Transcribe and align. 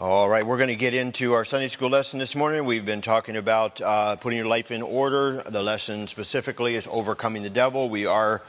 All 0.00 0.28
right, 0.28 0.46
we're 0.46 0.58
going 0.58 0.68
to 0.68 0.76
get 0.76 0.94
into 0.94 1.32
our 1.32 1.44
Sunday 1.44 1.66
school 1.66 1.90
lesson 1.90 2.20
this 2.20 2.36
morning. 2.36 2.64
We've 2.64 2.86
been 2.86 3.00
talking 3.00 3.34
about 3.34 3.80
uh, 3.80 4.14
putting 4.14 4.36
your 4.36 4.46
life 4.46 4.70
in 4.70 4.80
order. 4.80 5.42
The 5.42 5.60
lesson 5.60 6.06
specifically 6.06 6.76
is 6.76 6.86
overcoming 6.88 7.42
the 7.42 7.50
devil. 7.50 7.90
We 7.90 8.06
are 8.06 8.40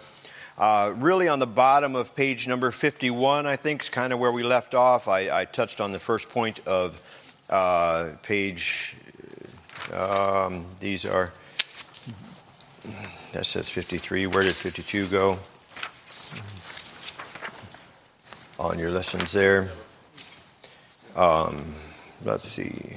uh, 0.59 0.93
really 0.95 1.27
on 1.27 1.39
the 1.39 1.47
bottom 1.47 1.95
of 1.95 2.15
page 2.15 2.47
number 2.47 2.69
51, 2.69 3.47
I 3.47 3.55
think, 3.55 3.81
is 3.81 3.89
kind 3.89 4.13
of 4.13 4.19
where 4.19 4.31
we 4.31 4.43
left 4.43 4.75
off. 4.75 5.07
I, 5.07 5.39
I 5.39 5.45
touched 5.45 5.81
on 5.81 5.91
the 5.91 5.99
first 5.99 6.29
point 6.29 6.59
of 6.67 7.03
uh, 7.49 8.11
page. 8.21 8.95
Um, 9.91 10.67
these 10.79 11.03
are. 11.03 11.33
That 13.33 13.47
says 13.47 13.71
53. 13.71 14.27
Where 14.27 14.43
did 14.43 14.53
52 14.53 15.07
go? 15.07 15.39
On 18.59 18.77
your 18.77 18.91
lessons 18.91 19.31
there. 19.31 19.71
Um, 21.19 21.65
let's 22.23 22.47
see. 22.47 22.93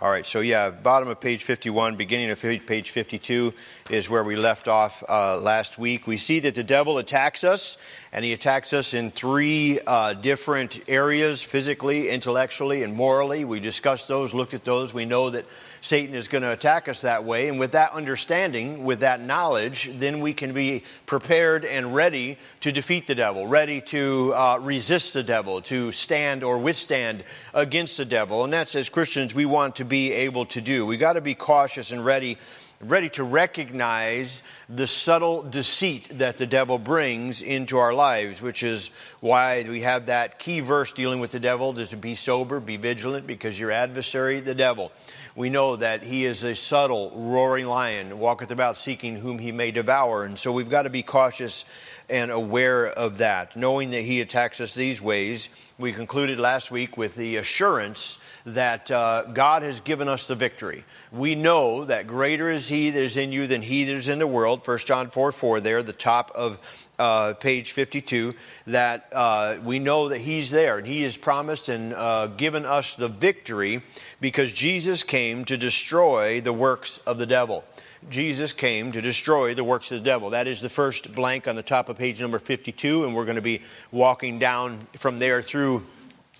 All 0.00 0.08
right, 0.08 0.24
so 0.24 0.38
yeah, 0.38 0.70
bottom 0.70 1.08
of 1.08 1.20
page 1.20 1.42
51, 1.42 1.96
beginning 1.96 2.30
of 2.30 2.40
page 2.40 2.90
52 2.92 3.52
is 3.90 4.10
where 4.10 4.22
we 4.22 4.36
left 4.36 4.68
off 4.68 5.02
uh, 5.08 5.38
last 5.38 5.78
week. 5.78 6.06
We 6.06 6.18
see 6.18 6.40
that 6.40 6.54
the 6.54 6.62
devil 6.62 6.98
attacks 6.98 7.42
us, 7.42 7.78
and 8.12 8.24
he 8.24 8.32
attacks 8.32 8.72
us 8.72 8.92
in 8.92 9.10
three 9.10 9.80
uh, 9.86 10.12
different 10.12 10.80
areas 10.88 11.42
physically, 11.42 12.08
intellectually, 12.08 12.82
and 12.82 12.94
morally. 12.94 13.44
We 13.44 13.60
discussed 13.60 14.08
those, 14.08 14.34
looked 14.34 14.54
at 14.54 14.64
those. 14.64 14.92
We 14.92 15.04
know 15.04 15.30
that 15.30 15.46
Satan 15.80 16.14
is 16.14 16.28
going 16.28 16.42
to 16.42 16.52
attack 16.52 16.88
us 16.88 17.02
that 17.02 17.24
way. 17.24 17.48
And 17.48 17.58
with 17.58 17.72
that 17.72 17.92
understanding, 17.92 18.84
with 18.84 19.00
that 19.00 19.20
knowledge, 19.22 19.90
then 19.94 20.20
we 20.20 20.34
can 20.34 20.52
be 20.52 20.82
prepared 21.06 21.64
and 21.64 21.94
ready 21.94 22.36
to 22.60 22.72
defeat 22.72 23.06
the 23.06 23.14
devil, 23.14 23.46
ready 23.46 23.80
to 23.82 24.32
uh, 24.34 24.58
resist 24.60 25.14
the 25.14 25.22
devil, 25.22 25.62
to 25.62 25.92
stand 25.92 26.44
or 26.44 26.58
withstand 26.58 27.24
against 27.54 27.96
the 27.96 28.04
devil. 28.04 28.44
And 28.44 28.52
that's 28.52 28.74
as 28.74 28.88
Christians 28.88 29.34
we 29.34 29.46
want 29.46 29.76
to 29.76 29.84
be 29.84 30.12
able 30.12 30.46
to 30.46 30.60
do. 30.60 30.84
We 30.84 30.96
got 30.96 31.14
to 31.14 31.20
be 31.20 31.34
cautious 31.34 31.90
and 31.90 32.04
ready 32.04 32.36
ready 32.80 33.08
to 33.08 33.24
recognize 33.24 34.44
the 34.68 34.86
subtle 34.86 35.42
deceit 35.42 36.08
that 36.18 36.38
the 36.38 36.46
devil 36.46 36.78
brings 36.78 37.42
into 37.42 37.76
our 37.76 37.92
lives, 37.92 38.40
which 38.40 38.62
is 38.62 38.90
why 39.20 39.64
we 39.68 39.80
have 39.80 40.06
that 40.06 40.38
key 40.38 40.60
verse 40.60 40.92
dealing 40.92 41.18
with 41.18 41.32
the 41.32 41.40
devil 41.40 41.76
is 41.76 41.88
to 41.90 41.96
be 41.96 42.14
sober, 42.14 42.60
be 42.60 42.76
vigilant, 42.76 43.26
because 43.26 43.58
your 43.58 43.72
adversary, 43.72 44.38
the 44.38 44.54
devil, 44.54 44.92
we 45.34 45.50
know 45.50 45.74
that 45.74 46.04
he 46.04 46.24
is 46.24 46.44
a 46.44 46.54
subtle, 46.54 47.10
roaring 47.16 47.66
lion, 47.66 48.20
walketh 48.20 48.52
about 48.52 48.78
seeking 48.78 49.16
whom 49.16 49.40
he 49.40 49.50
may 49.50 49.72
devour. 49.72 50.22
And 50.22 50.38
so 50.38 50.52
we've 50.52 50.70
got 50.70 50.82
to 50.82 50.90
be 50.90 51.02
cautious 51.02 51.64
and 52.08 52.30
aware 52.30 52.86
of 52.86 53.18
that. 53.18 53.56
Knowing 53.56 53.90
that 53.90 54.02
he 54.02 54.20
attacks 54.20 54.60
us 54.60 54.74
these 54.74 55.02
ways, 55.02 55.48
we 55.78 55.92
concluded 55.92 56.38
last 56.38 56.70
week 56.70 56.96
with 56.96 57.16
the 57.16 57.36
assurance 57.36 58.18
that 58.54 58.90
uh, 58.90 59.24
God 59.24 59.62
has 59.62 59.80
given 59.80 60.08
us 60.08 60.26
the 60.26 60.34
victory. 60.34 60.84
We 61.12 61.34
know 61.34 61.84
that 61.84 62.06
greater 62.06 62.50
is 62.50 62.68
He 62.68 62.90
that 62.90 63.02
is 63.02 63.16
in 63.16 63.32
you 63.32 63.46
than 63.46 63.62
He 63.62 63.84
that 63.84 63.94
is 63.94 64.08
in 64.08 64.18
the 64.18 64.26
world. 64.26 64.66
1 64.66 64.78
John 64.78 65.08
4 65.08 65.32
4, 65.32 65.60
there, 65.60 65.82
the 65.82 65.92
top 65.92 66.30
of 66.34 66.88
uh, 66.98 67.34
page 67.34 67.72
52, 67.72 68.32
that 68.68 69.08
uh, 69.12 69.56
we 69.64 69.78
know 69.78 70.08
that 70.08 70.20
He's 70.20 70.50
there 70.50 70.78
and 70.78 70.86
He 70.86 71.02
has 71.02 71.16
promised 71.16 71.68
and 71.68 71.94
uh, 71.94 72.26
given 72.28 72.64
us 72.64 72.96
the 72.96 73.08
victory 73.08 73.82
because 74.20 74.52
Jesus 74.52 75.02
came 75.02 75.44
to 75.46 75.56
destroy 75.56 76.40
the 76.40 76.52
works 76.52 76.98
of 77.06 77.18
the 77.18 77.26
devil. 77.26 77.64
Jesus 78.10 78.52
came 78.52 78.92
to 78.92 79.02
destroy 79.02 79.54
the 79.54 79.64
works 79.64 79.90
of 79.90 79.98
the 79.98 80.04
devil. 80.04 80.30
That 80.30 80.46
is 80.46 80.60
the 80.60 80.68
first 80.68 81.14
blank 81.14 81.48
on 81.48 81.56
the 81.56 81.62
top 81.62 81.88
of 81.88 81.98
page 81.98 82.20
number 82.20 82.38
52, 82.38 83.04
and 83.04 83.14
we're 83.14 83.24
going 83.24 83.36
to 83.36 83.42
be 83.42 83.62
walking 83.90 84.38
down 84.38 84.86
from 84.96 85.18
there 85.18 85.42
through 85.42 85.84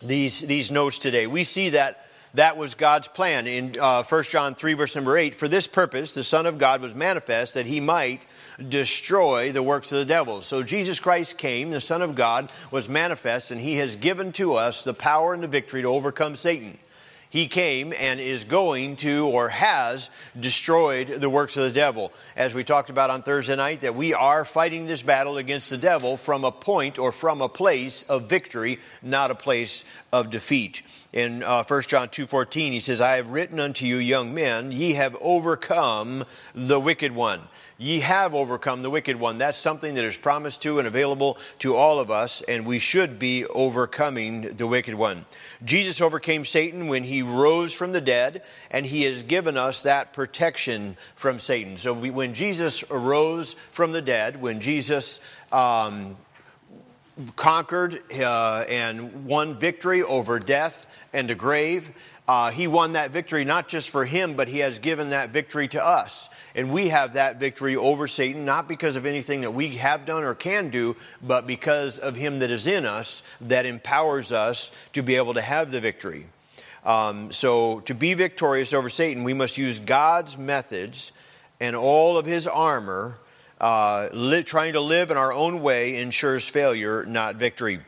these, 0.02 0.41
these 0.41 0.70
notes 0.70 0.98
today. 0.98 1.27
We 1.27 1.44
see 1.44 1.70
that 1.70 2.04
that 2.34 2.56
was 2.56 2.74
God's 2.74 3.08
plan 3.08 3.46
in 3.46 3.74
uh, 3.80 4.02
1 4.02 4.24
John 4.24 4.54
3, 4.54 4.74
verse 4.74 4.94
number 4.94 5.16
8. 5.16 5.34
For 5.34 5.48
this 5.48 5.66
purpose, 5.66 6.12
the 6.12 6.22
Son 6.22 6.46
of 6.46 6.58
God 6.58 6.82
was 6.82 6.94
manifest 6.94 7.54
that 7.54 7.66
he 7.66 7.80
might 7.80 8.26
destroy 8.69 9.50
the 9.50 9.62
works 9.62 9.92
of 9.92 9.98
the 9.98 10.04
devil. 10.04 10.42
So 10.42 10.62
Jesus 10.62 11.00
Christ 11.00 11.38
came, 11.38 11.70
the 11.70 11.81
Son 11.81 12.03
of 12.03 12.14
God 12.14 12.53
was 12.70 12.88
manifest, 12.88 13.50
and 13.50 13.60
he 13.60 13.76
has 13.76 13.97
given 13.97 14.32
to 14.32 14.54
us 14.54 14.84
the 14.84 14.94
power 14.94 15.32
and 15.32 15.42
the 15.42 15.48
victory 15.48 15.82
to 15.82 15.88
overcome 15.88 16.37
Satan 16.37 16.78
he 17.31 17.47
came 17.47 17.93
and 17.93 18.21
is 18.21 18.44
going 18.44 18.97
to 18.97 19.27
or 19.27 19.49
has 19.49 20.11
destroyed 20.39 21.09
the 21.09 21.31
works 21.31 21.56
of 21.56 21.65
the 21.65 21.71
devil. 21.71 22.12
As 22.37 22.55
we 22.55 22.65
talked 22.65 22.91
about 22.91 23.11
on 23.11 23.22
Thursday 23.22 23.56
night, 23.56 23.83
that 23.83 23.94
we 23.94 24.15
are 24.15 24.44
fighting 24.44 24.87
this 24.87 25.03
battle 25.03 25.37
against 25.37 25.71
the 25.71 25.78
devil 25.78 26.17
from 26.17 26.44
a 26.44 26.53
point 26.53 26.99
or 26.99 27.12
from 27.12 27.43
a 27.43 27.49
place 27.49 28.03
of 28.05 28.28
victory, 28.28 28.78
not 29.03 29.31
a 29.31 29.34
place 29.34 29.84
of 30.12 30.31
defeat. 30.31 30.83
In 31.12 31.43
uh, 31.43 31.65
1 31.65 31.83
John 31.83 32.09
2.14, 32.09 32.72
he 32.72 32.81
says, 32.81 33.00
I 33.00 33.17
have 33.17 33.31
written 33.31 33.61
unto 33.61 33.87
you, 33.87 33.97
young 33.97 34.34
men, 34.34 34.72
ye 34.72 34.93
have 34.94 35.17
overcome 35.21 36.25
the 36.55 36.81
wicked 36.81 37.12
one. 37.15 37.41
Ye 37.81 38.00
have 38.00 38.34
overcome 38.34 38.83
the 38.83 38.91
wicked 38.91 39.15
one. 39.15 39.39
That's 39.39 39.56
something 39.56 39.94
that 39.94 40.03
is 40.03 40.16
promised 40.16 40.62
to 40.62 40.81
and 40.81 40.89
available 40.89 41.39
to 41.61 41.77
all 41.77 42.00
of 42.00 42.11
us, 42.11 42.43
and 42.43 42.66
we 42.66 42.81
should 42.81 43.21
be 43.21 43.47
overcoming 43.47 44.41
the 44.56 44.66
wicked 44.66 44.94
one. 44.94 45.27
Jesus 45.65 46.00
overcame 46.00 46.44
Satan 46.44 46.88
when 46.88 47.05
he 47.05 47.22
rose 47.22 47.72
from 47.72 47.93
the 47.93 48.00
dead, 48.00 48.43
and 48.72 48.84
he 48.84 49.05
has 49.05 49.22
given 49.22 49.56
us 49.56 49.83
that 49.83 50.12
protection 50.12 50.97
from 51.15 51.38
Satan. 51.38 51.77
So 51.77 51.93
we, 51.93 52.11
when 52.11 52.34
Jesus 52.34 52.83
arose 52.91 53.55
from 53.71 53.93
the 53.93 54.03
dead, 54.03 54.43
when 54.43 54.59
Jesus 54.59 55.21
um, 55.53 56.17
conquered 57.37 57.97
uh, 58.21 58.65
and 58.69 59.25
won 59.25 59.55
victory 59.55 60.03
over 60.03 60.41
death 60.41 60.88
and 61.12 61.31
the 61.31 61.37
grave, 61.37 61.93
uh, 62.27 62.50
he 62.50 62.67
won 62.67 62.93
that 62.93 63.12
victory 63.12 63.44
not 63.44 63.69
just 63.69 63.88
for 63.88 64.05
him, 64.05 64.34
but 64.34 64.49
he 64.49 64.59
has 64.59 64.81
given 64.81 65.11
that 65.11 65.31
victory 65.31 65.69
to 65.69 65.84
us. 65.84 66.28
And 66.54 66.72
we 66.72 66.88
have 66.88 67.14
that 67.14 67.38
victory 67.38 67.76
over 67.76 68.06
Satan, 68.06 68.44
not 68.44 68.69
because 68.69 68.97
of 68.97 69.06
anything 69.06 69.42
that 69.42 69.53
we 69.53 69.76
have 69.76 70.06
done 70.06 70.25
or 70.25 70.34
can 70.34 70.70
do, 70.70 70.97
but 71.22 71.47
because 71.47 71.98
of 71.98 72.16
Him 72.16 72.41
that 72.41 72.50
is 72.50 72.66
in 72.66 72.86
us 72.86 73.22
that 73.42 73.66
empowers 73.66 74.32
us 74.32 74.72
to 74.94 75.03
be 75.03 75.16
able 75.16 75.34
to 75.34 75.42
have 75.42 75.70
the 75.70 75.81
victory. 75.81 76.26
Um, 76.84 77.32
so, 77.32 77.81
to 77.81 77.94
be 77.94 78.14
victorious 78.14 78.72
over 78.72 78.88
Satan, 78.88 79.25
we 79.25 79.34
must 79.34 79.58
use 79.58 79.78
God's 79.78 80.38
methods 80.38 81.12
and 81.60 81.76
all 81.76 82.16
of 82.16 82.26
His 82.26 82.47
armor. 82.47 83.19
Uh, 83.60 84.08
li- 84.12 84.44
trying 84.44 84.75
to 84.75 84.81
live 84.81 85.10
in 85.10 85.16
our 85.16 85.32
own 85.32 85.60
way 85.60 86.00
ensures 86.00 86.48
failure, 86.48 87.04
not 87.04 87.34
victory. 87.37 87.81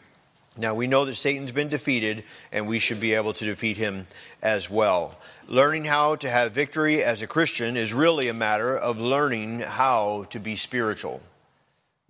Now, 0.57 0.75
we 0.75 0.89
know 0.89 1.05
that 1.05 1.15
Satan's 1.15 1.53
been 1.53 1.69
defeated, 1.69 2.25
and 2.51 2.67
we 2.67 2.81
should 2.81 3.01
be 3.01 3.15
able 3.15 3.33
to 3.35 3.45
defeat 3.45 3.77
him 3.77 4.07
as 4.43 4.69
well. 4.69 5.17
Learning 5.51 5.85
how 5.85 6.15
to 6.15 6.31
have 6.31 6.53
victory 6.53 7.03
as 7.03 7.23
a 7.23 7.27
Christian 7.27 7.77
is 7.77 7.93
really 7.93 8.29
a 8.29 8.33
matter 8.33 8.79
of 8.79 9.01
learning 9.01 9.59
how 9.59 10.27
to 10.31 10.39
be 10.39 10.55
spiritual. 10.55 11.21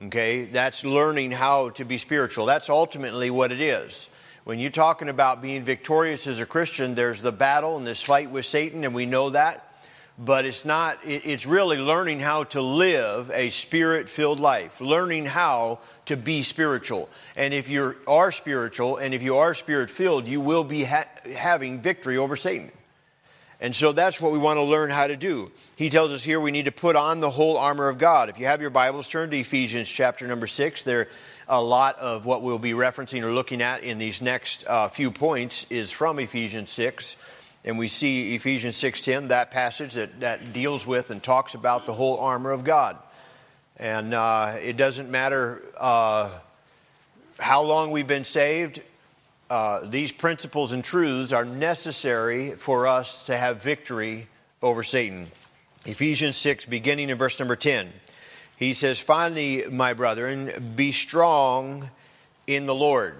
Okay? 0.04 0.44
That's 0.44 0.84
learning 0.84 1.30
how 1.30 1.70
to 1.70 1.86
be 1.86 1.96
spiritual. 1.96 2.44
That's 2.44 2.68
ultimately 2.68 3.30
what 3.30 3.50
it 3.50 3.62
is. 3.62 4.10
When 4.44 4.58
you're 4.58 4.70
talking 4.70 5.08
about 5.08 5.40
being 5.40 5.64
victorious 5.64 6.26
as 6.26 6.38
a 6.38 6.44
Christian, 6.44 6.94
there's 6.94 7.22
the 7.22 7.32
battle 7.32 7.78
and 7.78 7.86
this 7.86 8.02
fight 8.02 8.30
with 8.30 8.44
Satan, 8.44 8.84
and 8.84 8.94
we 8.94 9.06
know 9.06 9.30
that 9.30 9.66
but 10.22 10.44
it's 10.44 10.66
not, 10.66 10.98
it's 11.02 11.46
really 11.46 11.78
learning 11.78 12.20
how 12.20 12.44
to 12.44 12.60
live 12.60 13.30
a 13.32 13.48
spirit 13.48 14.06
filled 14.06 14.38
life, 14.38 14.82
learning 14.82 15.24
how 15.24 15.78
to 16.04 16.14
be 16.14 16.42
spiritual. 16.42 17.08
And 17.36 17.54
if 17.54 17.70
you 17.70 17.96
are 18.06 18.30
spiritual 18.30 18.98
and 18.98 19.14
if 19.14 19.22
you 19.22 19.36
are 19.38 19.54
spirit 19.54 19.88
filled, 19.88 20.28
you 20.28 20.42
will 20.42 20.64
be 20.64 20.84
ha- 20.84 21.08
having 21.34 21.80
victory 21.80 22.18
over 22.18 22.36
Satan. 22.36 22.70
And 23.60 23.74
so 23.74 23.92
that's 23.92 24.20
what 24.20 24.32
we 24.32 24.38
want 24.38 24.56
to 24.56 24.62
learn 24.62 24.90
how 24.90 25.06
to 25.06 25.16
do. 25.16 25.50
He 25.76 25.90
tells 25.90 26.12
us 26.12 26.24
here 26.24 26.40
we 26.40 26.50
need 26.50 26.64
to 26.64 26.72
put 26.72 26.96
on 26.96 27.20
the 27.20 27.30
whole 27.30 27.58
armor 27.58 27.88
of 27.88 27.98
God. 27.98 28.30
If 28.30 28.38
you 28.38 28.46
have 28.46 28.60
your 28.60 28.70
Bibles, 28.70 29.06
turn 29.08 29.30
to 29.30 29.36
Ephesians 29.36 29.88
chapter 29.88 30.26
number 30.26 30.46
six. 30.46 30.82
There, 30.82 31.08
a 31.46 31.62
lot 31.62 31.98
of 31.98 32.24
what 32.24 32.42
we'll 32.42 32.58
be 32.58 32.72
referencing 32.72 33.22
or 33.22 33.32
looking 33.32 33.60
at 33.60 33.82
in 33.82 33.98
these 33.98 34.22
next 34.22 34.64
uh, 34.66 34.88
few 34.88 35.10
points 35.10 35.66
is 35.70 35.92
from 35.92 36.18
Ephesians 36.18 36.70
six 36.70 37.16
and 37.64 37.78
we 37.78 37.88
see 37.88 38.34
Ephesians 38.34 38.76
6:10, 38.76 39.28
that 39.28 39.50
passage 39.50 39.94
that, 39.94 40.20
that 40.20 40.52
deals 40.52 40.86
with 40.86 41.10
and 41.10 41.22
talks 41.22 41.54
about 41.54 41.86
the 41.86 41.92
whole 41.92 42.18
armor 42.18 42.52
of 42.52 42.64
God. 42.64 42.96
And 43.76 44.14
uh, 44.14 44.54
it 44.62 44.76
doesn't 44.76 45.10
matter 45.10 45.62
uh, 45.78 46.30
how 47.38 47.62
long 47.62 47.90
we've 47.90 48.06
been 48.06 48.24
saved, 48.24 48.80
uh, 49.50 49.84
these 49.84 50.12
principles 50.12 50.72
and 50.72 50.82
truths 50.82 51.32
are 51.32 51.44
necessary 51.44 52.52
for 52.52 52.86
us 52.86 53.26
to 53.26 53.36
have 53.36 53.62
victory 53.62 54.28
over 54.62 54.82
Satan. 54.82 55.26
Ephesians 55.84 56.36
6, 56.36 56.66
beginning 56.66 57.10
in 57.10 57.18
verse 57.18 57.38
number 57.38 57.56
10, 57.56 57.92
he 58.56 58.72
says, 58.72 59.00
Finally, 59.00 59.64
my 59.70 59.92
brethren, 59.92 60.72
be 60.76 60.92
strong 60.92 61.90
in 62.46 62.66
the 62.66 62.74
Lord. 62.74 63.16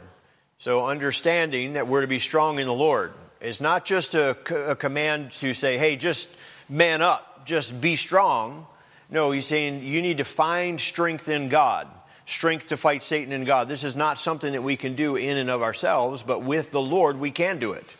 So, 0.58 0.86
understanding 0.86 1.72
that 1.72 1.88
we're 1.88 2.02
to 2.02 2.06
be 2.06 2.18
strong 2.18 2.58
in 2.58 2.66
the 2.66 2.74
Lord. 2.74 3.12
It's 3.40 3.60
not 3.60 3.86
just 3.86 4.14
a, 4.14 4.36
a 4.70 4.76
command 4.76 5.30
to 5.32 5.54
say, 5.54 5.78
hey, 5.78 5.96
just 5.96 6.28
man 6.68 7.00
up, 7.00 7.46
just 7.46 7.80
be 7.80 7.96
strong. 7.96 8.66
No, 9.08 9.30
he's 9.30 9.46
saying 9.46 9.82
you 9.82 10.02
need 10.02 10.18
to 10.18 10.24
find 10.24 10.78
strength 10.78 11.28
in 11.28 11.48
God, 11.48 11.88
strength 12.30 12.68
to 12.68 12.76
fight 12.76 13.02
Satan 13.02 13.32
and 13.32 13.46
God. 13.46 13.68
This 13.68 13.84
is 13.84 13.96
not 13.96 14.18
something 14.18 14.52
that 14.52 14.62
we 14.62 14.76
can 14.76 14.94
do 14.94 15.16
in 15.16 15.36
and 15.36 15.50
of 15.50 15.62
ourselves, 15.62 16.22
but 16.22 16.42
with 16.42 16.70
the 16.70 16.80
Lord 16.80 17.18
we 17.18 17.30
can 17.30 17.58
do 17.58 17.72
it. 17.72 17.96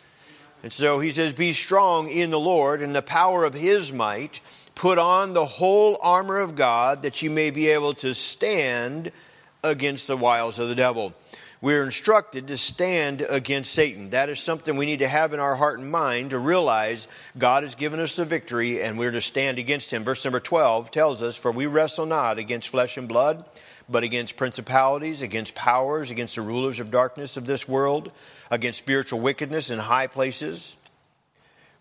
And 0.63 0.71
so 0.71 0.99
he 0.99 1.11
says, 1.11 1.33
Be 1.33 1.53
strong 1.53 2.09
in 2.09 2.29
the 2.29 2.39
Lord 2.39 2.81
and 2.81 2.95
the 2.95 3.01
power 3.01 3.43
of 3.43 3.53
his 3.53 3.91
might. 3.91 4.41
Put 4.75 4.97
on 4.97 5.33
the 5.33 5.45
whole 5.45 5.97
armor 6.01 6.37
of 6.37 6.55
God 6.55 7.03
that 7.03 7.21
you 7.21 7.29
may 7.29 7.49
be 7.49 7.69
able 7.69 7.93
to 7.95 8.13
stand 8.13 9.11
against 9.63 10.07
the 10.07 10.17
wiles 10.17 10.59
of 10.59 10.69
the 10.69 10.75
devil. 10.75 11.13
We're 11.61 11.83
instructed 11.83 12.47
to 12.47 12.57
stand 12.57 13.21
against 13.21 13.71
Satan. 13.71 14.09
That 14.09 14.29
is 14.29 14.39
something 14.39 14.77
we 14.77 14.87
need 14.87 14.99
to 14.99 15.07
have 15.07 15.31
in 15.33 15.39
our 15.39 15.55
heart 15.55 15.77
and 15.77 15.91
mind 15.91 16.31
to 16.31 16.39
realize 16.39 17.07
God 17.37 17.61
has 17.61 17.75
given 17.75 17.99
us 17.99 18.15
the 18.15 18.25
victory 18.25 18.81
and 18.81 18.97
we're 18.97 19.11
to 19.11 19.21
stand 19.21 19.59
against 19.59 19.91
him. 19.91 20.03
Verse 20.03 20.25
number 20.25 20.39
12 20.39 20.89
tells 20.89 21.21
us, 21.21 21.37
For 21.37 21.51
we 21.51 21.67
wrestle 21.67 22.07
not 22.07 22.39
against 22.39 22.69
flesh 22.69 22.97
and 22.97 23.07
blood, 23.07 23.45
but 23.91 24.03
against 24.03 24.37
principalities, 24.37 25.21
against 25.21 25.55
powers, 25.55 26.11
against 26.11 26.35
the 26.35 26.41
rulers 26.41 26.79
of 26.79 26.91
darkness 26.91 27.37
of 27.37 27.45
this 27.45 27.67
world, 27.67 28.11
against 28.49 28.79
spiritual 28.79 29.19
wickedness 29.19 29.69
in 29.69 29.79
high 29.79 30.07
places. 30.07 30.75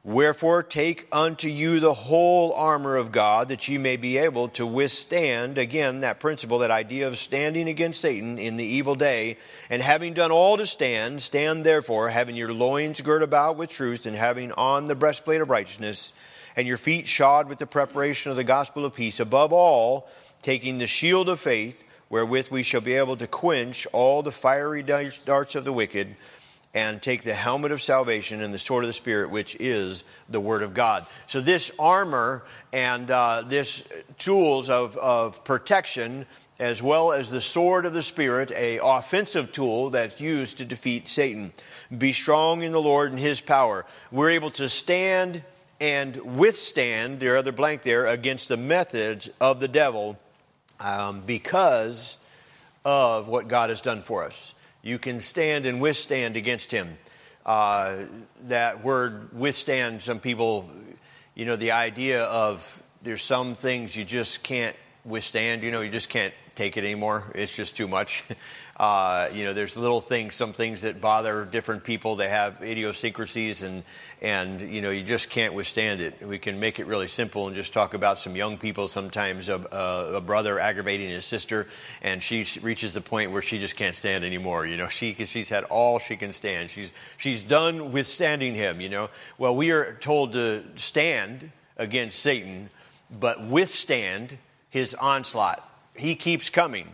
Wherefore, 0.03 0.63
take 0.63 1.07
unto 1.13 1.47
you 1.47 1.79
the 1.79 1.93
whole 1.93 2.55
armor 2.55 2.97
of 2.97 3.13
God, 3.13 3.49
that 3.49 3.69
ye 3.69 3.77
may 3.77 3.97
be 3.99 4.17
able 4.17 4.49
to 4.51 4.67
withstand, 4.67 5.59
again, 5.59 6.01
that 6.01 6.21
principle, 6.21 6.61
that 6.61 6.71
idea 6.71 7.07
of 7.07 7.19
standing 7.19 7.69
against 7.69 8.01
Satan 8.01 8.39
in 8.39 8.57
the 8.57 8.65
evil 8.65 8.95
day. 8.95 9.37
And 9.69 9.83
having 9.83 10.15
done 10.15 10.33
all 10.33 10.57
to 10.57 10.65
stand, 10.65 11.21
stand 11.21 11.67
therefore, 11.67 12.09
having 12.09 12.35
your 12.35 12.55
loins 12.55 13.03
girt 13.03 13.23
about 13.23 13.57
with 13.57 13.69
truth, 13.69 14.07
and 14.07 14.17
having 14.17 14.53
on 14.53 14.87
the 14.87 14.95
breastplate 14.95 15.43
of 15.43 15.51
righteousness, 15.51 16.15
and 16.57 16.67
your 16.67 16.79
feet 16.79 17.07
shod 17.07 17.47
with 17.47 17.59
the 17.59 17.67
preparation 17.67 18.31
of 18.31 18.39
the 18.39 18.45
gospel 18.45 18.87
of 18.87 18.95
peace. 18.95 19.21
Above 19.21 19.53
all, 19.53 20.09
taking 20.41 20.79
the 20.79 20.87
shield 20.87 21.29
of 21.29 21.39
faith, 21.39 21.85
wherewith 22.11 22.51
we 22.51 22.63
shall 22.63 22.83
be 22.83 22.95
able 22.95 23.17
to 23.17 23.27
quench 23.27 23.87
all 23.93 24.23
the 24.23 24.33
fiery 24.33 24.83
darts 24.83 25.55
of 25.55 25.65
the 25.65 25.73
wicked 25.73 26.15
and 26.75 27.03
take 27.03 27.23
the 27.23 27.35
helmet 27.35 27.73
of 27.73 27.81
salvation 27.83 28.43
and 28.43 28.55
the 28.55 28.59
sword 28.59 28.85
of 28.85 28.89
the 28.89 28.95
Spirit, 28.95 29.31
which 29.31 29.57
is 29.59 30.05
the 30.29 30.41
Word 30.41 30.63
of 30.63 30.75
God. 30.75 31.07
So, 31.27 31.41
this 31.41 31.71
armor 31.79 32.45
and 32.73 33.11
uh, 33.11 33.43
this 33.47 33.83
tools 34.19 34.71
of, 34.71 34.97
of 34.97 35.43
protection, 35.45 36.27
as 36.61 36.81
well 36.83 37.11
as 37.11 37.31
the 37.31 37.41
sword 37.41 37.87
of 37.87 37.93
the 37.93 38.03
Spirit, 38.03 38.53
a 38.53 38.79
offensive 38.83 39.51
tool 39.51 39.91
that's 39.91 40.21
used 40.21 40.59
to 40.59 40.65
defeat 40.65 41.09
Satan. 41.09 41.53
Be 41.97 42.13
strong 42.13 42.63
in 42.63 42.71
the 42.71 42.83
Lord 42.83 43.11
and 43.11 43.19
His 43.19 43.41
power. 43.41 43.85
We're 44.13 44.31
able 44.31 44.51
to 44.51 44.69
stand 44.69 45.43
and 45.81 46.39
withstand, 46.39 47.19
there 47.19 47.37
other 47.37 47.53
blank 47.53 47.83
there, 47.83 48.07
against 48.07 48.49
the 48.49 48.57
methods 48.57 49.29
of 49.41 49.59
the 49.59 49.69
devil 49.69 50.19
um, 50.81 51.23
because 51.27 52.19
of 52.85 53.29
what 53.29 53.49
God 53.49 53.71
has 53.71 53.81
done 53.81 54.03
for 54.03 54.25
us 54.25 54.55
you 54.83 54.99
can 54.99 55.21
stand 55.21 55.67
and 55.67 55.81
withstand 55.81 56.37
against 56.37 56.71
him. 56.71 56.97
Uh, 57.45 58.05
that 58.45 58.85
word 58.85 59.33
withstand, 59.33 60.03
some 60.03 60.21
people, 60.21 60.71
you 61.35 61.45
know, 61.45 61.57
the 61.57 61.73
idea 61.73 62.25
of 62.25 62.83
there's 63.03 63.23
some 63.23 63.55
things 63.55 63.97
you 63.97 64.05
just 64.05 64.43
can't 64.43 64.77
withstand, 65.05 65.63
you 65.63 65.71
know, 65.71 65.81
you 65.81 65.91
just 65.91 66.09
can't 66.09 66.35
take 66.61 66.77
it 66.77 66.85
anymore. 66.85 67.25
It's 67.35 67.57
just 67.57 67.77
too 67.77 67.89
much. 67.89 68.23
Uh, 68.81 69.29
you 69.35 69.45
know, 69.45 69.53
there's 69.53 69.77
little 69.77 70.01
things, 70.01 70.35
some 70.35 70.55
things 70.55 70.81
that 70.81 71.03
bother 71.03 71.45
different 71.45 71.85
people. 71.85 72.17
They 72.17 72.31
have 72.31 72.63
idiosyncrasies, 72.63 73.63
and 73.63 73.83
and 74.23 74.59
you 74.59 74.81
know, 74.81 74.89
you 74.89 75.03
just 75.03 75.29
can't 75.29 75.53
withstand 75.53 76.01
it. 76.01 76.27
We 76.27 76.39
can 76.39 76.59
make 76.59 76.79
it 76.79 76.87
really 76.87 77.07
simple 77.07 77.47
and 77.47 77.55
just 77.55 77.75
talk 77.75 77.93
about 77.93 78.19
some 78.19 78.37
young 78.37 78.57
people. 78.57 78.89
Sometimes 78.89 79.51
a, 79.51 79.57
a, 79.71 80.17
a 80.17 80.21
brother 80.23 80.59
aggravating 80.59 81.11
his 81.11 81.27
sister, 81.27 81.67
and 82.01 82.23
she 82.23 82.47
reaches 82.63 82.95
the 82.95 83.03
point 83.03 83.33
where 83.33 83.43
she 83.43 83.59
just 83.59 83.77
can't 83.77 83.95
stand 83.95 84.25
anymore. 84.25 84.65
You 84.65 84.79
know, 84.79 84.89
she 84.99 85.13
she's 85.13 85.51
had 85.51 85.65
all 85.65 85.99
she 85.99 86.17
can 86.17 86.33
stand. 86.33 86.71
She's 86.71 86.95
she's 87.19 87.43
done 87.43 87.93
withstanding 87.93 88.55
him. 88.55 88.81
You 88.81 88.89
know, 88.89 89.11
well, 89.37 89.55
we 89.55 89.73
are 89.73 89.93
told 90.01 90.33
to 90.33 90.65
stand 90.77 91.51
against 91.77 92.19
Satan, 92.19 92.71
but 93.11 93.45
withstand 93.47 94.39
his 94.71 94.95
onslaught. 94.95 95.70
He 95.95 96.15
keeps 96.15 96.51
coming 96.51 96.89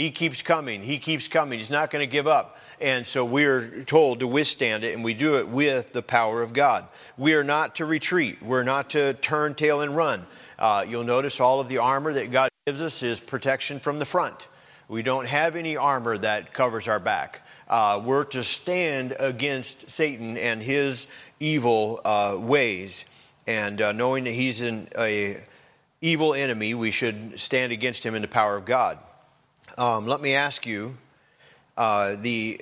he 0.00 0.10
keeps 0.10 0.40
coming. 0.40 0.82
He 0.82 0.96
keeps 0.96 1.28
coming. 1.28 1.58
He's 1.58 1.70
not 1.70 1.90
going 1.90 2.00
to 2.00 2.10
give 2.10 2.26
up. 2.26 2.58
And 2.80 3.06
so 3.06 3.22
we're 3.22 3.84
told 3.84 4.20
to 4.20 4.26
withstand 4.26 4.82
it, 4.82 4.94
and 4.94 5.04
we 5.04 5.12
do 5.12 5.36
it 5.36 5.48
with 5.48 5.92
the 5.92 6.00
power 6.00 6.42
of 6.42 6.54
God. 6.54 6.86
We 7.18 7.34
are 7.34 7.44
not 7.44 7.74
to 7.76 7.84
retreat. 7.84 8.42
We're 8.42 8.62
not 8.62 8.90
to 8.90 9.12
turn 9.12 9.54
tail 9.54 9.82
and 9.82 9.94
run. 9.94 10.24
Uh, 10.58 10.86
you'll 10.88 11.04
notice 11.04 11.38
all 11.38 11.60
of 11.60 11.68
the 11.68 11.78
armor 11.78 12.14
that 12.14 12.30
God 12.30 12.48
gives 12.66 12.80
us 12.80 13.02
is 13.02 13.20
protection 13.20 13.78
from 13.78 13.98
the 13.98 14.06
front. 14.06 14.48
We 14.88 15.02
don't 15.02 15.26
have 15.26 15.54
any 15.54 15.76
armor 15.76 16.16
that 16.16 16.54
covers 16.54 16.88
our 16.88 16.98
back. 16.98 17.46
Uh, 17.68 18.00
we're 18.02 18.24
to 18.24 18.42
stand 18.42 19.14
against 19.20 19.90
Satan 19.90 20.38
and 20.38 20.62
his 20.62 21.08
evil 21.40 22.00
uh, 22.06 22.38
ways. 22.40 23.04
And 23.46 23.82
uh, 23.82 23.92
knowing 23.92 24.24
that 24.24 24.32
he's 24.32 24.62
in 24.62 24.88
a 24.96 25.36
evil 26.00 26.32
enemy, 26.32 26.72
we 26.74 26.90
should 26.90 27.38
stand 27.38 27.72
against 27.72 28.04
him 28.04 28.14
in 28.14 28.22
the 28.22 28.28
power 28.28 28.56
of 28.56 28.64
God. 28.64 28.98
Um, 29.76 30.06
let 30.06 30.20
me 30.20 30.34
ask 30.34 30.66
you 30.66 30.96
uh, 31.76 32.16
the 32.18 32.60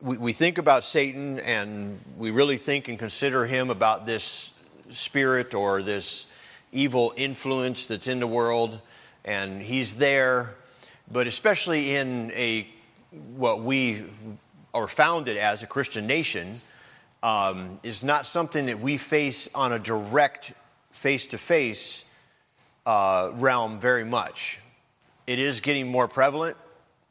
we, 0.00 0.18
we, 0.18 0.32
think 0.32 0.58
about 0.58 0.84
Satan 0.84 1.38
and 1.40 1.98
we 2.18 2.30
really 2.30 2.58
think 2.58 2.88
and 2.88 2.98
consider 2.98 3.46
him 3.46 3.70
about 3.70 4.04
this 4.04 4.52
spirit 4.90 5.54
or 5.54 5.80
this 5.80 6.26
evil 6.72 7.14
influence 7.16 7.86
that's 7.86 8.06
in 8.06 8.20
the 8.20 8.26
world, 8.26 8.78
and 9.24 9.62
he's 9.62 9.94
there, 9.94 10.54
but 11.10 11.26
especially 11.26 11.96
in 11.96 12.30
a 12.32 12.66
what 13.36 13.62
we 13.62 14.02
are 14.74 14.88
founded 14.88 15.36
as 15.38 15.62
a 15.62 15.66
Christian 15.66 16.06
nation 16.06 16.60
um, 17.22 17.80
is 17.82 18.04
not 18.04 18.26
something 18.26 18.66
that 18.66 18.80
we 18.80 18.98
face 18.98 19.48
on 19.54 19.72
a 19.72 19.78
direct 19.78 20.52
face 20.90 21.28
to 21.28 21.38
face 21.38 22.03
realm 22.86 23.78
very 23.78 24.04
much 24.04 24.58
it 25.26 25.38
is 25.38 25.60
getting 25.60 25.86
more 25.86 26.06
prevalent 26.06 26.56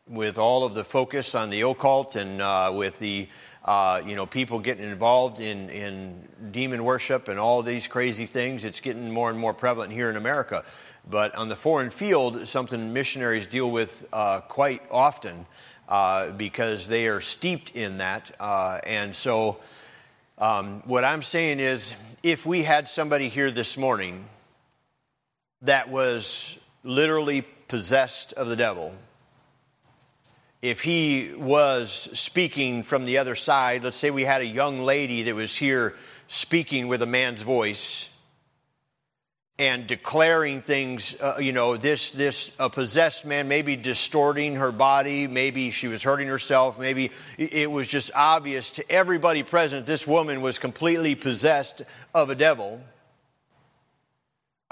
with 0.08 0.38
all 0.38 0.64
of 0.66 0.74
the 0.74 0.84
focus 0.84 1.34
on 1.34 1.50
the 1.50 1.62
occult 1.62 2.16
and 2.16 2.42
uh, 2.42 2.72
with 2.74 3.00
the 3.00 3.28
uh, 3.66 4.02
you 4.06 4.16
know 4.16 4.25
people 4.25 4.60
getting 4.60 4.84
involved 4.84 5.40
in, 5.40 5.70
in 5.70 6.28
demon 6.52 6.84
worship 6.84 7.28
and 7.28 7.40
all 7.40 7.64
these 7.64 7.88
crazy 7.88 8.25
things. 8.25 8.66
It's 8.66 8.81
getting 8.81 9.12
more 9.12 9.30
and 9.30 9.40
more 9.40 9.54
prevalent 9.54 9.92
here 9.92 10.10
in 10.10 10.16
America. 10.16 10.64
But 11.10 11.36
on 11.36 11.50
the 11.50 11.56
foreign 11.56 11.90
field, 11.90 12.48
something 12.48 12.94
missionaries 12.94 13.48
deal 13.48 13.72
with 13.72 14.08
uh, 14.14 14.42
quite 14.42 14.84
often 14.92 15.46
uh, 15.90 16.31
because 16.31 16.88
they 16.88 17.08
are 17.08 17.20
steeped 17.20 17.75
in 17.75 17.98
that. 17.98 18.31
Uh, 18.40 18.80
and 18.86 19.16
so, 19.16 19.58
um, 20.38 20.81
what 20.86 21.04
I'm 21.04 21.22
saying 21.22 21.60
is, 21.60 21.94
if 22.22 22.46
we 22.46 22.63
had 22.63 22.88
somebody 22.88 23.27
here 23.27 23.51
this 23.51 23.75
morning 23.75 24.25
that 25.63 25.89
was 25.89 26.58
literally 26.84 27.41
possessed 27.67 28.34
of 28.34 28.50
the 28.50 28.55
devil, 28.55 28.93
if 30.62 30.82
he 30.82 31.34
was 31.36 31.91
speaking 31.91 32.84
from 32.84 33.03
the 33.05 33.17
other 33.17 33.36
side, 33.36 33.84
let's 33.84 33.98
say 33.98 34.12
we 34.12 34.24
had 34.24 34.41
a 34.41 34.46
young 34.46 34.79
lady 34.79 35.24
that 35.24 35.36
was 35.36 35.55
here 35.55 35.96
speaking 36.27 36.88
with 36.88 37.01
a 37.01 37.05
man's 37.05 37.41
voice 37.41 38.10
and 39.60 39.86
declaring 39.86 40.62
things, 40.62 41.20
uh, 41.22 41.36
you 41.39 41.51
know, 41.51 41.77
this, 41.77 42.12
this, 42.12 42.55
a 42.60 42.70
possessed 42.70 43.25
man, 43.25 43.48
maybe 43.48 43.75
distorting 43.75 44.55
her 44.55 44.72
body, 44.72 45.27
maybe 45.27 45.70
she 45.70 45.88
was 45.88 46.01
hurting 46.01 46.27
herself, 46.27 46.79
maybe 46.79 47.12
it 47.38 47.70
was 47.70 47.88
just 47.88 48.10
obvious 48.15 48.72
to 48.72 48.91
everybody 48.91 49.43
present 49.43 49.86
this 49.86 50.08
woman 50.08 50.41
was 50.41 50.58
completely 50.60 51.13
possessed 51.13 51.84
of 52.15 52.29
a 52.29 52.36
devil. 52.36 52.82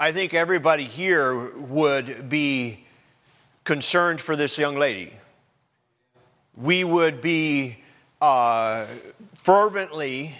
I 0.02 0.10
think 0.10 0.34
everybody 0.34 0.82
here 0.82 1.56
would 1.56 2.28
be 2.28 2.80
concerned 3.62 4.20
for 4.20 4.34
this 4.34 4.58
young 4.58 4.74
lady. 4.74 5.12
We 6.56 6.82
would 6.82 7.20
be 7.20 7.76
uh, 8.20 8.86
fervently 9.34 10.34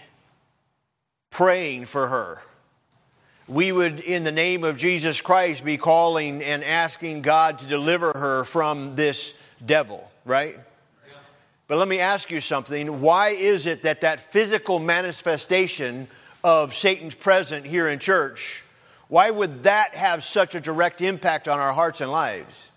praying 1.31 1.85
for 1.85 2.09
her. 2.09 2.43
We 3.47 3.71
would, 3.71 4.01
in 4.01 4.25
the 4.25 4.33
name 4.33 4.65
of 4.65 4.79
Jesus 4.79 5.21
Christ, 5.21 5.65
be 5.65 5.77
calling 5.77 6.43
and 6.43 6.65
asking 6.65 7.23
God 7.23 7.61
to 7.61 7.69
deliver 7.69 8.11
her 8.17 8.43
from 8.43 8.97
this 8.97 9.33
devil, 9.65 10.11
right? 10.25 10.57
But 11.69 11.79
let 11.79 11.87
me 11.87 12.01
ask 12.01 12.33
you 12.33 12.41
something. 12.41 13.01
Why 13.01 13.29
is 13.29 13.67
it 13.67 13.85
that 13.85 14.01
that 14.01 14.19
physical 14.19 14.81
manifestation 14.81 16.09
of 16.43 16.75
Satan's 16.75 17.15
presence 17.15 17.65
here 17.65 17.87
in 17.87 18.01
church, 18.01 18.62
why 19.13 19.31
would 19.31 19.65
that 19.65 19.95
have 19.95 20.25
such 20.25 20.55
a 20.55 20.61
direct 20.61 21.03
impact 21.03 21.47
on 21.47 21.61
our 21.61 21.75
hearts 21.75 22.01
and 22.01 22.11
lives? 22.11 22.71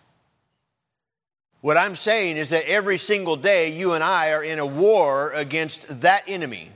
What 1.62 1.78
I'm 1.78 1.96
saying 1.96 2.36
is 2.36 2.50
that 2.50 2.70
every 2.70 2.98
single 2.98 3.38
day 3.38 3.72
you 3.72 3.94
and 3.94 4.04
I 4.04 4.34
are 4.34 4.44
in 4.44 4.60
a 4.60 4.66
war 4.66 5.32
against 5.32 6.02
that 6.02 6.26
enemy. 6.28 6.72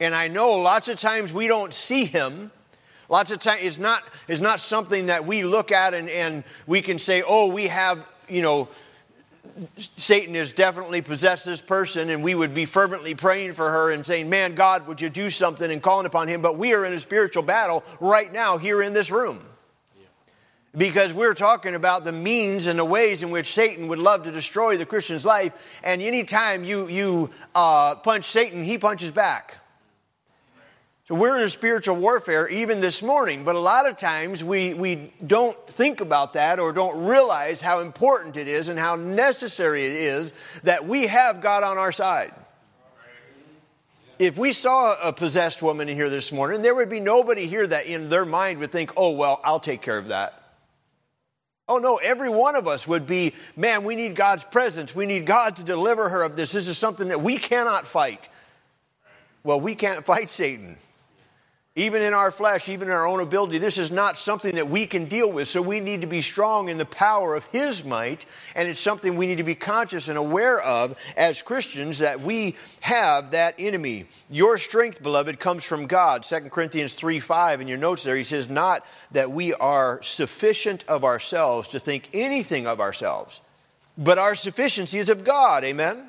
And 0.00 0.14
I 0.14 0.28
know 0.28 0.52
lots 0.52 0.88
of 0.88 0.98
times 0.98 1.34
we 1.34 1.46
don't 1.46 1.74
see 1.74 2.06
him. 2.06 2.50
Lots 3.10 3.30
of 3.30 3.40
times 3.40 3.60
it's 3.62 3.78
not, 3.78 4.02
it's 4.28 4.40
not 4.40 4.60
something 4.60 5.04
that 5.06 5.26
we 5.26 5.44
look 5.44 5.70
at 5.70 5.92
and, 5.92 6.08
and 6.08 6.42
we 6.66 6.80
can 6.80 6.98
say, 6.98 7.22
oh, 7.28 7.52
we 7.52 7.66
have, 7.66 8.10
you 8.30 8.40
know, 8.40 8.66
Satan 9.76 10.34
has 10.34 10.52
definitely 10.52 11.00
possessed 11.00 11.44
this 11.44 11.60
person, 11.60 12.10
and 12.10 12.22
we 12.22 12.34
would 12.34 12.54
be 12.54 12.64
fervently 12.64 13.14
praying 13.14 13.52
for 13.52 13.70
her 13.70 13.90
and 13.90 14.04
saying, 14.04 14.28
Man, 14.28 14.54
God, 14.54 14.86
would 14.86 15.00
you 15.00 15.10
do 15.10 15.30
something 15.30 15.70
and 15.70 15.82
calling 15.82 16.06
upon 16.06 16.28
him? 16.28 16.42
But 16.42 16.58
we 16.58 16.74
are 16.74 16.84
in 16.84 16.92
a 16.92 17.00
spiritual 17.00 17.42
battle 17.42 17.84
right 18.00 18.32
now 18.32 18.58
here 18.58 18.82
in 18.82 18.92
this 18.92 19.10
room. 19.10 19.38
Because 20.76 21.12
we're 21.14 21.34
talking 21.34 21.76
about 21.76 22.04
the 22.04 22.10
means 22.10 22.66
and 22.66 22.76
the 22.76 22.84
ways 22.84 23.22
in 23.22 23.30
which 23.30 23.52
Satan 23.52 23.86
would 23.88 24.00
love 24.00 24.24
to 24.24 24.32
destroy 24.32 24.76
the 24.76 24.84
Christian's 24.84 25.24
life. 25.24 25.52
And 25.84 26.02
anytime 26.02 26.64
you, 26.64 26.88
you 26.88 27.30
uh, 27.54 27.94
punch 27.96 28.24
Satan, 28.24 28.64
he 28.64 28.76
punches 28.76 29.12
back. 29.12 29.63
So 31.06 31.14
we're 31.14 31.36
in 31.36 31.42
a 31.42 31.50
spiritual 31.50 31.96
warfare 31.96 32.48
even 32.48 32.80
this 32.80 33.02
morning, 33.02 33.44
but 33.44 33.56
a 33.56 33.60
lot 33.60 33.86
of 33.86 33.98
times 33.98 34.42
we, 34.42 34.72
we 34.72 35.12
don't 35.26 35.54
think 35.66 36.00
about 36.00 36.32
that 36.32 36.58
or 36.58 36.72
don't 36.72 37.04
realize 37.04 37.60
how 37.60 37.80
important 37.80 38.38
it 38.38 38.48
is 38.48 38.68
and 38.68 38.78
how 38.78 38.96
necessary 38.96 39.84
it 39.84 39.92
is 39.92 40.32
that 40.62 40.86
we 40.86 41.06
have 41.06 41.42
God 41.42 41.62
on 41.62 41.76
our 41.76 41.92
side. 41.92 42.32
If 44.18 44.38
we 44.38 44.54
saw 44.54 44.94
a 45.02 45.12
possessed 45.12 45.60
woman 45.60 45.90
in 45.90 45.94
here 45.94 46.08
this 46.08 46.32
morning, 46.32 46.62
there 46.62 46.74
would 46.74 46.88
be 46.88 47.00
nobody 47.00 47.48
here 47.48 47.66
that 47.66 47.84
in 47.84 48.08
their 48.08 48.24
mind 48.24 48.60
would 48.60 48.70
think, 48.70 48.90
oh, 48.96 49.10
well, 49.10 49.42
I'll 49.44 49.60
take 49.60 49.82
care 49.82 49.98
of 49.98 50.08
that. 50.08 50.40
Oh, 51.68 51.76
no, 51.76 51.96
every 51.96 52.30
one 52.30 52.56
of 52.56 52.66
us 52.66 52.88
would 52.88 53.06
be, 53.06 53.34
man, 53.56 53.84
we 53.84 53.94
need 53.94 54.16
God's 54.16 54.44
presence. 54.44 54.94
We 54.94 55.04
need 55.04 55.26
God 55.26 55.56
to 55.56 55.64
deliver 55.64 56.08
her 56.08 56.22
of 56.22 56.34
this. 56.34 56.52
This 56.52 56.66
is 56.66 56.78
something 56.78 57.08
that 57.08 57.20
we 57.20 57.36
cannot 57.36 57.84
fight. 57.84 58.30
Well, 59.42 59.60
we 59.60 59.74
can't 59.74 60.02
fight 60.02 60.30
Satan 60.30 60.78
even 61.76 62.02
in 62.02 62.14
our 62.14 62.30
flesh, 62.30 62.68
even 62.68 62.86
in 62.86 62.94
our 62.94 63.06
own 63.06 63.18
ability, 63.20 63.58
this 63.58 63.78
is 63.78 63.90
not 63.90 64.16
something 64.16 64.54
that 64.54 64.68
we 64.68 64.86
can 64.86 65.06
deal 65.06 65.30
with. 65.30 65.48
So 65.48 65.60
we 65.60 65.80
need 65.80 66.02
to 66.02 66.06
be 66.06 66.20
strong 66.20 66.68
in 66.68 66.78
the 66.78 66.84
power 66.84 67.34
of 67.34 67.44
His 67.46 67.84
might, 67.84 68.26
and 68.54 68.68
it's 68.68 68.78
something 68.78 69.16
we 69.16 69.26
need 69.26 69.38
to 69.38 69.42
be 69.42 69.56
conscious 69.56 70.06
and 70.06 70.16
aware 70.16 70.60
of 70.60 70.96
as 71.16 71.42
Christians 71.42 71.98
that 71.98 72.20
we 72.20 72.54
have 72.80 73.32
that 73.32 73.56
enemy. 73.58 74.04
Your 74.30 74.56
strength, 74.56 75.02
beloved, 75.02 75.40
comes 75.40 75.64
from 75.64 75.88
God. 75.88 76.22
2 76.22 76.42
Corinthians 76.50 76.94
3 76.94 77.18
5, 77.18 77.60
in 77.60 77.66
your 77.66 77.78
notes 77.78 78.04
there, 78.04 78.16
he 78.16 78.22
says, 78.22 78.48
Not 78.48 78.86
that 79.10 79.32
we 79.32 79.52
are 79.54 80.00
sufficient 80.00 80.84
of 80.86 81.02
ourselves 81.02 81.68
to 81.68 81.80
think 81.80 82.08
anything 82.12 82.68
of 82.68 82.80
ourselves, 82.80 83.40
but 83.98 84.16
our 84.18 84.36
sufficiency 84.36 84.98
is 84.98 85.08
of 85.08 85.24
God. 85.24 85.64
Amen? 85.64 86.08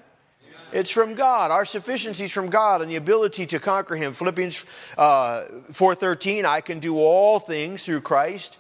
It's 0.76 0.92
from 0.92 1.14
God. 1.14 1.52
Our 1.52 1.64
sufficiency 1.64 2.26
is 2.26 2.34
from 2.34 2.50
God 2.50 2.82
and 2.82 2.92
the 2.92 2.98
ability 2.98 3.46
to 3.46 3.60
conquer 3.60 3.96
Him. 3.96 4.12
Philippians 4.12 4.66
uh, 4.98 5.46
4.13, 5.72 6.44
I 6.44 6.60
can 6.60 6.80
do 6.80 6.98
all 6.98 7.40
things 7.40 7.84
through 7.84 8.02
Christ. 8.02 8.58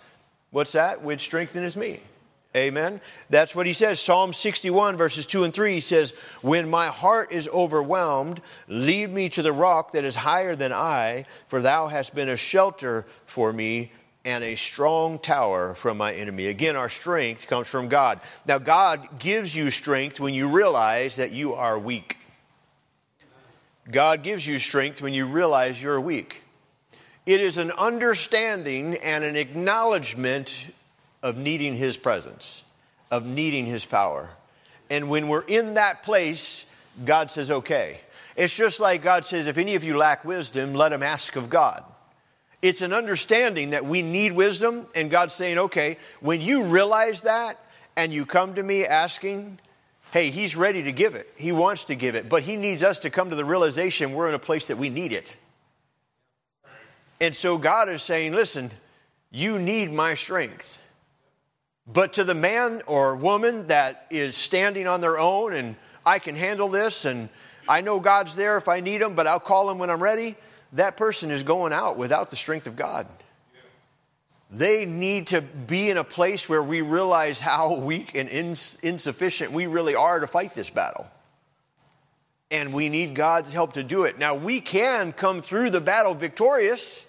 What's 0.51 0.72
that? 0.72 1.01
Which 1.01 1.19
strengthens 1.19 1.75
me. 1.75 2.00
Amen. 2.55 3.01
That's 3.29 3.53
what 3.53 3.67
he 3.67 3.74
says. 3.74 4.00
Psalm 4.00 4.31
61, 4.31 4.95
verses 4.95 5.27
2 5.27 5.43
and 5.43 5.53
3 5.53 5.74
he 5.74 5.81
says, 5.81 6.12
When 6.41 6.69
my 6.69 6.88
heart 6.88 7.34
is 7.34 7.50
overwhelmed, 7.50 8.39
lead 8.69 9.12
me 9.12 9.27
to 9.27 9.41
the 9.41 9.51
rock 9.51 9.91
that 9.91 10.05
is 10.05 10.15
higher 10.15 10.55
than 10.55 10.72
I, 10.72 11.25
for 11.48 11.62
thou 11.62 11.88
hast 11.88 12.15
been 12.15 12.29
a 12.29 12.38
shelter 12.38 13.03
for 13.25 13.51
me 13.51 13.91
and 14.25 14.44
a 14.44 14.55
strong 14.55 15.20
tower 15.20 15.75
from 15.75 15.98
my 15.98 16.13
enemy. 16.13 16.48
Again, 16.48 16.75
our 16.75 16.89
strength 16.89 17.48
comes 17.48 17.67
from 17.67 17.88
God. 17.88 18.20
Now, 18.48 18.58
God 18.58 19.20
gives 19.20 19.55
you 19.55 19.70
strength 19.70 20.20
when 20.20 20.34
you 20.34 20.50
realize 20.50 21.17
that 21.17 21.32
you 21.32 21.53
are 21.53 21.77
weak. 21.77 22.17
God 23.89 24.24
gives 24.24 24.46
you 24.46 24.58
strength 24.58 25.00
when 25.00 25.13
you 25.13 25.27
realize 25.27 25.82
you're 25.82 26.01
weak. 26.01 26.41
It 27.27 27.39
is 27.39 27.58
an 27.58 27.72
understanding 27.72 28.96
and 28.96 29.24
an 29.24 29.36
acknowledgement 29.36 30.58
of 31.22 31.38
needing 31.38 31.75
His 31.75 31.96
presence, 31.96 32.63
of 33.12 33.25
needing 33.27 33.67
His 33.67 33.86
power. 33.86 34.32
And 34.89 35.10
when 35.10 35.27
we're 35.27 35.46
in 35.46 35.75
that 35.75 36.01
place, 36.03 36.65
God 37.03 37.29
says, 37.29 37.51
okay. 37.51 38.00
It's 38.36 38.53
just 38.53 38.79
like 38.79 39.01
God 39.01 39.24
says, 39.24 39.48
if 39.48 39.58
any 39.58 39.75
of 39.75 39.84
you 39.84 39.98
lack 39.98 40.25
wisdom, 40.25 40.74
let 40.74 40.91
him 40.91 41.03
ask 41.03 41.36
of 41.36 41.50
God. 41.50 41.84
It's 42.65 42.81
an 42.81 42.93
understanding 42.93 43.69
that 43.69 43.86
we 43.86 44.01
need 44.01 44.31
wisdom, 44.31 44.88
and 44.95 45.12
God's 45.12 45.36
saying, 45.36 45.60
okay, 45.60 46.00
when 46.19 46.41
you 46.41 46.63
realize 46.63 47.22
that 47.22 47.60
and 47.95 48.12
you 48.12 48.25
come 48.25 48.55
to 48.55 48.63
me 48.63 48.88
asking, 48.88 49.60
hey, 50.10 50.31
He's 50.31 50.55
ready 50.55 50.81
to 50.81 50.91
give 50.91 51.13
it. 51.13 51.31
He 51.36 51.51
wants 51.51 51.86
to 51.86 51.95
give 51.95 52.15
it, 52.15 52.27
but 52.27 52.41
He 52.41 52.55
needs 52.55 52.81
us 52.81 52.98
to 53.00 53.12
come 53.12 53.29
to 53.29 53.36
the 53.36 53.45
realization 53.45 54.13
we're 54.13 54.29
in 54.29 54.34
a 54.34 54.39
place 54.39 54.65
that 54.65 54.79
we 54.79 54.89
need 54.89 55.13
it. 55.13 55.36
And 57.22 57.36
so 57.36 57.60
God 57.60 57.88
is 57.88 58.01
saying, 58.01 58.34
listen, 58.34 58.72
you 59.29 59.60
need 59.60 59.93
my 59.93 60.15
strength. 60.15 60.79
But 61.86 62.13
to 62.13 62.24
the 62.24 62.34
man 62.34 62.81
or 62.88 63.15
woman 63.15 63.67
that 63.67 64.07
is 64.10 64.36
standing 64.36 64.88
on 64.88 65.01
their 65.01 65.19
own 65.19 65.53
and 65.53 65.75
I 66.03 66.17
can 66.17 66.36
handle 66.36 66.69
this 66.69 67.05
and 67.05 67.29
I 67.69 67.81
know 67.81 68.00
God's 68.00 68.36
there 68.36 68.57
if 68.57 68.67
I 68.67 68.79
need 68.79 69.03
him, 69.03 69.13
but 69.13 69.27
I'll 69.27 69.39
call 69.39 69.69
him 69.69 69.77
when 69.77 69.91
I'm 69.91 70.01
ready 70.01 70.36
that 70.75 70.98
person 70.98 71.32
is 71.32 71.44
going 71.44 71.74
out 71.74 71.98
without 71.98 72.29
the 72.29 72.36
strength 72.36 72.67
of 72.67 72.75
God. 72.75 73.08
They 74.51 74.86
need 74.86 75.27
to 75.27 75.41
be 75.41 75.89
in 75.89 75.98
a 75.98 76.03
place 76.03 76.48
where 76.48 76.62
we 76.62 76.82
realize 76.82 77.41
how 77.41 77.79
weak 77.79 78.13
and 78.13 78.29
ins- 78.29 78.77
insufficient 78.84 79.51
we 79.51 79.67
really 79.67 79.96
are 79.96 80.20
to 80.20 80.27
fight 80.27 80.53
this 80.53 80.70
battle. 80.70 81.08
And 82.51 82.74
we 82.74 82.89
need 82.89 83.15
God's 83.15 83.51
help 83.51 83.74
to 83.74 83.84
do 83.84 84.03
it. 84.03 84.20
Now, 84.20 84.36
we 84.36 84.62
can 84.62 85.13
come 85.13 85.41
through 85.41 85.72
the 85.72 85.82
battle 85.82 86.13
victorious. 86.13 87.05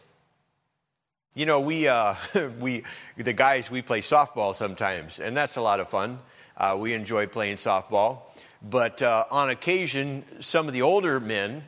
You 1.35 1.45
know, 1.45 1.61
we, 1.61 1.87
uh, 1.87 2.15
we 2.61 2.85
the 3.17 3.35
guys, 3.35 3.71
we 3.71 3.83
play 3.83 4.01
softball 4.01 4.55
sometimes, 4.55 5.21
and 5.21 5.37
that's 5.37 5.57
a 5.57 5.61
lot 5.61 5.79
of 5.79 5.89
fun. 5.89 6.19
Uh, 6.57 6.77
we 6.81 6.95
enjoy 6.95 7.27
playing 7.27 7.57
softball. 7.57 8.21
But 8.63 9.03
uh, 9.03 9.27
on 9.31 9.51
occasion, 9.51 10.25
some 10.41 10.67
of 10.67 10.73
the 10.73 10.83
older 10.83 11.21
men, 11.21 11.63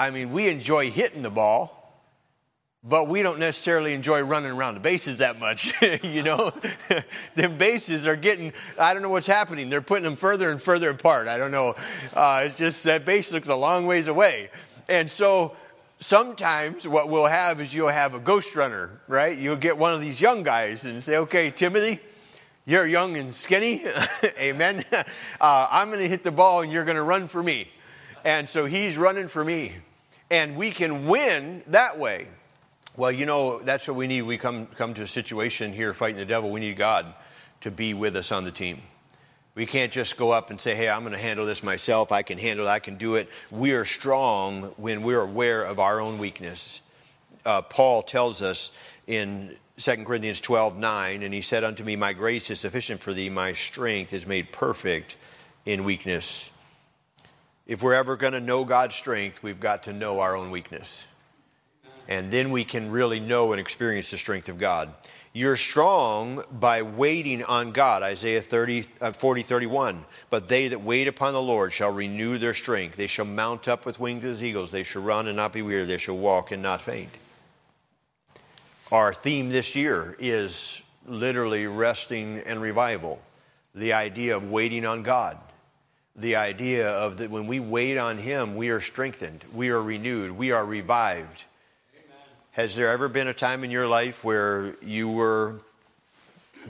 I 0.00 0.08
mean, 0.08 0.32
we 0.32 0.48
enjoy 0.48 0.90
hitting 0.90 1.20
the 1.20 1.30
ball, 1.30 1.76
but 2.82 3.06
we 3.06 3.22
don't 3.22 3.38
necessarily 3.38 3.92
enjoy 3.92 4.22
running 4.22 4.50
around 4.50 4.72
the 4.72 4.80
bases 4.80 5.18
that 5.18 5.38
much. 5.38 5.74
you 6.02 6.22
know, 6.22 6.52
the 7.34 7.50
bases 7.50 8.06
are 8.06 8.16
getting, 8.16 8.54
I 8.78 8.94
don't 8.94 9.02
know 9.02 9.10
what's 9.10 9.26
happening. 9.26 9.68
They're 9.68 9.82
putting 9.82 10.04
them 10.04 10.16
further 10.16 10.48
and 10.50 10.60
further 10.60 10.88
apart. 10.88 11.28
I 11.28 11.36
don't 11.36 11.50
know. 11.50 11.74
Uh, 12.14 12.44
it's 12.46 12.56
just 12.56 12.84
that 12.84 13.04
base 13.04 13.30
looks 13.30 13.48
a 13.48 13.54
long 13.54 13.84
ways 13.84 14.08
away. 14.08 14.48
And 14.88 15.10
so 15.10 15.54
sometimes 15.98 16.88
what 16.88 17.10
we'll 17.10 17.26
have 17.26 17.60
is 17.60 17.74
you'll 17.74 17.88
have 17.88 18.14
a 18.14 18.20
ghost 18.20 18.56
runner, 18.56 19.02
right? 19.06 19.36
You'll 19.36 19.56
get 19.56 19.76
one 19.76 19.92
of 19.92 20.00
these 20.00 20.18
young 20.18 20.42
guys 20.42 20.86
and 20.86 21.04
say, 21.04 21.18
okay, 21.18 21.50
Timothy, 21.50 22.00
you're 22.64 22.86
young 22.86 23.18
and 23.18 23.34
skinny. 23.34 23.84
Amen. 24.38 24.82
Uh, 25.38 25.68
I'm 25.70 25.88
going 25.88 26.00
to 26.00 26.08
hit 26.08 26.24
the 26.24 26.32
ball 26.32 26.62
and 26.62 26.72
you're 26.72 26.86
going 26.86 26.96
to 26.96 27.02
run 27.02 27.28
for 27.28 27.42
me. 27.42 27.68
And 28.24 28.48
so 28.48 28.64
he's 28.64 28.96
running 28.96 29.28
for 29.28 29.44
me 29.44 29.74
and 30.30 30.56
we 30.56 30.70
can 30.70 31.06
win 31.06 31.62
that 31.68 31.98
way. 31.98 32.28
Well, 32.96 33.12
you 33.12 33.26
know, 33.26 33.60
that's 33.60 33.88
what 33.88 33.96
we 33.96 34.06
need. 34.06 34.22
We 34.22 34.38
come, 34.38 34.66
come 34.66 34.94
to 34.94 35.02
a 35.02 35.06
situation 35.06 35.72
here 35.72 35.94
fighting 35.94 36.16
the 36.16 36.24
devil. 36.24 36.50
We 36.50 36.60
need 36.60 36.76
God 36.76 37.14
to 37.62 37.70
be 37.70 37.94
with 37.94 38.16
us 38.16 38.32
on 38.32 38.44
the 38.44 38.50
team. 38.50 38.82
We 39.54 39.66
can't 39.66 39.92
just 39.92 40.16
go 40.16 40.30
up 40.30 40.50
and 40.50 40.60
say, 40.60 40.74
hey, 40.74 40.88
I'm 40.88 41.00
going 41.00 41.12
to 41.12 41.18
handle 41.18 41.44
this 41.44 41.62
myself. 41.62 42.12
I 42.12 42.22
can 42.22 42.38
handle 42.38 42.66
it. 42.66 42.68
I 42.68 42.78
can 42.78 42.96
do 42.96 43.16
it. 43.16 43.28
We 43.50 43.72
are 43.72 43.84
strong 43.84 44.62
when 44.76 45.02
we're 45.02 45.20
aware 45.20 45.64
of 45.64 45.78
our 45.78 46.00
own 46.00 46.18
weakness. 46.18 46.82
Uh, 47.44 47.62
Paul 47.62 48.02
tells 48.02 48.42
us 48.42 48.72
in 49.06 49.56
2 49.78 50.04
Corinthians 50.04 50.40
12 50.40 50.78
9, 50.78 51.22
and 51.22 51.34
he 51.34 51.40
said 51.40 51.64
unto 51.64 51.82
me, 51.82 51.96
My 51.96 52.12
grace 52.12 52.50
is 52.50 52.60
sufficient 52.60 53.00
for 53.00 53.12
thee, 53.12 53.28
my 53.28 53.52
strength 53.52 54.12
is 54.12 54.26
made 54.26 54.52
perfect 54.52 55.16
in 55.64 55.84
weakness. 55.84 56.50
If 57.70 57.84
we're 57.84 57.94
ever 57.94 58.16
going 58.16 58.32
to 58.32 58.40
know 58.40 58.64
God's 58.64 58.96
strength, 58.96 59.44
we've 59.44 59.60
got 59.60 59.84
to 59.84 59.92
know 59.92 60.18
our 60.18 60.34
own 60.34 60.50
weakness. 60.50 61.06
And 62.08 62.28
then 62.28 62.50
we 62.50 62.64
can 62.64 62.90
really 62.90 63.20
know 63.20 63.52
and 63.52 63.60
experience 63.60 64.10
the 64.10 64.18
strength 64.18 64.48
of 64.48 64.58
God. 64.58 64.92
You're 65.32 65.56
strong 65.56 66.42
by 66.50 66.82
waiting 66.82 67.44
on 67.44 67.70
God. 67.70 68.02
Isaiah 68.02 68.42
30, 68.42 68.86
uh, 69.00 69.12
40, 69.12 69.42
31. 69.42 70.04
But 70.30 70.48
they 70.48 70.66
that 70.66 70.80
wait 70.80 71.06
upon 71.06 71.32
the 71.32 71.40
Lord 71.40 71.72
shall 71.72 71.92
renew 71.92 72.38
their 72.38 72.54
strength. 72.54 72.96
They 72.96 73.06
shall 73.06 73.24
mount 73.24 73.68
up 73.68 73.86
with 73.86 74.00
wings 74.00 74.24
as 74.24 74.42
eagles. 74.42 74.72
They 74.72 74.82
shall 74.82 75.02
run 75.02 75.28
and 75.28 75.36
not 75.36 75.52
be 75.52 75.62
weary. 75.62 75.84
They 75.84 75.98
shall 75.98 76.18
walk 76.18 76.50
and 76.50 76.64
not 76.64 76.82
faint. 76.82 77.10
Our 78.90 79.14
theme 79.14 79.50
this 79.50 79.76
year 79.76 80.16
is 80.18 80.82
literally 81.06 81.68
resting 81.68 82.38
and 82.38 82.60
revival. 82.60 83.22
The 83.76 83.92
idea 83.92 84.36
of 84.36 84.50
waiting 84.50 84.84
on 84.84 85.04
God 85.04 85.38
the 86.16 86.36
idea 86.36 86.90
of 86.90 87.18
that 87.18 87.30
when 87.30 87.46
we 87.46 87.60
wait 87.60 87.96
on 87.96 88.18
Him, 88.18 88.56
we 88.56 88.70
are 88.70 88.80
strengthened, 88.80 89.44
we 89.54 89.70
are 89.70 89.82
renewed, 89.82 90.32
we 90.32 90.50
are 90.50 90.64
revived. 90.64 91.44
Amen. 91.94 92.18
Has 92.52 92.76
there 92.76 92.90
ever 92.90 93.08
been 93.08 93.28
a 93.28 93.34
time 93.34 93.64
in 93.64 93.70
your 93.70 93.86
life 93.86 94.24
where 94.24 94.74
you 94.82 95.08
were 95.08 95.60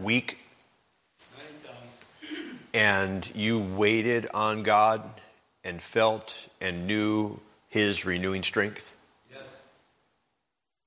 weak 0.01 0.39
and 2.73 3.29
you 3.35 3.59
waited 3.59 4.29
on 4.33 4.63
God 4.63 5.03
and 5.65 5.83
felt 5.83 6.49
and 6.61 6.87
knew 6.87 7.41
His 7.69 8.05
renewing 8.05 8.43
strength? 8.43 8.93
Yes. 9.33 9.61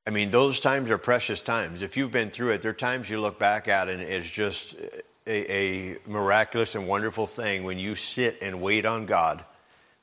I 0.07 0.11
mean, 0.11 0.31
those 0.31 0.59
times 0.59 0.91
are 0.91 0.97
precious 0.97 1.41
times. 1.41 1.81
If 1.81 1.97
you've 1.97 2.11
been 2.11 2.29
through 2.29 2.51
it, 2.51 2.61
there 2.61 2.71
are 2.71 2.75
times 2.75 3.09
you 3.09 3.19
look 3.19 3.39
back 3.39 3.67
at 3.67 3.89
it 3.89 3.99
and 3.99 4.03
it's 4.03 4.29
just 4.29 4.75
a, 5.27 5.51
a 5.51 5.97
miraculous 6.07 6.75
and 6.75 6.87
wonderful 6.87 7.27
thing 7.27 7.63
when 7.63 7.79
you 7.79 7.95
sit 7.95 8.39
and 8.41 8.61
wait 8.61 8.85
on 8.85 9.05
God 9.05 9.43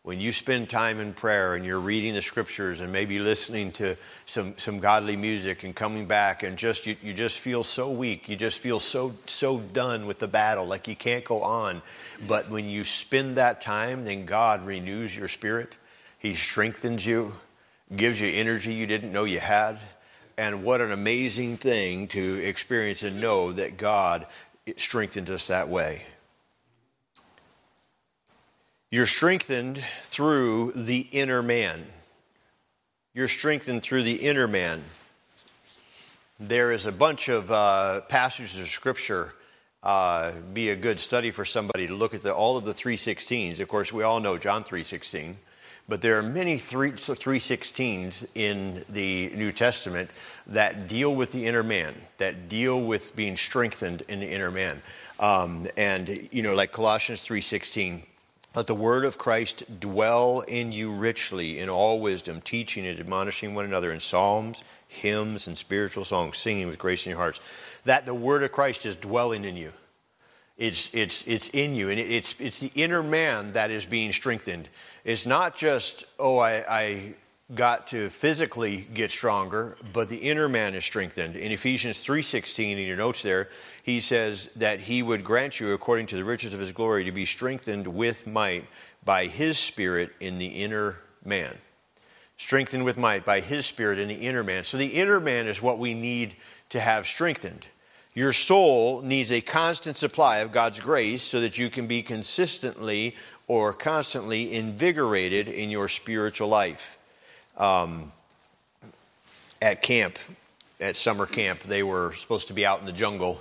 when 0.02 0.18
you 0.18 0.32
spend 0.32 0.70
time 0.70 0.98
in 0.98 1.12
prayer 1.12 1.54
and 1.54 1.64
you're 1.64 1.78
reading 1.78 2.14
the 2.14 2.22
scriptures 2.22 2.80
and 2.80 2.90
maybe 2.90 3.18
listening 3.18 3.70
to 3.70 3.96
some, 4.24 4.54
some 4.56 4.78
godly 4.78 5.14
music 5.14 5.62
and 5.62 5.76
coming 5.76 6.06
back 6.06 6.42
and 6.42 6.56
just 6.56 6.86
you, 6.86 6.96
you 7.02 7.12
just 7.12 7.38
feel 7.38 7.62
so 7.62 7.90
weak 7.90 8.28
you 8.28 8.34
just 8.34 8.60
feel 8.60 8.80
so 8.80 9.14
so 9.26 9.58
done 9.58 10.06
with 10.06 10.18
the 10.18 10.28
battle 10.28 10.64
like 10.64 10.88
you 10.88 10.96
can't 10.96 11.24
go 11.24 11.42
on. 11.42 11.82
But 12.26 12.48
when 12.48 12.68
you 12.68 12.84
spend 12.84 13.36
that 13.36 13.60
time 13.60 14.04
then 14.04 14.24
god 14.24 14.64
renews 14.64 15.16
your 15.16 15.28
spirit. 15.28 15.76
He 16.18 16.34
strengthens 16.34 17.04
you 17.04 17.34
gives 17.94 18.20
you 18.20 18.28
energy 18.28 18.72
you 18.72 18.86
didn't 18.86 19.12
know 19.12 19.24
you 19.24 19.40
had. 19.40 19.78
And 20.38 20.64
what 20.64 20.80
an 20.80 20.92
amazing 20.92 21.58
thing 21.58 22.08
to 22.08 22.42
experience 22.42 23.02
and 23.02 23.20
know 23.20 23.52
that 23.52 23.76
god 23.76 24.24
strengthens 24.76 25.30
us 25.30 25.46
that 25.48 25.68
way 25.68 26.04
you're 28.92 29.06
strengthened 29.06 29.84
through 30.02 30.72
the 30.72 31.06
inner 31.12 31.42
man. 31.42 31.84
You're 33.14 33.28
strengthened 33.28 33.82
through 33.82 34.02
the 34.02 34.16
inner 34.16 34.48
man. 34.48 34.82
There 36.40 36.72
is 36.72 36.86
a 36.86 36.92
bunch 36.92 37.28
of 37.28 37.52
uh, 37.52 38.00
passages 38.02 38.58
of 38.58 38.66
Scripture. 38.66 39.32
Uh, 39.80 40.32
be 40.52 40.70
a 40.70 40.76
good 40.76 40.98
study 40.98 41.30
for 41.30 41.44
somebody 41.44 41.86
to 41.86 41.94
look 41.94 42.14
at 42.14 42.22
the, 42.22 42.34
all 42.34 42.56
of 42.56 42.64
the 42.64 42.74
316s. 42.74 43.60
Of 43.60 43.68
course, 43.68 43.92
we 43.92 44.02
all 44.02 44.18
know 44.18 44.36
John 44.36 44.64
316, 44.64 45.36
but 45.88 46.02
there 46.02 46.18
are 46.18 46.22
many 46.22 46.58
3, 46.58 46.90
316s 46.90 48.26
in 48.34 48.84
the 48.88 49.30
New 49.36 49.52
Testament 49.52 50.10
that 50.50 50.88
deal 50.88 51.14
with 51.14 51.32
the 51.32 51.46
inner 51.46 51.62
man, 51.62 51.94
that 52.18 52.48
deal 52.48 52.80
with 52.80 53.14
being 53.16 53.36
strengthened 53.36 54.02
in 54.08 54.20
the 54.20 54.30
inner 54.30 54.50
man. 54.50 54.82
Um, 55.18 55.68
and 55.76 56.28
you 56.32 56.42
know, 56.42 56.54
like 56.54 56.72
Colossians 56.72 57.24
3:16, 57.24 58.02
let 58.54 58.66
the 58.66 58.74
word 58.74 59.04
of 59.04 59.16
Christ 59.16 59.80
dwell 59.80 60.40
in 60.40 60.72
you 60.72 60.92
richly 60.92 61.60
in 61.60 61.68
all 61.68 62.00
wisdom, 62.00 62.40
teaching 62.40 62.86
and 62.86 62.98
admonishing 62.98 63.54
one 63.54 63.64
another 63.64 63.92
in 63.92 64.00
psalms, 64.00 64.64
hymns, 64.88 65.46
and 65.46 65.56
spiritual 65.56 66.04
songs, 66.04 66.36
singing 66.36 66.66
with 66.66 66.78
grace 66.78 67.06
in 67.06 67.10
your 67.10 67.18
hearts. 67.18 67.38
That 67.84 68.06
the 68.06 68.14
word 68.14 68.42
of 68.42 68.50
Christ 68.50 68.86
is 68.86 68.96
dwelling 68.96 69.44
in 69.44 69.56
you. 69.56 69.72
It's, 70.58 70.92
it's, 70.92 71.26
it's 71.26 71.48
in 71.50 71.74
you, 71.74 71.88
and 71.88 71.98
it's, 71.98 72.34
it's 72.38 72.60
the 72.60 72.72
inner 72.74 73.02
man 73.02 73.52
that 73.52 73.70
is 73.70 73.86
being 73.86 74.12
strengthened. 74.12 74.68
It's 75.04 75.24
not 75.24 75.56
just, 75.56 76.04
oh, 76.18 76.36
I, 76.36 76.64
I 76.68 77.14
got 77.54 77.88
to 77.88 78.10
physically 78.10 78.86
get 78.94 79.10
stronger, 79.10 79.76
but 79.92 80.08
the 80.08 80.18
inner 80.18 80.48
man 80.48 80.74
is 80.74 80.84
strengthened. 80.84 81.36
In 81.36 81.50
Ephesians 81.52 82.02
3:16 82.04 82.78
in 82.78 82.86
your 82.86 82.96
notes 82.96 83.22
there, 83.22 83.48
he 83.82 84.00
says 84.00 84.50
that 84.56 84.80
he 84.80 85.02
would 85.02 85.24
grant 85.24 85.58
you 85.58 85.72
according 85.72 86.06
to 86.06 86.16
the 86.16 86.24
riches 86.24 86.54
of 86.54 86.60
his 86.60 86.72
glory 86.72 87.04
to 87.04 87.12
be 87.12 87.26
strengthened 87.26 87.88
with 87.88 88.26
might 88.26 88.66
by 89.04 89.26
his 89.26 89.58
spirit 89.58 90.12
in 90.20 90.38
the 90.38 90.62
inner 90.62 90.98
man. 91.24 91.58
Strengthened 92.36 92.84
with 92.84 92.96
might 92.96 93.24
by 93.24 93.40
his 93.40 93.66
spirit 93.66 93.98
in 93.98 94.08
the 94.08 94.14
inner 94.14 94.44
man. 94.44 94.64
So 94.64 94.76
the 94.76 94.86
inner 94.86 95.20
man 95.20 95.46
is 95.48 95.60
what 95.60 95.78
we 95.78 95.94
need 95.94 96.36
to 96.70 96.80
have 96.80 97.06
strengthened. 97.06 97.66
Your 98.14 98.32
soul 98.32 99.02
needs 99.02 99.30
a 99.30 99.40
constant 99.40 99.96
supply 99.96 100.38
of 100.38 100.52
God's 100.52 100.80
grace 100.80 101.22
so 101.22 101.40
that 101.40 101.58
you 101.58 101.70
can 101.70 101.86
be 101.86 102.02
consistently 102.02 103.16
or 103.46 103.72
constantly 103.72 104.54
invigorated 104.54 105.48
in 105.48 105.70
your 105.70 105.88
spiritual 105.88 106.48
life. 106.48 106.96
Um, 107.60 108.10
at 109.62 109.82
camp, 109.82 110.18
at 110.80 110.96
summer 110.96 111.26
camp, 111.26 111.60
they 111.60 111.82
were 111.82 112.12
supposed 112.14 112.48
to 112.48 112.54
be 112.54 112.64
out 112.64 112.80
in 112.80 112.86
the 112.86 112.92
jungle 112.92 113.38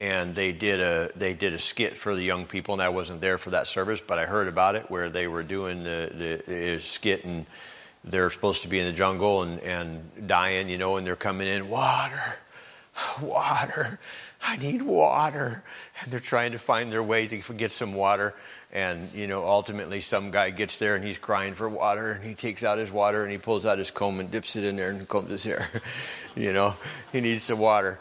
and 0.00 0.34
they 0.34 0.52
did 0.52 0.80
a 0.80 1.10
they 1.16 1.34
did 1.34 1.54
a 1.54 1.58
skit 1.58 1.94
for 1.94 2.14
the 2.14 2.22
young 2.22 2.46
people, 2.46 2.74
and 2.74 2.82
I 2.82 2.88
wasn't 2.88 3.20
there 3.20 3.38
for 3.38 3.50
that 3.50 3.66
service, 3.66 4.00
but 4.00 4.18
I 4.18 4.26
heard 4.26 4.48
about 4.48 4.76
it 4.76 4.90
where 4.90 5.10
they 5.10 5.26
were 5.26 5.42
doing 5.42 5.82
the, 5.82 6.42
the, 6.46 6.52
the 6.52 6.78
skit, 6.78 7.24
and 7.24 7.46
they're 8.04 8.30
supposed 8.30 8.62
to 8.62 8.68
be 8.68 8.78
in 8.78 8.86
the 8.86 8.92
jungle 8.92 9.42
and, 9.42 9.60
and 9.60 10.28
dying, 10.28 10.68
you 10.68 10.78
know, 10.78 10.96
and 10.96 11.06
they're 11.06 11.16
coming 11.16 11.48
in, 11.48 11.68
water, 11.68 12.38
water, 13.20 13.98
I 14.40 14.56
need 14.56 14.82
water, 14.82 15.64
and 16.00 16.12
they're 16.12 16.20
trying 16.20 16.52
to 16.52 16.58
find 16.58 16.92
their 16.92 17.02
way 17.02 17.26
to 17.26 17.54
get 17.54 17.72
some 17.72 17.92
water, 17.94 18.34
and 18.72 19.12
you 19.14 19.26
know, 19.26 19.44
ultimately, 19.44 20.00
some 20.00 20.30
guy 20.30 20.50
gets 20.50 20.78
there 20.78 20.94
and 20.94 21.04
he's 21.04 21.18
crying 21.18 21.54
for 21.54 21.68
water, 21.68 22.12
and 22.12 22.24
he 22.24 22.34
takes 22.34 22.64
out 22.64 22.78
his 22.78 22.90
water 22.90 23.22
and 23.22 23.32
he 23.32 23.38
pulls 23.38 23.64
out 23.64 23.78
his 23.78 23.90
comb 23.90 24.20
and 24.20 24.30
dips 24.30 24.56
it 24.56 24.64
in 24.64 24.76
there 24.76 24.90
and 24.90 25.08
combs 25.08 25.30
his 25.30 25.44
hair, 25.44 25.68
you 26.36 26.52
know, 26.52 26.74
he 27.12 27.20
needs 27.20 27.44
some 27.44 27.58
water 27.58 27.98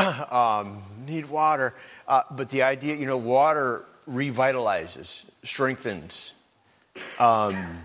um, 0.30 0.82
need 1.06 1.28
water. 1.28 1.74
Uh, 2.06 2.22
but 2.30 2.50
the 2.50 2.62
idea, 2.62 2.96
you 2.96 3.06
know, 3.06 3.16
water 3.16 3.84
revitalizes, 4.08 5.24
strengthens. 5.42 6.34
Um, 7.18 7.82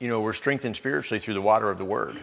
you 0.00 0.08
know, 0.08 0.20
we're 0.20 0.32
strengthened 0.32 0.76
spiritually 0.76 1.18
through 1.18 1.34
the 1.34 1.42
water 1.42 1.70
of 1.70 1.78
the 1.78 1.84
Word. 1.84 2.16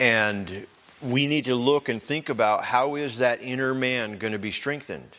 And 0.00 0.66
we 1.00 1.26
need 1.26 1.44
to 1.44 1.54
look 1.54 1.88
and 1.88 2.02
think 2.02 2.28
about 2.28 2.64
how 2.64 2.96
is 2.96 3.18
that 3.18 3.40
inner 3.42 3.74
man 3.74 4.18
going 4.18 4.32
to 4.32 4.38
be 4.38 4.50
strengthened? 4.50 5.10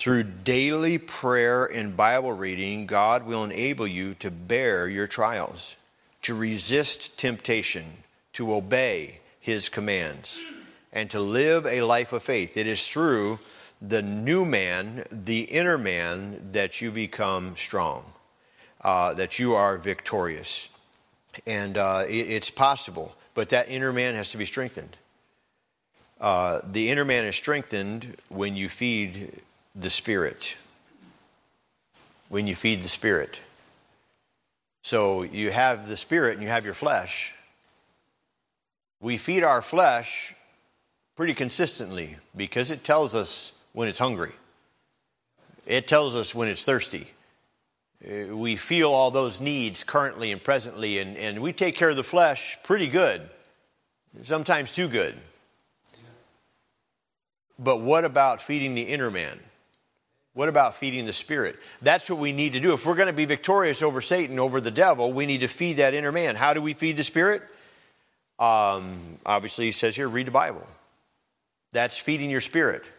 Through 0.00 0.22
daily 0.22 0.96
prayer 0.96 1.66
and 1.66 1.94
Bible 1.94 2.32
reading, 2.32 2.86
God 2.86 3.26
will 3.26 3.44
enable 3.44 3.86
you 3.86 4.14
to 4.14 4.30
bear 4.30 4.88
your 4.88 5.06
trials, 5.06 5.76
to 6.22 6.34
resist 6.34 7.18
temptation, 7.18 7.84
to 8.32 8.54
obey, 8.54 9.18
his 9.40 9.68
commands 9.68 10.40
and 10.90 11.10
to 11.10 11.20
live 11.20 11.66
a 11.66 11.82
life 11.82 12.14
of 12.14 12.22
faith. 12.22 12.56
It 12.56 12.66
is 12.66 12.88
through 12.88 13.40
the 13.82 14.00
new 14.00 14.46
man, 14.46 15.04
the 15.12 15.42
inner 15.42 15.76
man, 15.76 16.52
that 16.52 16.80
you 16.80 16.90
become 16.90 17.54
strong, 17.58 18.10
uh, 18.80 19.12
that 19.12 19.38
you 19.38 19.52
are 19.52 19.76
victorious. 19.76 20.70
And 21.46 21.76
uh, 21.76 22.04
it, 22.08 22.30
it's 22.30 22.50
possible, 22.50 23.14
but 23.34 23.50
that 23.50 23.68
inner 23.68 23.92
man 23.92 24.14
has 24.14 24.30
to 24.30 24.38
be 24.38 24.46
strengthened. 24.46 24.96
Uh, 26.18 26.60
the 26.64 26.88
inner 26.88 27.04
man 27.04 27.26
is 27.26 27.36
strengthened 27.36 28.16
when 28.30 28.56
you 28.56 28.70
feed 28.70 29.42
the 29.74 29.90
spirit. 29.90 30.56
When 32.28 32.46
you 32.46 32.54
feed 32.54 32.82
the 32.82 32.88
spirit. 32.88 33.40
So 34.82 35.22
you 35.22 35.50
have 35.50 35.88
the 35.88 35.96
spirit 35.96 36.34
and 36.34 36.42
you 36.42 36.48
have 36.48 36.64
your 36.64 36.74
flesh 36.74 37.34
we 39.00 39.16
feed 39.16 39.42
our 39.42 39.62
flesh 39.62 40.34
pretty 41.16 41.34
consistently 41.34 42.16
because 42.36 42.70
it 42.70 42.84
tells 42.84 43.14
us 43.14 43.52
when 43.72 43.88
it's 43.88 43.98
hungry, 43.98 44.32
it 45.66 45.88
tells 45.88 46.14
us 46.14 46.34
when 46.34 46.48
it's 46.48 46.64
thirsty. 46.64 47.10
Uh, 48.04 48.36
we 48.36 48.56
feel 48.56 48.90
all 48.90 49.10
those 49.10 49.40
needs 49.40 49.84
currently 49.84 50.32
and 50.32 50.42
presently, 50.42 50.98
and, 50.98 51.16
and 51.16 51.40
we 51.40 51.52
take 51.52 51.76
care 51.76 51.90
of 51.90 51.96
the 51.96 52.04
flesh 52.04 52.58
pretty 52.62 52.86
good, 52.86 53.22
sometimes 54.22 54.74
too 54.74 54.88
good. 54.88 55.16
But 57.58 57.80
what 57.80 58.06
about 58.06 58.40
feeding 58.40 58.74
the 58.74 58.82
inner 58.82 59.10
man? 59.10 59.38
What 60.32 60.48
about 60.48 60.76
feeding 60.76 61.06
the 61.06 61.12
spirit? 61.12 61.56
That's 61.82 62.08
what 62.08 62.18
we 62.18 62.32
need 62.32 62.52
to 62.52 62.60
do. 62.60 62.72
If 62.72 62.86
we're 62.86 62.94
going 62.94 63.08
to 63.08 63.12
be 63.12 63.24
victorious 63.24 63.82
over 63.82 64.00
Satan, 64.00 64.38
over 64.38 64.60
the 64.60 64.70
devil, 64.70 65.12
we 65.12 65.26
need 65.26 65.40
to 65.40 65.48
feed 65.48 65.78
that 65.78 65.92
inner 65.92 66.12
man. 66.12 66.36
How 66.36 66.54
do 66.54 66.62
we 66.62 66.72
feed 66.72 66.96
the 66.96 67.04
spirit? 67.04 67.42
Um, 68.38 69.18
obviously, 69.26 69.66
he 69.66 69.72
says 69.72 69.96
here, 69.96 70.08
read 70.08 70.28
the 70.28 70.32
Bible. 70.32 70.66
That's 71.72 71.98
feeding 71.98 72.30
your 72.30 72.40
spirit. 72.40 72.90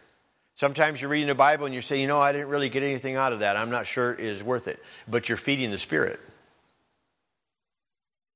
Sometimes 0.54 1.00
you're 1.00 1.10
reading 1.10 1.28
the 1.28 1.34
Bible 1.34 1.64
and 1.64 1.74
you 1.74 1.80
say, 1.80 2.00
you 2.00 2.06
know, 2.06 2.20
I 2.20 2.32
didn't 2.32 2.48
really 2.48 2.68
get 2.68 2.82
anything 2.82 3.16
out 3.16 3.32
of 3.32 3.40
that. 3.40 3.56
I'm 3.56 3.70
not 3.70 3.86
sure 3.86 4.12
it 4.12 4.20
is 4.20 4.42
worth 4.42 4.68
it. 4.68 4.82
But 5.08 5.28
you're 5.28 5.38
feeding 5.38 5.70
the 5.70 5.78
spirit. 5.78 6.20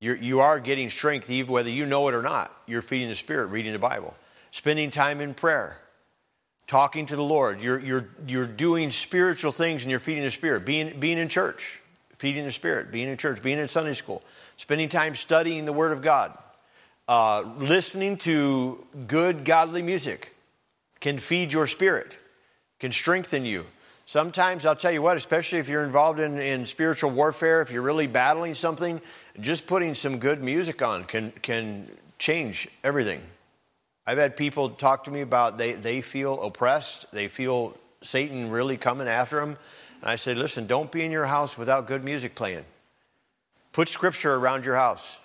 You're, 0.00 0.16
you 0.16 0.40
are 0.40 0.58
getting 0.58 0.90
strength, 0.90 1.30
even 1.30 1.52
whether 1.52 1.70
you 1.70 1.86
know 1.86 2.08
it 2.08 2.14
or 2.14 2.22
not. 2.22 2.54
You're 2.66 2.82
feeding 2.82 3.08
the 3.08 3.14
spirit, 3.14 3.46
reading 3.46 3.72
the 3.72 3.78
Bible, 3.78 4.14
spending 4.50 4.90
time 4.90 5.20
in 5.20 5.34
prayer, 5.34 5.78
talking 6.66 7.06
to 7.06 7.16
the 7.16 7.22
Lord. 7.22 7.62
You're, 7.62 7.78
you're, 7.78 8.08
you're 8.26 8.46
doing 8.46 8.90
spiritual 8.90 9.52
things 9.52 9.82
and 9.82 9.90
you're 9.90 10.00
feeding 10.00 10.24
the 10.24 10.30
spirit. 10.30 10.64
Being, 10.64 10.98
being 10.98 11.18
in 11.18 11.28
church, 11.28 11.80
feeding 12.16 12.44
the 12.44 12.52
spirit, 12.52 12.90
being 12.90 13.08
in 13.08 13.16
church, 13.16 13.42
being 13.42 13.58
in 13.58 13.68
Sunday 13.68 13.94
school, 13.94 14.22
spending 14.56 14.88
time 14.88 15.14
studying 15.14 15.64
the 15.64 15.72
Word 15.72 15.92
of 15.92 16.02
God 16.02 16.36
uh, 17.08 17.42
listening 17.58 18.16
to 18.16 18.84
good, 19.06 19.44
godly 19.44 19.82
music 19.82 20.34
can 21.00 21.18
feed 21.18 21.52
your 21.52 21.66
spirit, 21.66 22.16
can 22.80 22.90
strengthen 22.90 23.44
you. 23.44 23.64
Sometimes, 24.06 24.64
I'll 24.66 24.76
tell 24.76 24.92
you 24.92 25.02
what, 25.02 25.16
especially 25.16 25.58
if 25.58 25.68
you're 25.68 25.84
involved 25.84 26.20
in, 26.20 26.38
in 26.38 26.64
spiritual 26.66 27.10
warfare, 27.10 27.60
if 27.60 27.70
you're 27.70 27.82
really 27.82 28.06
battling 28.06 28.54
something, 28.54 29.00
just 29.40 29.66
putting 29.66 29.94
some 29.94 30.18
good 30.18 30.42
music 30.42 30.80
on 30.80 31.04
can, 31.04 31.32
can 31.42 31.88
change 32.18 32.68
everything. 32.84 33.20
I've 34.06 34.18
had 34.18 34.36
people 34.36 34.70
talk 34.70 35.04
to 35.04 35.10
me 35.10 35.20
about 35.20 35.58
they, 35.58 35.72
they 35.72 36.00
feel 36.00 36.40
oppressed, 36.42 37.10
they 37.12 37.28
feel 37.28 37.76
Satan 38.02 38.50
really 38.50 38.76
coming 38.76 39.08
after 39.08 39.40
them. 39.40 39.56
And 40.00 40.10
I 40.10 40.16
say, 40.16 40.34
listen, 40.34 40.66
don't 40.66 40.92
be 40.92 41.04
in 41.04 41.10
your 41.10 41.26
house 41.26 41.58
without 41.58 41.86
good 41.86 42.04
music 42.04 42.34
playing. 42.34 42.64
Put 43.72 43.88
scripture 43.88 44.34
around 44.34 44.64
your 44.64 44.76
house. 44.76 45.18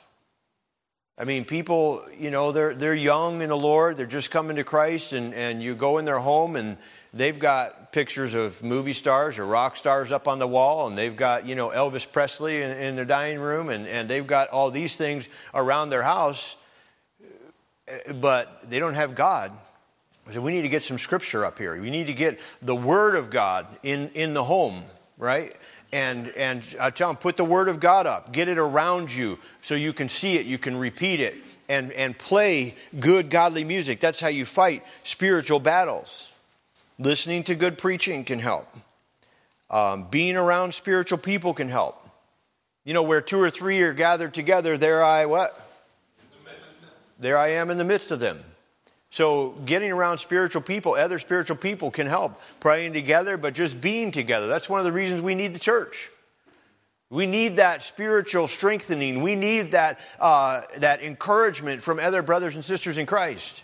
I 1.18 1.24
mean, 1.24 1.46
people, 1.46 2.04
you 2.18 2.32
know, 2.32 2.52
they're, 2.52 2.74
they're 2.74 2.96
young 2.96 3.44
in 3.44 3.50
the 3.50 3.58
Lord, 3.58 3.98
they're 3.98 4.08
just 4.08 4.32
coming 4.32 4.56
to 4.56 4.64
Christ, 4.64 5.14
and, 5.14 5.36
and 5.36 5.62
you 5.62 5.76
go 5.76 6.00
in 6.00 6.06
their 6.06 6.18
home 6.18 6.56
and 6.56 6.78
they've 7.14 7.38
got 7.38 7.92
pictures 7.92 8.34
of 8.34 8.64
movie 8.64 8.94
stars 8.94 9.38
or 9.38 9.46
rock 9.46 9.76
stars 9.76 10.12
up 10.12 10.28
on 10.28 10.40
the 10.40 10.48
wall, 10.48 10.88
and 10.88 10.98
they've 10.98 11.16
got, 11.16 11.46
you 11.46 11.54
know, 11.54 11.70
Elvis 11.70 12.12
Presley 12.12 12.64
in, 12.64 12.72
in 12.72 12.96
their 12.96 13.06
dining 13.06 13.40
room, 13.40 13.70
and, 13.70 13.86
and 13.88 14.10
they've 14.10 14.26
got 14.26 14.50
all 14.50 14.72
these 14.72 14.96
things 14.96 15.30
around 15.54 15.92
their 15.92 16.02
house, 16.02 16.56
but 18.16 18.70
they 18.70 18.80
don't 18.80 18.94
have 18.94 19.16
God. 19.16 19.52
So 20.32 20.40
we 20.40 20.52
need 20.52 20.62
to 20.62 20.70
get 20.70 20.84
some 20.84 20.98
scripture 20.98 21.46
up 21.46 21.58
here. 21.58 21.80
We 21.82 21.90
need 21.90 22.08
to 22.08 22.14
get 22.14 22.40
the 22.62 22.76
Word 22.76 23.16
of 23.16 23.30
God 23.30 23.68
in, 23.84 24.10
in 24.14 24.34
the 24.34 24.44
home, 24.44 24.84
right? 25.18 25.56
And, 25.92 26.30
and 26.30 26.64
I 26.80 26.90
tell 26.90 27.10
them, 27.10 27.18
put 27.18 27.38
the 27.38 27.44
Word 27.44 27.68
of 27.68 27.80
God 27.80 28.08
up, 28.08 28.32
get 28.32 28.48
it 28.48 28.58
around 28.58 29.12
you 29.12 29.40
so 29.62 29.76
you 29.76 29.94
can 29.94 30.08
see 30.10 30.38
it, 30.38 30.46
you 30.46 30.58
can 30.58 30.78
repeat 30.78 31.20
it, 31.20 31.36
and, 31.68 31.92
and 31.94 32.18
play 32.18 32.76
good, 33.00 33.30
godly 33.30 33.64
music. 33.64 34.00
That's 34.00 34.20
how 34.20 34.30
you 34.30 34.46
fight 34.46 34.84
spiritual 35.04 35.60
battles. 35.60 36.30
Listening 36.98 37.44
to 37.44 37.56
good 37.56 37.78
preaching 37.78 38.24
can 38.24 38.40
help. 38.40 38.68
Um, 39.70 40.08
being 40.10 40.38
around 40.38 40.74
spiritual 40.74 41.18
people 41.18 41.54
can 41.54 41.68
help. 41.68 41.98
You 42.84 42.94
know, 42.94 43.04
where 43.04 43.22
two 43.22 43.40
or 43.40 43.50
three 43.50 43.82
are 43.82 43.94
gathered 43.94 44.34
together, 44.34 44.78
there 44.78 45.04
I 45.04 45.26
what? 45.26 45.71
There 47.22 47.38
I 47.38 47.50
am 47.50 47.70
in 47.70 47.78
the 47.78 47.84
midst 47.84 48.10
of 48.10 48.20
them. 48.20 48.40
So, 49.12 49.50
getting 49.66 49.92
around 49.92 50.18
spiritual 50.18 50.62
people, 50.62 50.96
other 50.96 51.20
spiritual 51.20 51.56
people 51.56 51.92
can 51.92 52.08
help. 52.08 52.42
Praying 52.60 52.94
together, 52.94 53.38
but 53.38 53.54
just 53.54 53.80
being 53.80 54.12
together. 54.12 54.48
That's 54.48 54.68
one 54.68 54.80
of 54.80 54.86
the 54.86 54.92
reasons 54.92 55.22
we 55.22 55.36
need 55.36 55.54
the 55.54 55.60
church. 55.60 56.10
We 57.12 57.28
need 57.28 57.58
that 57.58 57.84
spiritual 57.84 58.48
strengthening. 58.48 59.22
We 59.22 59.36
need 59.36 59.72
that, 59.74 60.00
uh, 60.20 60.62
that 60.78 61.04
encouragement 61.04 61.84
from 61.84 62.00
other 62.00 62.24
brothers 62.24 62.56
and 62.56 62.66
sisters 62.66 62.98
in 62.98 63.06
Christ. 63.06 63.64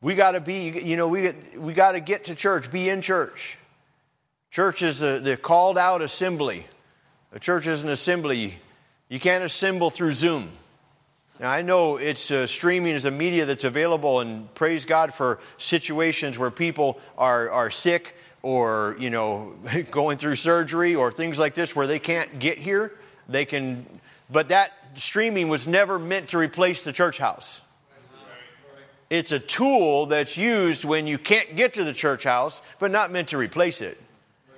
We 0.00 0.14
got 0.14 0.32
to 0.32 0.40
be, 0.40 0.70
you 0.70 0.96
know, 0.96 1.08
we, 1.08 1.34
we 1.58 1.74
got 1.74 1.92
to 1.92 2.00
get 2.00 2.24
to 2.24 2.34
church, 2.34 2.70
be 2.70 2.88
in 2.88 3.02
church. 3.02 3.58
Church 4.50 4.80
is 4.80 5.00
the, 5.00 5.20
the 5.22 5.36
called 5.36 5.76
out 5.76 6.00
assembly. 6.00 6.66
A 7.32 7.38
church 7.38 7.66
is 7.66 7.84
an 7.84 7.90
assembly. 7.90 8.54
You 9.10 9.20
can't 9.20 9.44
assemble 9.44 9.90
through 9.90 10.12
Zoom. 10.12 10.48
Now, 11.40 11.50
I 11.50 11.62
know 11.62 11.96
it's 11.96 12.30
uh, 12.30 12.46
streaming 12.46 12.94
is 12.94 13.06
a 13.06 13.10
media 13.10 13.46
that's 13.46 13.64
available, 13.64 14.20
and 14.20 14.54
praise 14.54 14.84
God 14.84 15.14
for 15.14 15.38
situations 15.56 16.38
where 16.38 16.50
people 16.50 17.00
are, 17.16 17.48
are 17.50 17.70
sick 17.70 18.14
or, 18.42 18.94
you 19.00 19.08
know, 19.08 19.54
going 19.90 20.18
through 20.18 20.36
surgery 20.36 20.94
or 20.94 21.10
things 21.10 21.38
like 21.38 21.54
this 21.54 21.74
where 21.74 21.86
they 21.86 21.98
can't 21.98 22.38
get 22.38 22.58
here. 22.58 22.92
They 23.26 23.46
can, 23.46 23.86
but 24.28 24.50
that 24.50 24.72
streaming 24.92 25.48
was 25.48 25.66
never 25.66 25.98
meant 25.98 26.28
to 26.28 26.38
replace 26.38 26.84
the 26.84 26.92
church 26.92 27.16
house. 27.16 27.62
It's 29.08 29.32
a 29.32 29.38
tool 29.38 30.06
that's 30.06 30.36
used 30.36 30.84
when 30.84 31.06
you 31.06 31.16
can't 31.16 31.56
get 31.56 31.72
to 31.74 31.84
the 31.84 31.94
church 31.94 32.24
house, 32.24 32.60
but 32.78 32.90
not 32.90 33.10
meant 33.10 33.28
to 33.28 33.38
replace 33.38 33.80
it. 33.80 33.98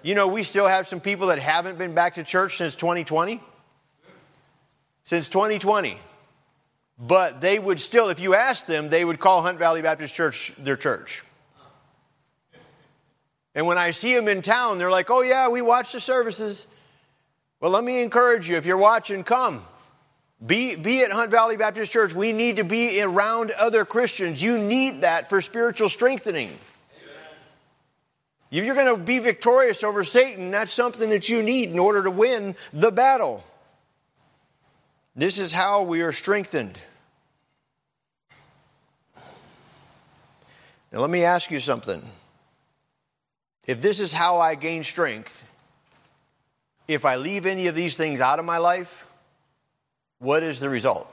You 0.03 0.17
know, 0.17 0.27
we 0.27 0.43
still 0.43 0.67
have 0.67 0.89
some 0.89 1.01
people 1.01 1.29
that 1.29 1.39
haven't 1.39 1.79
been 1.79 1.95
back 1.95 2.15
to 2.15 2.25
church 2.25 2.59
since 2.59 2.75
2020. 2.75 3.41
Since 5.05 5.29
2020. 5.29 6.01
But 7.05 7.41
they 7.41 7.59
would 7.59 7.81
still, 7.81 8.11
if 8.11 8.21
you 8.21 8.37
asked 8.37 8.69
them, 8.69 8.89
they 8.89 9.05
would 9.05 9.19
call 9.19 9.43
Hunt 9.43 9.59
Valley 9.59 9.83
Baptist 9.83 10.15
Church 10.15 10.53
their 10.57 10.77
church. 10.77 11.25
And 13.57 13.67
when 13.67 13.77
I 13.77 13.91
see 13.91 14.15
them 14.15 14.29
in 14.29 14.41
town, 14.41 14.79
they're 14.79 14.91
like, 14.91 15.11
oh, 15.11 15.21
yeah, 15.21 15.49
we 15.49 15.63
watch 15.63 15.93
the 15.93 15.99
services. 15.99 16.69
Well, 17.61 17.73
let 17.73 17.83
me 17.83 18.03
encourage 18.03 18.49
you 18.49 18.57
if 18.57 18.67
you're 18.67 18.79
watching, 18.79 19.25
come. 19.25 19.65
Be, 20.45 20.77
be 20.77 21.03
at 21.03 21.11
Hunt 21.11 21.33
Valley 21.33 21.57
Baptist 21.57 21.93
Church. 21.93 22.15
We 22.15 22.33
need 22.33 22.57
to 22.57 22.65
be 22.65 23.03
around 23.03 23.51
other 23.51 23.85
Christians. 23.85 24.41
You 24.41 24.57
need 24.57 25.01
that 25.01 25.29
for 25.29 25.41
spiritual 25.41 25.89
strengthening. 25.89 26.51
If 28.53 28.65
you're 28.65 28.77
going 28.77 28.97
to 28.97 29.03
be 29.03 29.19
victorious 29.19 29.83
over 29.83 30.05
Satan, 30.05 30.53
that's 30.53 30.73
something 30.73 31.11
that 31.11 31.29
you 31.29 31.43
need 31.43 31.71
in 31.71 31.81
order 31.81 32.05
to 32.05 32.11
win 32.11 32.55
the 32.73 32.93
battle. 32.93 33.45
This 35.17 35.39
is 35.39 35.53
how 35.53 35.83
we 35.83 36.03
are 36.03 36.13
strengthened. 36.13 36.79
Now, 40.93 41.01
let 41.01 41.11
me 41.11 41.25
ask 41.25 41.51
you 41.51 41.59
something. 41.59 42.03
If 43.67 43.81
this 43.81 43.99
is 43.99 44.13
how 44.13 44.41
I 44.41 44.55
gain 44.55 44.85
strength, 44.85 45.43
if 46.87 47.07
I 47.07 47.17
leave 47.17 47.47
any 47.47 47.67
of 47.69 47.75
these 47.75 47.97
things 47.97 48.21
out 48.21 48.39
of 48.39 48.45
my 48.45 48.59
life, 48.59 49.07
what 50.19 50.43
is 50.43 50.61
the 50.61 50.69
result? 50.69 51.11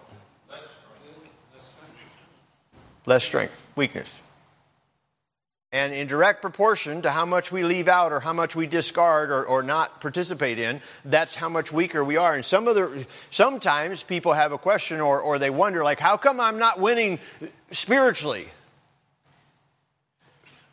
Less 0.49 0.59
strength, 0.61 2.15
Less 3.05 3.23
strength 3.23 3.61
weakness. 3.75 4.21
And 5.71 5.93
in 5.93 6.07
direct 6.07 6.41
proportion 6.41 7.03
to 7.03 7.11
how 7.11 7.25
much 7.25 7.51
we 7.51 7.63
leave 7.63 7.87
out 7.87 8.11
or 8.11 8.19
how 8.19 8.33
much 8.33 8.55
we 8.55 8.65
discard 8.65 9.29
or, 9.29 9.45
or 9.45 9.61
not 9.61 10.01
participate 10.01 10.57
in, 10.57 10.81
that's 11.05 11.35
how 11.35 11.47
much 11.47 11.71
weaker 11.71 12.03
we 12.03 12.17
are. 12.17 12.33
And 12.33 12.43
some 12.43 12.67
of 12.67 12.75
the, 12.75 13.05
sometimes 13.29 14.03
people 14.03 14.33
have 14.33 14.51
a 14.51 14.57
question 14.57 14.99
or, 14.99 15.21
or 15.21 15.37
they 15.37 15.51
wonder, 15.51 15.83
like, 15.83 15.99
how 15.99 16.17
come 16.17 16.39
I'm 16.39 16.57
not 16.57 16.79
winning 16.79 17.19
spiritually? 17.71 18.49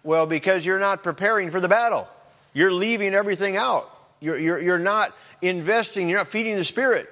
Well, 0.07 0.27
because 0.27 0.65
you're 0.65 0.79
not 0.79 1.03
preparing 1.03 1.51
for 1.51 1.59
the 1.59 1.67
battle. 1.67 2.09
You're 2.55 2.71
leaving 2.71 3.13
everything 3.13 3.57
out. 3.57 3.91
You're, 4.21 4.39
you're, 4.39 4.61
you're 4.61 4.79
not 4.79 5.13
investing, 5.43 6.09
you're 6.09 6.21
not 6.21 6.29
feeding 6.29 6.55
the 6.55 6.65
Spirit. 6.65 7.09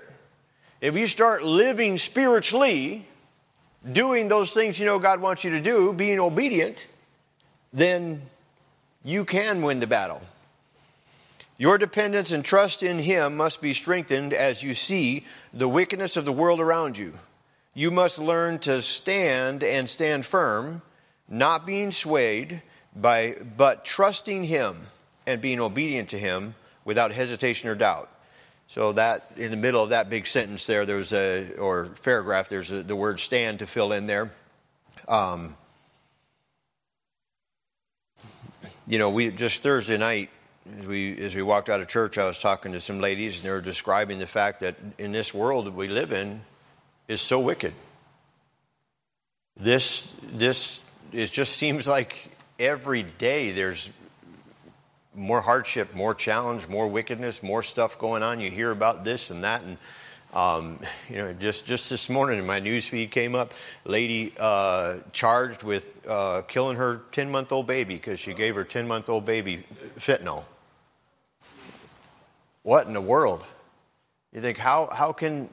If 0.80 0.94
you 0.94 1.08
start 1.08 1.42
living 1.42 1.98
spiritually, 1.98 3.04
doing 3.92 4.28
those 4.28 4.52
things 4.52 4.78
you 4.78 4.86
know 4.86 5.00
God 5.00 5.20
wants 5.20 5.42
you 5.42 5.50
to 5.50 5.60
do, 5.60 5.92
being 5.92 6.20
obedient, 6.20 6.86
then 7.72 8.22
you 9.04 9.24
can 9.24 9.62
win 9.62 9.80
the 9.80 9.88
battle. 9.88 10.22
Your 11.58 11.78
dependence 11.78 12.30
and 12.30 12.44
trust 12.44 12.84
in 12.84 13.00
Him 13.00 13.36
must 13.36 13.60
be 13.60 13.72
strengthened 13.72 14.32
as 14.32 14.62
you 14.62 14.72
see 14.72 15.26
the 15.52 15.68
wickedness 15.68 16.16
of 16.16 16.24
the 16.24 16.32
world 16.32 16.60
around 16.60 16.96
you. 16.96 17.14
You 17.74 17.90
must 17.90 18.20
learn 18.20 18.60
to 18.60 18.80
stand 18.82 19.64
and 19.64 19.90
stand 19.90 20.24
firm, 20.24 20.80
not 21.28 21.66
being 21.66 21.90
swayed 21.90 22.62
by 22.94 23.36
but 23.56 23.84
trusting 23.84 24.44
him 24.44 24.86
and 25.26 25.40
being 25.40 25.60
obedient 25.60 26.10
to 26.10 26.18
him 26.18 26.54
without 26.84 27.12
hesitation 27.12 27.68
or 27.68 27.74
doubt. 27.74 28.10
So 28.68 28.92
that 28.92 29.30
in 29.36 29.50
the 29.50 29.56
middle 29.56 29.82
of 29.82 29.90
that 29.90 30.08
big 30.08 30.26
sentence 30.26 30.66
there, 30.66 30.86
there's 30.86 31.12
a 31.12 31.54
or 31.56 31.86
paragraph. 32.02 32.48
There's 32.48 32.72
a, 32.72 32.82
the 32.82 32.96
word 32.96 33.20
"stand" 33.20 33.58
to 33.60 33.66
fill 33.66 33.92
in 33.92 34.06
there. 34.06 34.32
Um, 35.06 35.56
you 38.86 38.98
know, 38.98 39.10
we 39.10 39.30
just 39.30 39.62
Thursday 39.62 39.98
night 39.98 40.30
as 40.78 40.86
we 40.86 41.16
as 41.18 41.34
we 41.34 41.42
walked 41.42 41.68
out 41.68 41.80
of 41.80 41.88
church, 41.88 42.16
I 42.18 42.26
was 42.26 42.38
talking 42.38 42.72
to 42.72 42.80
some 42.80 43.00
ladies, 43.00 43.36
and 43.36 43.44
they 43.44 43.50
were 43.50 43.60
describing 43.60 44.18
the 44.18 44.26
fact 44.26 44.60
that 44.60 44.76
in 44.98 45.12
this 45.12 45.34
world 45.34 45.66
that 45.66 45.74
we 45.74 45.88
live 45.88 46.12
in 46.12 46.40
is 47.06 47.20
so 47.20 47.38
wicked. 47.40 47.74
This 49.56 50.12
this 50.22 50.80
it 51.12 51.30
just 51.30 51.56
seems 51.56 51.86
like 51.86 52.33
every 52.58 53.02
day 53.02 53.52
there's 53.52 53.90
more 55.14 55.40
hardship, 55.40 55.94
more 55.94 56.14
challenge, 56.14 56.68
more 56.68 56.88
wickedness, 56.88 57.42
more 57.42 57.62
stuff 57.62 57.98
going 57.98 58.22
on. 58.22 58.40
You 58.40 58.50
hear 58.50 58.70
about 58.70 59.04
this 59.04 59.30
and 59.30 59.44
that, 59.44 59.62
and 59.62 59.78
um, 60.32 60.78
you 61.08 61.18
know, 61.18 61.32
just 61.32 61.66
just 61.66 61.90
this 61.90 62.08
morning 62.08 62.38
in 62.38 62.46
my 62.46 62.58
news 62.58 62.86
feed 62.86 63.10
came 63.10 63.34
up, 63.34 63.52
lady 63.84 64.32
uh, 64.38 64.98
charged 65.12 65.62
with 65.62 66.04
uh, 66.08 66.42
killing 66.42 66.76
her 66.76 67.02
ten 67.12 67.30
month 67.30 67.52
old 67.52 67.66
baby 67.66 67.94
because 67.94 68.18
she 68.20 68.34
gave 68.34 68.54
her 68.54 68.64
ten 68.64 68.88
month 68.88 69.08
old 69.08 69.24
baby 69.24 69.64
fentanyl. 69.98 70.44
What 72.62 72.86
in 72.86 72.94
the 72.94 73.00
world? 73.00 73.44
You 74.32 74.40
think 74.40 74.58
how 74.58 74.88
how 74.92 75.12
can 75.12 75.48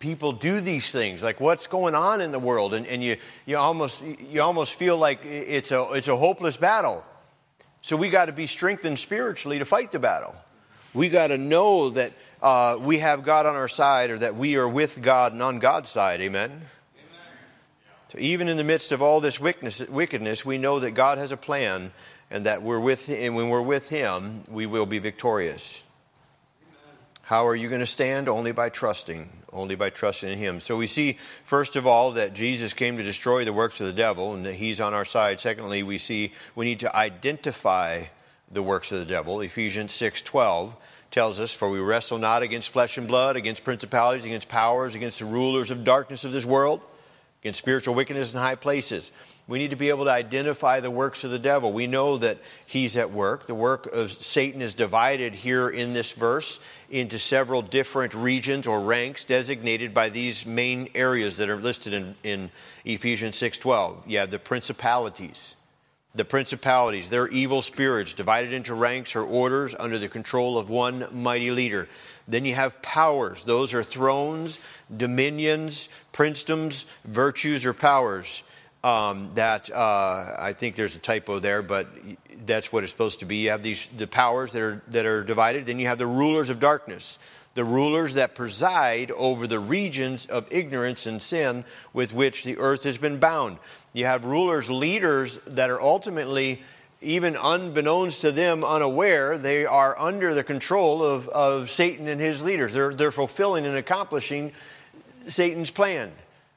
people 0.00 0.32
do 0.32 0.62
these 0.62 0.90
things 0.90 1.22
like 1.22 1.40
what's 1.40 1.66
going 1.66 1.94
on 1.94 2.22
in 2.22 2.32
the 2.32 2.38
world 2.38 2.72
and, 2.72 2.86
and 2.86 3.04
you, 3.04 3.18
you 3.44 3.56
almost 3.56 4.02
you 4.02 4.40
almost 4.40 4.74
feel 4.74 4.96
like 4.96 5.24
it's 5.24 5.70
a 5.70 5.92
it's 5.92 6.08
a 6.08 6.16
hopeless 6.16 6.56
battle 6.56 7.04
so 7.82 7.96
we 7.96 8.08
got 8.08 8.24
to 8.24 8.32
be 8.32 8.46
strengthened 8.46 8.98
spiritually 8.98 9.58
to 9.58 9.64
fight 9.66 9.92
the 9.92 9.98
battle 9.98 10.34
we 10.94 11.10
got 11.10 11.28
to 11.28 11.38
know 11.38 11.90
that 11.90 12.12
uh, 12.42 12.76
we 12.80 12.98
have 12.98 13.22
god 13.22 13.44
on 13.44 13.54
our 13.54 13.68
side 13.68 14.10
or 14.10 14.18
that 14.18 14.34
we 14.34 14.56
are 14.56 14.68
with 14.68 15.02
god 15.02 15.34
and 15.34 15.42
on 15.42 15.58
god's 15.58 15.90
side 15.90 16.22
amen, 16.22 16.50
amen. 16.50 16.62
so 18.08 18.18
even 18.18 18.48
in 18.48 18.56
the 18.56 18.64
midst 18.64 18.92
of 18.92 19.02
all 19.02 19.20
this 19.20 19.38
wickedness, 19.38 19.86
wickedness 19.86 20.46
we 20.46 20.56
know 20.56 20.80
that 20.80 20.92
god 20.92 21.18
has 21.18 21.30
a 21.30 21.36
plan 21.36 21.92
and 22.30 22.46
that 22.46 22.62
we're 22.62 22.80
with 22.80 23.10
and 23.10 23.36
when 23.36 23.50
we're 23.50 23.60
with 23.60 23.90
him 23.90 24.44
we 24.48 24.64
will 24.64 24.86
be 24.86 24.98
victorious 24.98 25.82
how 27.30 27.46
are 27.46 27.54
you 27.54 27.68
going 27.68 27.78
to 27.78 27.86
stand? 27.86 28.28
Only 28.28 28.50
by 28.50 28.70
trusting, 28.70 29.28
only 29.52 29.74
by 29.74 29.90
trusting 29.90 30.30
in 30.30 30.38
Him. 30.38 30.60
So 30.60 30.76
we 30.76 30.86
see, 30.86 31.18
first 31.44 31.76
of 31.76 31.86
all, 31.86 32.12
that 32.12 32.34
Jesus 32.34 32.72
came 32.72 32.96
to 32.96 33.02
destroy 33.02 33.44
the 33.44 33.52
works 33.52 33.80
of 33.80 33.86
the 33.86 33.92
devil 33.92 34.34
and 34.34 34.44
that 34.46 34.54
He's 34.54 34.80
on 34.80 34.94
our 34.94 35.04
side. 35.04 35.40
Secondly, 35.40 35.82
we 35.82 35.98
see 35.98 36.32
we 36.54 36.64
need 36.64 36.80
to 36.80 36.96
identify 36.96 38.04
the 38.50 38.62
works 38.62 38.92
of 38.92 38.98
the 38.98 39.04
devil. 39.04 39.40
Ephesians 39.40 39.92
6 39.92 40.22
12 40.22 40.78
tells 41.10 41.40
us, 41.40 41.54
For 41.54 41.68
we 41.68 41.80
wrestle 41.80 42.18
not 42.18 42.42
against 42.42 42.70
flesh 42.70 42.98
and 42.98 43.08
blood, 43.08 43.36
against 43.36 43.64
principalities, 43.64 44.24
against 44.24 44.48
powers, 44.48 44.94
against 44.94 45.18
the 45.18 45.24
rulers 45.24 45.70
of 45.70 45.84
darkness 45.84 46.24
of 46.24 46.32
this 46.32 46.44
world, 46.44 46.80
against 47.40 47.58
spiritual 47.58 47.94
wickedness 47.94 48.34
in 48.34 48.38
high 48.38 48.54
places. 48.54 49.12
We 49.48 49.58
need 49.58 49.70
to 49.70 49.76
be 49.76 49.88
able 49.88 50.04
to 50.04 50.10
identify 50.10 50.80
the 50.80 50.90
works 50.90 51.24
of 51.24 51.30
the 51.30 51.38
devil. 51.38 51.72
We 51.72 51.86
know 51.86 52.18
that 52.18 52.38
he's 52.66 52.96
at 52.96 53.10
work. 53.10 53.46
The 53.46 53.54
work 53.54 53.86
of 53.86 54.12
Satan 54.12 54.60
is 54.60 54.74
divided 54.74 55.34
here 55.34 55.68
in 55.68 55.92
this 55.92 56.12
verse 56.12 56.60
into 56.90 57.18
several 57.18 57.62
different 57.62 58.14
regions 58.14 58.66
or 58.66 58.80
ranks 58.80 59.24
designated 59.24 59.94
by 59.94 60.10
these 60.10 60.44
main 60.44 60.90
areas 60.94 61.38
that 61.38 61.48
are 61.48 61.56
listed 61.56 61.94
in, 61.94 62.14
in 62.22 62.50
Ephesians 62.84 63.36
6:12. 63.36 64.06
You 64.06 64.18
have 64.18 64.30
the 64.30 64.38
principalities. 64.38 65.56
The 66.14 66.24
principalities, 66.24 67.08
they're 67.08 67.28
evil 67.28 67.62
spirits 67.62 68.14
divided 68.14 68.52
into 68.52 68.74
ranks 68.74 69.14
or 69.14 69.22
orders 69.22 69.76
under 69.78 69.96
the 69.96 70.08
control 70.08 70.58
of 70.58 70.68
one 70.68 71.06
mighty 71.12 71.52
leader. 71.52 71.88
Then 72.26 72.44
you 72.44 72.54
have 72.54 72.82
powers. 72.82 73.44
Those 73.44 73.74
are 73.74 73.82
thrones, 73.82 74.58
dominions, 74.94 75.88
princedoms, 76.12 76.86
virtues, 77.04 77.64
or 77.64 77.74
powers 77.74 78.42
um, 78.82 79.30
that 79.34 79.70
uh, 79.70 80.34
I 80.38 80.52
think 80.52 80.74
there's 80.74 80.96
a 80.96 81.00
typo 81.00 81.38
there, 81.38 81.62
but 81.62 81.88
that's 82.46 82.72
what 82.72 82.82
it's 82.82 82.92
supposed 82.92 83.20
to 83.20 83.26
be. 83.26 83.36
You 83.36 83.50
have 83.50 83.62
these 83.62 83.86
the 83.96 84.06
powers 84.06 84.52
that 84.52 84.62
are 84.62 84.82
that 84.88 85.06
are 85.06 85.22
divided. 85.22 85.66
Then 85.66 85.78
you 85.78 85.86
have 85.86 85.98
the 85.98 86.06
rulers 86.06 86.50
of 86.50 86.60
darkness, 86.60 87.18
the 87.54 87.64
rulers 87.64 88.14
that 88.14 88.34
preside 88.34 89.10
over 89.10 89.46
the 89.46 89.60
regions 89.60 90.26
of 90.26 90.46
ignorance 90.50 91.06
and 91.06 91.20
sin 91.20 91.64
with 91.92 92.14
which 92.14 92.44
the 92.44 92.58
earth 92.58 92.84
has 92.84 92.96
been 92.96 93.18
bound. 93.18 93.58
You 93.92 94.06
have 94.06 94.24
rulers, 94.24 94.70
leaders 94.70 95.38
that 95.46 95.70
are 95.70 95.80
ultimately, 95.80 96.62
even 97.00 97.36
unbeknownst 97.36 98.20
to 98.20 98.32
them, 98.32 98.64
unaware, 98.64 99.36
they 99.36 99.66
are 99.66 99.98
under 99.98 100.34
the 100.34 100.44
control 100.44 101.02
of, 101.02 101.28
of 101.28 101.70
Satan 101.70 102.08
and 102.08 102.20
his 102.20 102.42
leaders. 102.42 102.72
They're, 102.72 102.94
they're 102.94 103.10
fulfilling 103.10 103.66
and 103.66 103.76
accomplishing 103.76 104.52
Satan's 105.26 105.70
plan 105.70 106.12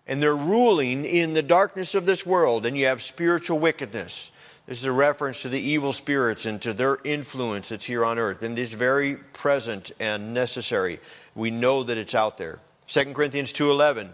and 0.08 0.22
they're 0.22 0.36
ruling 0.36 1.06
in 1.06 1.34
the 1.34 1.42
darkness 1.42 1.96
of 1.96 2.06
this 2.06 2.26
world, 2.26 2.66
and 2.66 2.78
you 2.78 2.88
have 2.88 3.02
spiritual 3.02 3.60
wickedness. 3.60 4.32
This 4.66 4.80
is 4.80 4.86
a 4.86 4.92
reference 4.92 5.42
to 5.42 5.50
the 5.50 5.60
evil 5.60 5.94
spirits 5.94 6.46
and 6.46 6.62
to 6.62 6.74
their 6.74 6.98
influence 7.04 7.70
that's 7.70 7.86
here 7.86 8.04
on 8.04 8.20
earth, 8.20 8.44
and 8.44 8.58
is 8.58 8.74
very 8.74 9.16
present 9.16 9.92
and 10.00 10.34
necessary. 10.34 11.00
We 11.36 11.52
know 11.52 11.84
that 11.84 11.98
it's 11.98 12.16
out 12.16 12.38
there. 12.38 12.60
2 12.88 13.14
Corinthians 13.14 13.54
2.11, 13.54 14.10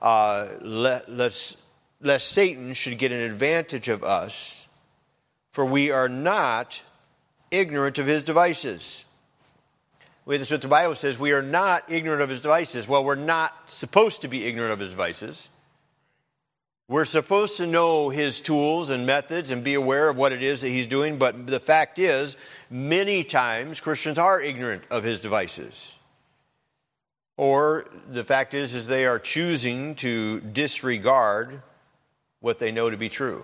uh, 0.00 0.48
let, 0.62 1.08
let's, 1.10 1.56
lest 2.04 2.28
Satan 2.28 2.74
should 2.74 2.98
get 2.98 3.10
an 3.10 3.20
advantage 3.20 3.88
of 3.88 4.04
us, 4.04 4.66
for 5.52 5.64
we 5.64 5.90
are 5.90 6.08
not 6.08 6.82
ignorant 7.50 7.98
of 7.98 8.06
his 8.06 8.22
devices. 8.22 9.06
That's 10.26 10.50
what 10.50 10.60
the 10.60 10.68
Bible 10.68 10.94
says. 10.94 11.18
We 11.18 11.32
are 11.32 11.42
not 11.42 11.90
ignorant 11.90 12.20
of 12.20 12.28
his 12.28 12.40
devices. 12.40 12.86
Well, 12.86 13.04
we're 13.04 13.14
not 13.14 13.70
supposed 13.70 14.20
to 14.20 14.28
be 14.28 14.44
ignorant 14.44 14.72
of 14.72 14.80
his 14.80 14.90
devices. 14.90 15.48
We're 16.88 17.06
supposed 17.06 17.56
to 17.56 17.66
know 17.66 18.10
his 18.10 18.42
tools 18.42 18.90
and 18.90 19.06
methods 19.06 19.50
and 19.50 19.64
be 19.64 19.72
aware 19.72 20.10
of 20.10 20.18
what 20.18 20.32
it 20.32 20.42
is 20.42 20.60
that 20.60 20.68
he's 20.68 20.86
doing, 20.86 21.16
but 21.16 21.46
the 21.46 21.60
fact 21.60 21.98
is, 21.98 22.36
many 22.68 23.24
times 23.24 23.80
Christians 23.80 24.18
are 24.18 24.40
ignorant 24.40 24.82
of 24.90 25.04
his 25.04 25.22
devices. 25.22 25.94
Or 27.38 27.86
the 28.06 28.24
fact 28.24 28.52
is, 28.52 28.74
is 28.74 28.86
they 28.86 29.06
are 29.06 29.18
choosing 29.18 29.94
to 29.96 30.40
disregard 30.40 31.62
what 32.44 32.58
they 32.58 32.70
know 32.70 32.90
to 32.90 32.96
be 32.98 33.08
true. 33.08 33.42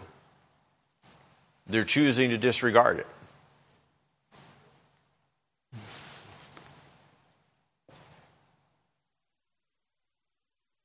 They're 1.67 1.85
choosing 1.85 2.29
to 2.31 2.37
disregard 2.37 2.99
it. 2.99 3.07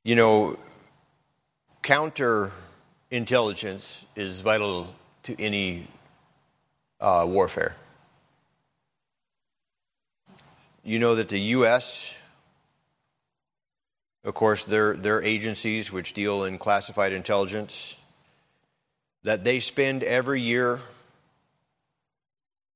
You 0.06 0.16
know, 0.16 0.58
counterintelligence 1.84 4.06
is 4.16 4.40
vital 4.40 4.96
to 5.24 5.36
any 5.38 5.88
uh, 7.02 7.26
warfare. 7.28 7.76
You 10.86 11.00
know 11.00 11.16
that 11.16 11.28
the 11.28 11.40
U.S., 11.40 12.16
of 14.24 14.34
course, 14.34 14.64
their, 14.64 14.96
their 14.96 15.22
agencies 15.22 15.92
which 15.92 16.14
deal 16.14 16.46
in 16.46 16.58
classified 16.58 17.12
intelligence, 17.12 17.98
that 19.26 19.44
they 19.44 19.60
spend 19.60 20.04
every 20.04 20.40
year 20.40 20.80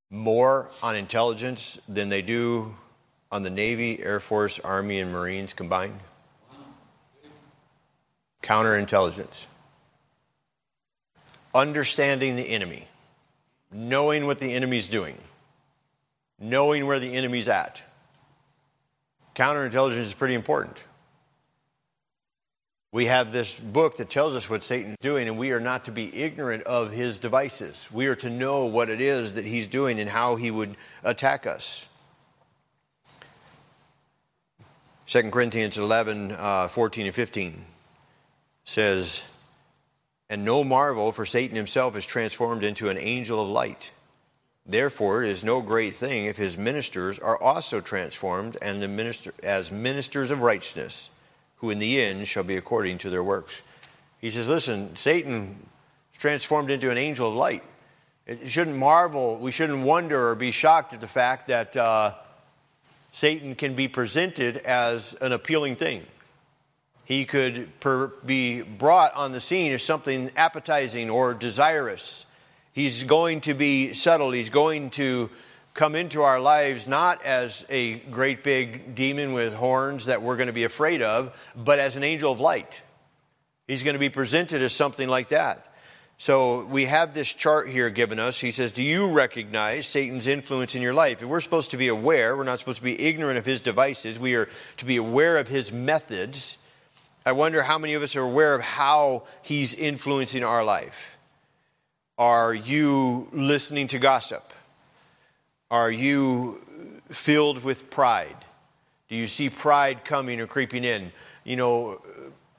more 0.10 0.70
on 0.82 0.96
intelligence 0.96 1.80
than 1.88 2.10
they 2.10 2.24
do 2.24 2.76
on 3.32 3.44
the 3.44 3.52
Navy, 3.52 4.02
Air 4.02 4.20
Force, 4.20 4.60
Army, 4.60 5.00
and 5.00 5.12
Marines 5.14 5.54
combined? 5.54 6.00
counterintelligence, 8.42 9.46
understanding 11.54 12.36
the 12.36 12.50
enemy, 12.50 12.88
knowing 13.72 14.26
what 14.26 14.40
the 14.40 14.54
enemy's 14.54 14.88
doing, 14.88 15.18
knowing 16.40 16.88
where 16.88 17.00
the 17.00 17.14
enemy's 17.14 17.48
at. 17.48 17.84
Counterintelligence 19.36 19.98
is 19.98 20.14
pretty 20.14 20.34
important. 20.34 20.82
We 22.92 23.06
have 23.06 23.32
this 23.32 23.60
book 23.60 23.98
that 23.98 24.10
tells 24.10 24.36
us 24.36 24.50
what 24.50 24.64
Satan's 24.64 24.98
doing, 25.00 25.28
and 25.28 25.38
we 25.38 25.52
are 25.52 25.60
not 25.60 25.86
to 25.86 25.92
be 25.92 26.16
ignorant 26.24 26.64
of 26.64 26.92
his 26.92 27.20
devices. 27.20 27.88
We 27.92 28.08
are 28.08 28.16
to 28.16 28.32
know 28.32 28.66
what 28.66 28.90
it 28.90 29.00
is 29.00 29.36
that 29.36 29.46
he's 29.46 29.68
doing 29.68 30.00
and 30.00 30.10
how 30.10 30.38
he 30.38 30.50
would 30.50 30.76
attack 31.04 31.46
us. 31.46 31.88
2 35.06 35.30
Corinthians 35.30 35.78
11, 35.78 36.32
uh, 36.32 36.68
14 36.68 37.06
and 37.06 37.16
15 37.16 37.66
says, 38.66 39.24
And 40.30 40.44
no 40.44 40.64
marvel, 40.64 41.12
for 41.12 41.28
Satan 41.28 41.56
himself 41.56 41.96
is 41.96 42.06
transformed 42.08 42.64
into 42.64 42.90
an 42.90 42.98
angel 42.98 43.40
of 43.40 43.50
light. 43.50 43.92
Therefore, 44.66 45.24
it 45.24 45.30
is 45.30 45.44
no 45.44 45.62
great 45.62 45.94
thing 45.94 46.26
if 46.26 46.38
his 46.38 46.58
ministers 46.58 47.20
are 47.20 47.42
also 47.42 47.82
transformed 47.82 48.58
and 48.62 48.82
the 48.82 48.88
minister, 48.88 49.34
as 49.44 49.72
ministers 49.72 50.30
of 50.30 50.42
righteousness, 50.42 51.10
who 51.60 51.70
in 51.70 51.80
the 51.80 52.02
end 52.02 52.28
shall 52.28 52.44
be 52.44 52.58
according 52.58 52.98
to 53.00 53.10
their 53.10 53.24
works. 53.24 53.62
He 54.20 54.30
says, 54.30 54.50
Listen, 54.50 54.96
Satan 54.96 55.58
is 56.14 56.20
transformed 56.20 56.70
into 56.72 56.92
an 56.92 56.98
angel 56.98 57.30
of 57.30 57.36
light. 57.36 57.64
It 58.26 58.48
shouldn't 58.50 58.78
marvel, 58.78 59.38
we 59.40 59.52
shouldn't 59.52 59.84
wonder 59.84 60.30
or 60.30 60.36
be 60.36 60.52
shocked 60.52 60.94
at 60.94 61.02
the 61.02 61.08
fact 61.08 61.48
that 61.48 61.76
uh, 61.76 62.14
Satan 63.12 63.56
can 63.56 63.74
be 63.74 63.88
presented 63.88 64.58
as 64.58 65.16
an 65.16 65.32
appealing 65.32 65.76
thing 65.76 66.06
he 67.10 67.26
could 67.26 67.80
per, 67.80 68.08
be 68.24 68.62
brought 68.62 69.16
on 69.16 69.32
the 69.32 69.40
scene 69.40 69.72
as 69.72 69.82
something 69.82 70.30
appetizing 70.36 71.10
or 71.10 71.34
desirous. 71.34 72.28
He's 72.72 73.04
going 73.04 73.42
to 73.42 73.56
be 73.56 73.94
subtle. 73.94 74.30
He's 74.30 74.52
going 74.52 74.92
to 74.92 75.32
come 75.80 75.96
into 75.96 76.24
our 76.24 76.42
lives 76.42 76.90
not 76.90 77.24
as 77.24 77.66
a 77.70 77.94
great 78.12 78.44
big 78.44 78.96
demon 78.96 79.32
with 79.32 79.54
horns 79.54 80.08
that 80.08 80.22
we're 80.22 80.36
going 80.36 80.48
to 80.48 80.54
be 80.54 80.66
afraid 80.66 81.02
of, 81.02 81.34
but 81.56 81.80
as 81.80 81.96
an 81.96 82.04
angel 82.04 82.34
of 82.34 82.42
light. 82.42 82.82
He's 83.66 83.82
going 83.82 83.94
to 83.94 84.00
be 84.00 84.10
presented 84.10 84.62
as 84.62 84.74
something 84.74 85.08
like 85.08 85.30
that. 85.30 85.74
So 86.18 86.66
we 86.66 86.84
have 86.84 87.14
this 87.14 87.32
chart 87.32 87.70
here 87.70 87.90
given 87.90 88.20
us. 88.20 88.42
He 88.42 88.52
says, 88.52 88.74
Do 88.74 88.84
you 88.84 89.08
recognize 89.08 89.88
Satan's 89.88 90.28
influence 90.28 90.76
in 90.76 90.82
your 90.82 90.94
life? 90.94 91.22
And 91.22 91.30
we're 91.30 91.40
supposed 91.40 91.72
to 91.72 91.78
be 91.78 91.88
aware. 91.88 92.36
We're 92.36 92.44
not 92.44 92.60
supposed 92.60 92.80
to 92.80 92.84
be 92.84 93.00
ignorant 93.02 93.38
of 93.38 93.46
his 93.46 93.62
devices. 93.62 94.20
We 94.20 94.36
are 94.36 94.50
to 94.76 94.86
be 94.86 94.98
aware 94.98 95.38
of 95.38 95.48
his 95.48 95.72
methods. 95.72 96.58
I 97.26 97.32
wonder 97.32 97.64
how 97.64 97.78
many 97.78 97.94
of 97.94 98.04
us 98.04 98.18
are 98.18 98.22
aware 98.22 98.54
of 98.54 98.60
how 98.60 99.24
he's 99.44 99.74
influencing 99.74 100.44
our 100.44 100.66
life. 100.66 101.18
Are 102.18 102.54
you 102.54 103.30
listening 103.32 103.88
to 103.88 103.98
gossip? 103.98 104.49
Are 105.72 105.92
you 105.92 106.62
filled 107.10 107.64
with 107.64 107.90
pride? 107.90 108.36
Do 109.08 109.16
you 109.16 109.28
see 109.28 109.50
pride 109.50 110.06
coming 110.06 110.40
or 110.40 110.48
creeping 110.48 110.84
in? 110.84 111.12
You 111.44 111.56
know, 111.56 112.02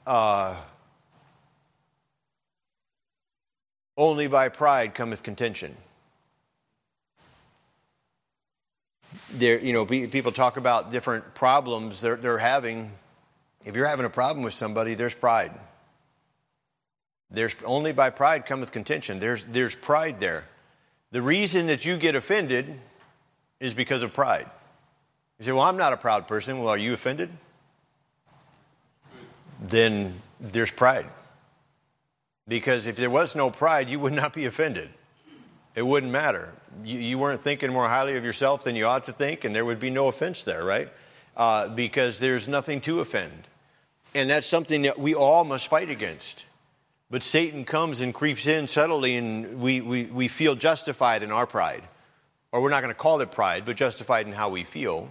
uh, 0.05 0.55
only 3.97 4.27
by 4.27 4.49
pride 4.49 4.93
cometh 4.93 5.23
contention. 5.23 5.75
There, 9.33 9.59
you 9.59 9.73
know, 9.73 9.85
people 9.85 10.31
talk 10.31 10.57
about 10.57 10.91
different 10.91 11.35
problems 11.35 12.01
they're, 12.01 12.17
they're 12.17 12.37
having 12.37 12.91
if 13.65 13.75
you're 13.75 13.87
having 13.87 14.05
a 14.05 14.09
problem 14.09 14.43
with 14.43 14.53
somebody, 14.53 14.95
there's 14.95 15.13
pride. 15.13 15.51
There's 17.29 17.55
only 17.63 17.91
by 17.91 18.09
pride 18.09 18.45
cometh 18.45 18.71
contention. 18.71 19.19
There's, 19.19 19.45
there's 19.45 19.75
pride 19.75 20.19
there. 20.19 20.47
The 21.11 21.21
reason 21.21 21.67
that 21.67 21.85
you 21.85 21.97
get 21.97 22.15
offended 22.15 22.79
is 23.61 23.73
because 23.73 24.03
of 24.03 24.13
pride. 24.13 24.49
You 25.39 25.45
say, 25.45 25.51
Well, 25.53 25.61
I'm 25.61 25.77
not 25.77 25.93
a 25.93 25.97
proud 25.97 26.27
person. 26.27 26.59
Well, 26.59 26.67
are 26.67 26.77
you 26.77 26.93
offended? 26.93 27.29
Then 29.61 30.15
there's 30.41 30.71
pride. 30.71 31.07
Because 32.47 32.87
if 32.87 32.97
there 32.97 33.09
was 33.09 33.35
no 33.35 33.49
pride, 33.49 33.89
you 33.89 33.99
would 33.99 34.13
not 34.13 34.33
be 34.33 34.45
offended. 34.45 34.89
It 35.75 35.83
wouldn't 35.83 36.11
matter. 36.11 36.53
You, 36.83 36.99
you, 36.99 37.17
weren't 37.17 37.41
thinking 37.41 37.71
more 37.71 37.87
highly 37.87 38.17
of 38.17 38.25
yourself 38.25 38.63
than 38.65 38.75
you 38.75 38.85
ought 38.87 39.05
to 39.05 39.13
think, 39.13 39.45
and 39.45 39.55
there 39.55 39.63
would 39.63 39.79
be 39.79 39.89
no 39.89 40.07
offense 40.07 40.43
there, 40.43 40.65
right? 40.65 40.89
Uh, 41.37 41.69
because 41.69 42.19
there's 42.19 42.47
nothing 42.47 42.81
to 42.81 42.99
offend. 42.99 43.47
And 44.13 44.29
that's 44.29 44.47
something 44.47 44.81
that 44.81 44.99
we 44.99 45.15
all 45.15 45.45
must 45.45 45.69
fight 45.69 45.89
against. 45.89 46.45
But 47.09 47.23
Satan 47.23 47.63
comes 47.63 48.01
and 48.01 48.13
creeps 48.13 48.47
in 48.47 48.67
subtly, 48.67 49.15
and 49.15 49.61
we, 49.61 49.79
we, 49.79 50.05
we 50.05 50.27
feel 50.27 50.55
justified 50.55 51.23
in 51.23 51.31
our 51.31 51.45
pride. 51.45 51.83
Or 52.51 52.61
we're 52.61 52.69
not 52.69 52.81
going 52.81 52.93
to 52.93 52.99
call 52.99 53.21
it 53.21 53.31
pride, 53.31 53.65
but 53.65 53.77
justified 53.77 54.27
in 54.27 54.33
how 54.33 54.49
we 54.49 54.63
feel. 54.63 55.09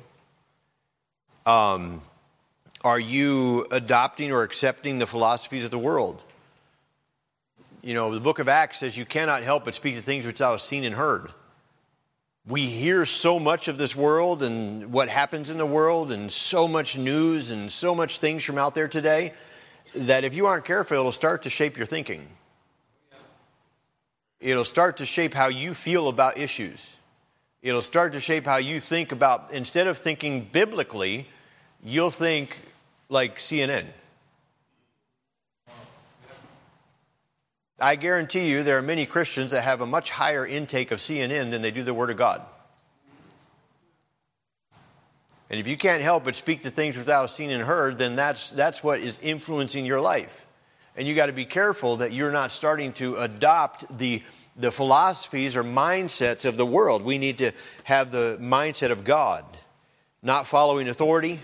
Um, 1.47 2.03
are 2.83 3.01
you 3.01 3.67
adopting 3.71 4.33
or 4.33 4.43
accepting 4.43 4.99
the 4.99 5.07
philosophies 5.07 5.65
of 5.65 5.71
the 5.71 5.79
world? 5.79 6.23
You 7.83 7.95
know, 7.95 8.13
the 8.13 8.21
book 8.21 8.39
of 8.39 8.49
Acts 8.49 8.79
says 8.79 8.97
you 8.97 9.07
cannot 9.07 9.43
help 9.43 9.65
but 9.65 9.75
speak 9.75 9.95
to 9.95 10.03
things 10.03 10.27
which 10.27 10.39
thou 10.39 10.53
hast 10.53 10.67
seen 10.67 10.85
and 10.85 10.95
heard. 10.95 11.31
We 12.47 12.67
hear 12.67 13.07
so 13.07 13.39
much 13.39 13.69
of 13.69 13.79
this 13.79 13.95
world 13.95 14.43
and 14.43 14.93
what 14.93 15.09
happens 15.09 15.51
in 15.51 15.59
the 15.59 15.67
world, 15.67 16.11
and 16.11 16.31
so 16.33 16.67
much 16.67 16.97
news 16.97 17.51
and 17.51 17.71
so 17.71 17.95
much 17.95 18.19
things 18.19 18.45
from 18.45 18.59
out 18.59 18.75
there 18.75 18.89
today 18.89 19.33
that 19.95 20.25
if 20.25 20.35
you 20.35 20.47
aren't 20.47 20.65
careful, 20.65 20.99
it'll 20.99 21.13
start 21.13 21.43
to 21.43 21.51
shape 21.51 21.77
your 21.77 21.87
thinking. 21.87 22.27
It'll 24.41 24.65
start 24.65 24.99
to 24.99 25.07
shape 25.07 25.35
how 25.35 25.49
you 25.49 25.75
feel 25.75 26.09
about 26.09 26.39
issues. 26.39 26.97
It'll 27.63 27.83
start 27.83 28.15
to 28.15 28.21
shape 28.21 28.47
how 28.47 28.57
you 28.57 28.81
think 28.81 29.13
about, 29.13 29.53
instead 29.53 29.87
of 29.87 29.99
thinking 29.99 30.49
biblically, 30.51 31.27
you'll 31.85 32.11
think 32.11 32.59
like 33.11 33.37
CNN. 33.37 33.85
I 37.79 37.97
guarantee 37.97 38.49
you 38.49 38.63
there 38.63 38.79
are 38.79 38.83
many 38.83 39.05
Christians 39.05 39.51
that 39.51 39.63
have 39.63 39.83
a 39.83 39.87
much 39.87 40.11
higher 40.11 40.47
intake 40.47 40.91
of 40.91 41.01
CNN 41.01 41.51
than 41.51 41.61
they 41.61 41.71
do 41.71 41.83
the 41.83 41.95
Word 41.95 42.11
of 42.11 42.17
God. 42.17 42.43
And 45.51 45.59
if 45.59 45.67
you 45.67 45.77
can't 45.77 46.03
help 46.03 46.25
but 46.25 46.37
speak 46.37 46.63
to 46.63 46.71
things 46.71 46.97
without 46.97 47.29
seen 47.29 47.51
and 47.51 47.63
heard, 47.63 47.99
then 47.99 48.17
that's, 48.17 48.51
that's 48.51 48.85
what 48.85 49.01
is 49.01 49.19
influencing 49.19 49.85
your 49.85 50.01
life. 50.01 50.47
And 50.97 51.09
you 51.09 51.15
got 51.15 51.27
to 51.27 51.33
be 51.33 51.45
careful 51.45 51.97
that 51.97 52.13
you're 52.13 52.31
not 52.31 52.53
starting 52.53 52.93
to 52.95 53.17
adopt 53.17 53.99
the, 53.99 54.23
the 54.61 54.71
philosophies 54.71 55.57
or 55.57 55.65
mindsets 55.65 56.45
of 56.45 56.57
the 56.57 56.67
world. 56.67 57.03
We 57.03 57.19
need 57.19 57.39
to 57.39 57.53
have 57.85 58.11
the 58.11 58.39
mindset 58.41 58.91
of 58.91 59.05
God, 59.05 59.45
not 60.23 60.47
following 60.47 60.89
authority, 60.89 61.41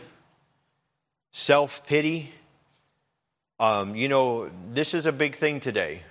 self 1.33 1.87
pity. 1.87 2.33
Um, 3.59 3.96
you 3.96 4.09
know, 4.09 4.50
this 4.70 4.92
is 4.92 5.07
a 5.07 5.12
big 5.12 5.35
thing 5.35 5.61
today 5.61 6.02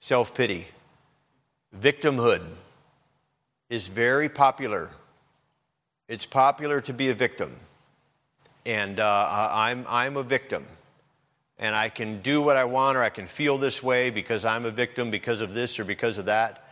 self 0.00 0.34
pity. 0.34 0.68
Victimhood 1.78 2.42
is 3.70 3.88
very 3.88 4.28
popular. 4.28 4.90
It's 6.08 6.26
popular 6.26 6.80
to 6.82 6.92
be 6.92 7.08
a 7.08 7.14
victim. 7.14 7.56
And 8.66 9.00
uh, 9.00 9.48
I'm, 9.52 9.86
I'm 9.88 10.16
a 10.16 10.22
victim. 10.22 10.66
And 11.62 11.76
I 11.76 11.90
can 11.90 12.22
do 12.22 12.42
what 12.42 12.56
I 12.56 12.64
want 12.64 12.96
or 12.96 13.04
I 13.04 13.08
can 13.08 13.28
feel 13.28 13.56
this 13.56 13.84
way 13.84 14.10
because 14.10 14.44
I'm 14.44 14.64
a 14.64 14.72
victim 14.72 15.12
because 15.12 15.40
of 15.40 15.54
this 15.54 15.78
or 15.78 15.84
because 15.84 16.18
of 16.18 16.24
that. 16.24 16.66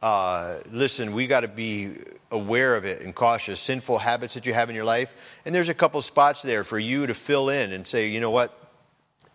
Uh, 0.00 0.58
listen, 0.70 1.14
we 1.14 1.26
got 1.26 1.40
to 1.40 1.48
be 1.48 1.96
aware 2.30 2.76
of 2.76 2.84
it 2.84 3.02
and 3.02 3.12
cautious. 3.12 3.58
Sinful 3.58 3.98
habits 3.98 4.34
that 4.34 4.46
you 4.46 4.54
have 4.54 4.70
in 4.70 4.76
your 4.76 4.84
life. 4.84 5.12
And 5.44 5.52
there's 5.52 5.68
a 5.68 5.74
couple 5.74 6.00
spots 6.00 6.42
there 6.42 6.62
for 6.62 6.78
you 6.78 7.08
to 7.08 7.12
fill 7.12 7.48
in 7.48 7.72
and 7.72 7.84
say, 7.84 8.06
you 8.08 8.20
know 8.20 8.30
what? 8.30 8.56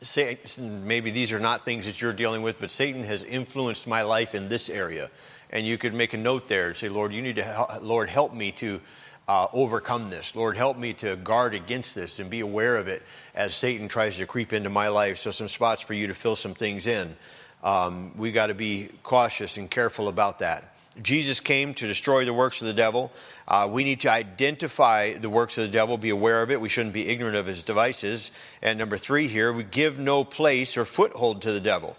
Satan, 0.01 0.87
maybe 0.87 1.11
these 1.11 1.33
are 1.33 1.41
not 1.41 1.65
things 1.65 1.87
that 1.87 2.01
you're 2.01 2.13
dealing 2.13 2.41
with, 2.41 2.61
but 2.61 2.71
Satan 2.71 3.03
has 3.03 3.25
influenced 3.25 3.87
my 3.87 4.03
life 4.03 4.33
in 4.33 4.47
this 4.47 4.69
area. 4.69 5.11
And 5.49 5.67
you 5.67 5.77
could 5.77 5.93
make 5.93 6.13
a 6.13 6.17
note 6.17 6.47
there 6.47 6.67
and 6.67 6.77
say, 6.77 6.87
Lord, 6.87 7.11
you 7.11 7.21
need 7.21 7.35
to, 7.35 7.79
Lord, 7.81 8.07
help 8.07 8.33
me 8.33 8.53
to 8.53 8.79
uh, 9.27 9.47
overcome 9.53 10.09
this. 10.09 10.35
Lord, 10.35 10.57
help 10.57 10.77
me 10.77 10.93
to 10.93 11.15
guard 11.15 11.53
against 11.53 11.95
this 11.95 12.19
and 12.19 12.29
be 12.29 12.41
aware 12.41 12.77
of 12.77 12.87
it 12.87 13.03
as 13.35 13.53
Satan 13.53 13.87
tries 13.87 14.17
to 14.17 14.25
creep 14.25 14.53
into 14.53 14.69
my 14.69 14.89
life. 14.89 15.17
So, 15.17 15.31
some 15.31 15.47
spots 15.47 15.81
for 15.81 15.93
you 15.93 16.07
to 16.07 16.13
fill 16.13 16.35
some 16.35 16.53
things 16.53 16.87
in. 16.87 17.15
Um, 17.63 18.17
we 18.17 18.31
got 18.31 18.47
to 18.47 18.55
be 18.55 18.89
cautious 19.03 19.57
and 19.57 19.69
careful 19.69 20.07
about 20.07 20.39
that. 20.39 20.75
Jesus 21.01 21.39
came 21.39 21.73
to 21.75 21.87
destroy 21.87 22.25
the 22.25 22.33
works 22.33 22.61
of 22.61 22.67
the 22.67 22.73
devil. 22.73 23.11
Uh, 23.47 23.69
we 23.71 23.83
need 23.83 24.01
to 24.01 24.11
identify 24.11 25.13
the 25.13 25.29
works 25.29 25.57
of 25.57 25.63
the 25.63 25.71
devil, 25.71 25.97
be 25.97 26.09
aware 26.09 26.41
of 26.41 26.51
it. 26.51 26.59
We 26.59 26.67
shouldn't 26.67 26.93
be 26.93 27.07
ignorant 27.07 27.37
of 27.37 27.45
his 27.45 27.63
devices. 27.63 28.31
And 28.61 28.77
number 28.77 28.97
three 28.97 29.27
here, 29.27 29.53
we 29.53 29.63
give 29.63 29.99
no 29.99 30.23
place 30.23 30.75
or 30.75 30.83
foothold 30.83 31.43
to 31.43 31.51
the 31.51 31.61
devil. 31.61 31.95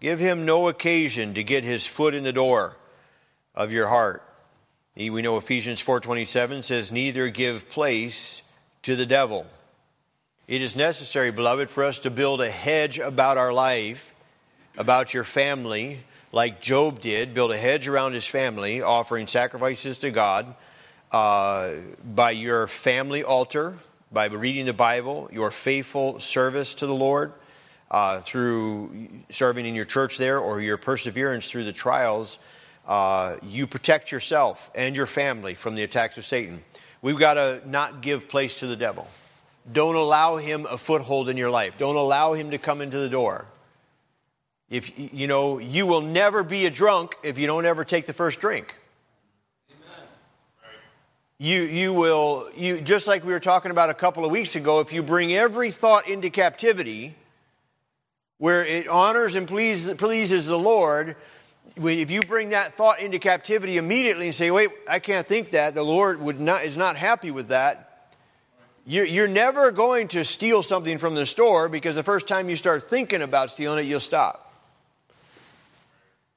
Give 0.00 0.18
him 0.18 0.44
no 0.44 0.68
occasion 0.68 1.34
to 1.34 1.42
get 1.42 1.64
his 1.64 1.86
foot 1.86 2.14
in 2.14 2.24
the 2.24 2.32
door 2.32 2.76
of 3.54 3.72
your 3.72 3.88
heart. 3.88 4.22
We 4.96 5.20
know 5.20 5.36
Ephesians 5.36 5.82
4:27 5.82 6.62
says 6.62 6.90
neither 6.90 7.28
give 7.28 7.68
place 7.68 8.40
to 8.82 8.96
the 8.96 9.04
devil. 9.04 9.46
It 10.48 10.62
is 10.62 10.74
necessary, 10.74 11.30
beloved, 11.30 11.68
for 11.68 11.84
us 11.84 11.98
to 11.98 12.10
build 12.10 12.40
a 12.40 12.50
hedge 12.50 12.98
about 12.98 13.36
our 13.36 13.52
life, 13.52 14.14
about 14.78 15.12
your 15.12 15.24
family, 15.24 16.00
like 16.32 16.62
Job 16.62 17.02
did, 17.02 17.34
build 17.34 17.52
a 17.52 17.58
hedge 17.58 17.88
around 17.88 18.14
his 18.14 18.26
family, 18.26 18.80
offering 18.80 19.26
sacrifices 19.26 19.98
to 19.98 20.10
God 20.10 20.54
uh, 21.12 21.72
by 22.02 22.30
your 22.30 22.66
family 22.66 23.22
altar, 23.22 23.76
by 24.10 24.26
reading 24.28 24.64
the 24.64 24.72
Bible, 24.72 25.28
your 25.30 25.50
faithful 25.50 26.20
service 26.20 26.74
to 26.76 26.86
the 26.86 26.94
Lord, 26.94 27.34
uh, 27.90 28.20
through 28.20 28.96
serving 29.28 29.66
in 29.66 29.74
your 29.74 29.84
church 29.84 30.16
there, 30.16 30.38
or 30.38 30.58
your 30.58 30.78
perseverance 30.78 31.50
through 31.50 31.64
the 31.64 31.72
trials. 31.72 32.38
Uh, 32.86 33.36
you 33.42 33.66
protect 33.66 34.12
yourself 34.12 34.70
and 34.74 34.94
your 34.94 35.06
family 35.06 35.54
from 35.54 35.74
the 35.74 35.82
attacks 35.82 36.18
of 36.18 36.24
Satan. 36.24 36.62
We've 37.02 37.18
got 37.18 37.34
to 37.34 37.60
not 37.66 38.00
give 38.00 38.28
place 38.28 38.60
to 38.60 38.66
the 38.66 38.76
devil. 38.76 39.08
Don't 39.72 39.96
allow 39.96 40.36
him 40.36 40.66
a 40.70 40.78
foothold 40.78 41.28
in 41.28 41.36
your 41.36 41.50
life. 41.50 41.76
Don't 41.78 41.96
allow 41.96 42.34
him 42.34 42.52
to 42.52 42.58
come 42.58 42.80
into 42.80 42.98
the 42.98 43.08
door. 43.08 43.46
If 44.70 44.98
you 45.14 45.26
know, 45.26 45.58
you 45.58 45.86
will 45.86 46.00
never 46.00 46.42
be 46.42 46.66
a 46.66 46.70
drunk 46.70 47.16
if 47.22 47.38
you 47.38 47.46
don't 47.46 47.66
ever 47.66 47.84
take 47.84 48.06
the 48.06 48.12
first 48.12 48.40
drink. 48.40 48.74
You, 51.38 51.62
you 51.62 51.92
will, 51.92 52.48
you, 52.56 52.80
just 52.80 53.06
like 53.06 53.22
we 53.22 53.32
were 53.32 53.40
talking 53.40 53.70
about 53.70 53.90
a 53.90 53.94
couple 53.94 54.24
of 54.24 54.30
weeks 54.30 54.56
ago, 54.56 54.80
if 54.80 54.92
you 54.92 55.02
bring 55.02 55.34
every 55.34 55.70
thought 55.70 56.08
into 56.08 56.30
captivity 56.30 57.14
where 58.38 58.64
it 58.64 58.88
honors 58.88 59.36
and 59.36 59.46
please, 59.46 59.92
pleases 59.94 60.46
the 60.46 60.58
Lord, 60.58 61.14
if 61.76 62.10
you 62.10 62.22
bring 62.22 62.50
that 62.50 62.74
thought 62.74 63.00
into 63.00 63.18
captivity 63.18 63.76
immediately 63.76 64.26
and 64.26 64.34
say, 64.34 64.50
wait, 64.50 64.70
I 64.88 64.98
can't 64.98 65.26
think 65.26 65.50
that, 65.50 65.74
the 65.74 65.82
Lord 65.82 66.20
would 66.20 66.40
not, 66.40 66.64
is 66.64 66.76
not 66.76 66.96
happy 66.96 67.30
with 67.30 67.48
that, 67.48 68.12
you're, 68.86 69.04
you're 69.04 69.28
never 69.28 69.72
going 69.72 70.08
to 70.08 70.24
steal 70.24 70.62
something 70.62 70.98
from 70.98 71.14
the 71.14 71.26
store 71.26 71.68
because 71.68 71.96
the 71.96 72.02
first 72.02 72.28
time 72.28 72.48
you 72.48 72.56
start 72.56 72.84
thinking 72.84 73.20
about 73.20 73.50
stealing 73.50 73.84
it, 73.84 73.88
you'll 73.88 74.00
stop. 74.00 74.54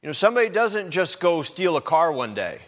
You 0.02 0.08
know, 0.08 0.14
somebody 0.14 0.50
doesn't 0.50 0.92
just 0.92 1.20
go 1.20 1.42
steal 1.42 1.78
a 1.78 1.82
car 1.82 2.12
one 2.12 2.34
day. 2.34 2.60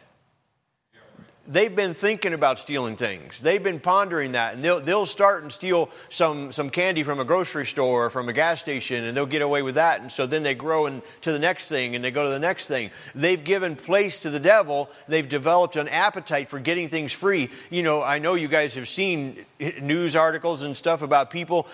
They've 1.51 1.75
been 1.75 1.93
thinking 1.93 2.31
about 2.31 2.59
stealing 2.59 2.95
things. 2.95 3.41
They've 3.41 3.61
been 3.61 3.81
pondering 3.81 4.31
that, 4.31 4.53
and 4.53 4.63
they'll, 4.63 4.79
they'll 4.79 5.05
start 5.05 5.43
and 5.43 5.51
steal 5.51 5.89
some, 6.07 6.53
some 6.53 6.69
candy 6.69 7.03
from 7.03 7.19
a 7.19 7.25
grocery 7.25 7.65
store 7.65 8.05
or 8.05 8.09
from 8.09 8.29
a 8.29 8.33
gas 8.33 8.61
station, 8.61 9.03
and 9.03 9.17
they'll 9.17 9.25
get 9.25 9.41
away 9.41 9.61
with 9.61 9.75
that. 9.75 9.99
And 9.99 10.09
so 10.09 10.25
then 10.25 10.43
they 10.43 10.55
grow 10.55 10.85
into 10.85 11.33
the 11.33 11.39
next 11.39 11.67
thing, 11.67 11.93
and 11.93 12.05
they 12.05 12.09
go 12.09 12.23
to 12.23 12.29
the 12.29 12.39
next 12.39 12.69
thing. 12.69 12.89
They've 13.13 13.43
given 13.43 13.75
place 13.75 14.19
to 14.19 14.29
the 14.29 14.39
devil. 14.39 14.89
They've 15.09 15.27
developed 15.27 15.75
an 15.75 15.89
appetite 15.89 16.47
for 16.47 16.59
getting 16.59 16.87
things 16.87 17.11
free. 17.11 17.49
You 17.69 17.83
know, 17.83 18.01
I 18.01 18.19
know 18.19 18.35
you 18.35 18.47
guys 18.47 18.75
have 18.75 18.87
seen 18.87 19.45
news 19.81 20.15
articles 20.15 20.63
and 20.63 20.77
stuff 20.77 21.01
about 21.01 21.31
people, 21.31 21.67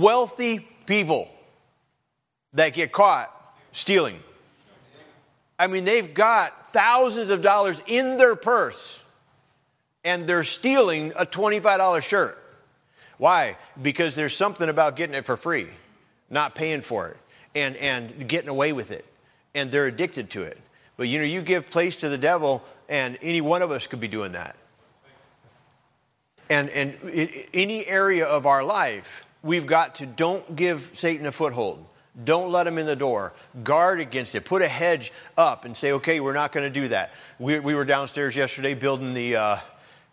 wealthy 0.00 0.68
people 0.86 1.30
that 2.54 2.74
get 2.74 2.90
caught 2.90 3.30
stealing 3.70 4.18
I 5.58 5.68
mean, 5.68 5.84
they've 5.84 6.12
got 6.12 6.72
thousands 6.72 7.30
of 7.30 7.40
dollars 7.40 7.82
in 7.86 8.16
their 8.16 8.34
purse 8.34 9.01
and 10.04 10.26
they're 10.26 10.44
stealing 10.44 11.12
a 11.18 11.26
$25 11.26 12.02
shirt. 12.02 12.38
Why? 13.18 13.56
Because 13.80 14.14
there's 14.14 14.36
something 14.36 14.68
about 14.68 14.96
getting 14.96 15.14
it 15.14 15.24
for 15.24 15.36
free, 15.36 15.68
not 16.28 16.54
paying 16.54 16.80
for 16.80 17.08
it, 17.08 17.16
and, 17.54 17.76
and 17.76 18.28
getting 18.28 18.48
away 18.48 18.72
with 18.72 18.90
it. 18.90 19.04
And 19.54 19.70
they're 19.70 19.86
addicted 19.86 20.30
to 20.30 20.42
it. 20.42 20.58
But 20.96 21.08
you 21.08 21.18
know, 21.18 21.24
you 21.24 21.42
give 21.42 21.70
place 21.70 21.96
to 21.96 22.08
the 22.08 22.18
devil, 22.18 22.62
and 22.88 23.18
any 23.22 23.40
one 23.40 23.62
of 23.62 23.70
us 23.70 23.86
could 23.86 24.00
be 24.00 24.08
doing 24.08 24.32
that. 24.32 24.56
And, 26.50 26.68
and 26.70 26.96
any 27.54 27.86
area 27.86 28.26
of 28.26 28.46
our 28.46 28.62
life, 28.62 29.24
we've 29.42 29.66
got 29.66 29.96
to 29.96 30.06
don't 30.06 30.54
give 30.54 30.90
Satan 30.92 31.26
a 31.26 31.32
foothold. 31.32 31.86
Don't 32.24 32.52
let 32.52 32.66
him 32.66 32.76
in 32.76 32.84
the 32.84 32.96
door. 32.96 33.32
Guard 33.62 34.00
against 34.00 34.34
it. 34.34 34.44
Put 34.44 34.60
a 34.60 34.68
hedge 34.68 35.12
up 35.38 35.64
and 35.64 35.74
say, 35.74 35.92
okay, 35.92 36.20
we're 36.20 36.34
not 36.34 36.52
going 36.52 36.70
to 36.70 36.80
do 36.80 36.88
that. 36.88 37.14
We, 37.38 37.58
we, 37.58 37.74
were 37.74 37.86
downstairs 37.86 38.36
yesterday 38.36 38.74
building 38.74 39.14
the 39.14 39.36
uh, 39.36 39.56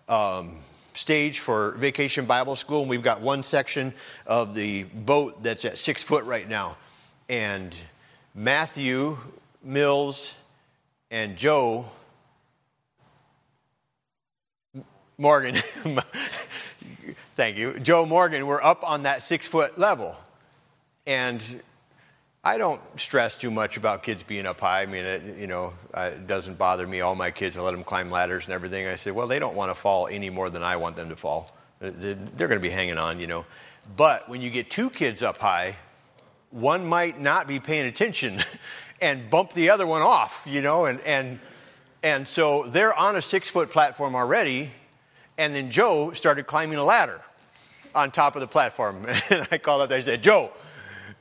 um, 0.10 0.58
stage 0.94 1.40
for 1.40 1.72
Vacation 1.74 2.26
Bible 2.26 2.56
School, 2.56 2.82
and 2.82 2.90
we've 2.90 3.04
got 3.04 3.22
one 3.22 3.44
section 3.44 3.94
of 4.26 4.56
the 4.56 4.84
boat 4.84 5.42
that's 5.44 5.64
at 5.64 5.78
six 5.78 6.04
foot 6.04 6.26
right 6.26 6.50
now. 6.50 6.76
And 7.30 7.76
Matthew 8.34 9.18
Mills 9.64 10.36
and 11.12 11.38
Joe 11.38 11.86
Morgan, 15.18 15.56
thank 17.36 17.58
you, 17.58 17.80
Joe 17.80 18.06
Morgan 18.06 18.48
were 18.48 18.64
up 18.64 18.90
on 18.90 19.04
that 19.04 19.22
six 19.22 19.48
foot 19.48 19.78
level. 19.78 20.18
And 21.06 21.62
I 22.44 22.58
don't 22.58 22.82
stress 22.98 23.38
too 23.38 23.52
much 23.52 23.76
about 23.76 24.02
kids 24.04 24.24
being 24.24 24.46
up 24.46 24.62
high. 24.62 24.82
I 24.82 24.86
mean, 24.86 25.06
it, 25.06 25.38
you 25.38 25.48
know, 25.48 25.74
it 25.94 26.26
doesn't 26.26 26.58
bother 26.58 26.88
me. 26.88 27.02
All 27.02 27.16
my 27.16 27.32
kids, 27.32 27.58
I 27.58 27.62
let 27.62 27.72
them 27.72 27.84
climb 27.84 28.10
ladders 28.10 28.46
and 28.46 28.54
everything. 28.54 28.88
I 28.88 28.96
say, 28.96 29.12
well, 29.12 29.28
they 29.28 29.40
don't 29.40 29.56
want 29.56 29.72
to 29.72 29.76
fall 29.76 30.08
any 30.08 30.30
more 30.30 30.50
than 30.50 30.64
I 30.64 30.78
want 30.78 30.96
them 30.96 31.10
to 31.10 31.18
fall. 31.18 31.54
They're 31.82 32.16
going 32.38 32.52
to 32.52 32.60
be 32.60 32.70
hanging 32.70 32.98
on, 32.98 33.20
you 33.20 33.28
know. 33.28 33.46
But 33.98 34.30
when 34.30 34.42
you 34.42 34.50
get 34.50 34.70
two 34.70 34.90
kids 34.90 35.22
up 35.22 35.38
high, 35.38 35.76
one 36.52 36.86
might 36.86 37.20
not 37.20 37.46
be 37.46 37.60
paying 37.60 37.88
attention 37.88 38.42
and 39.02 39.30
bump 39.30 39.52
the 39.52 39.70
other 39.70 39.86
one 39.86 40.02
off, 40.02 40.46
you 40.48 40.62
know, 40.62 40.86
and, 40.86 41.02
and, 41.02 41.40
and 42.04 42.28
so 42.28 42.64
they're 42.64 42.94
on 42.94 43.18
a 43.18 43.22
six 43.22 43.50
foot 43.50 43.70
platform 43.70 44.16
already, 44.16 44.72
and 45.38 45.54
then 45.54 45.72
Joe 45.72 46.12
started 46.14 46.48
climbing 46.48 46.78
a 46.78 46.84
ladder 46.84 47.22
on 47.94 48.12
top 48.12 48.36
of 48.36 48.42
the 48.42 48.48
platform. 48.48 49.06
And 49.30 49.48
I 49.52 49.58
called 49.58 49.82
up 49.82 49.90
there 49.90 49.98
and 49.98 50.06
said, 50.06 50.22
Joe, 50.22 50.52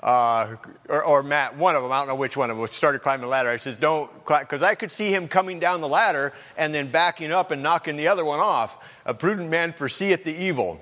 uh, 0.00 0.56
or, 0.88 1.04
or, 1.04 1.22
Matt, 1.22 1.56
one 1.56 1.76
of 1.76 1.82
them, 1.82 1.92
I 1.92 1.98
don't 1.98 2.08
know 2.08 2.14
which 2.14 2.36
one 2.36 2.50
of 2.50 2.56
them, 2.56 2.66
started 2.68 3.00
climbing 3.00 3.22
the 3.22 3.28
ladder. 3.28 3.48
I 3.48 3.56
says, 3.56 3.78
don't, 3.78 4.10
because 4.24 4.62
I 4.62 4.74
could 4.74 4.90
see 4.90 5.12
him 5.12 5.28
coming 5.28 5.58
down 5.60 5.80
the 5.80 5.88
ladder 5.88 6.32
and 6.56 6.74
then 6.74 6.88
backing 6.88 7.32
up 7.32 7.50
and 7.50 7.62
knocking 7.62 7.96
the 7.96 8.08
other 8.08 8.24
one 8.24 8.40
off. 8.40 9.00
A 9.04 9.14
prudent 9.14 9.50
man 9.50 9.72
foreseeth 9.72 10.24
the 10.24 10.34
evil. 10.34 10.80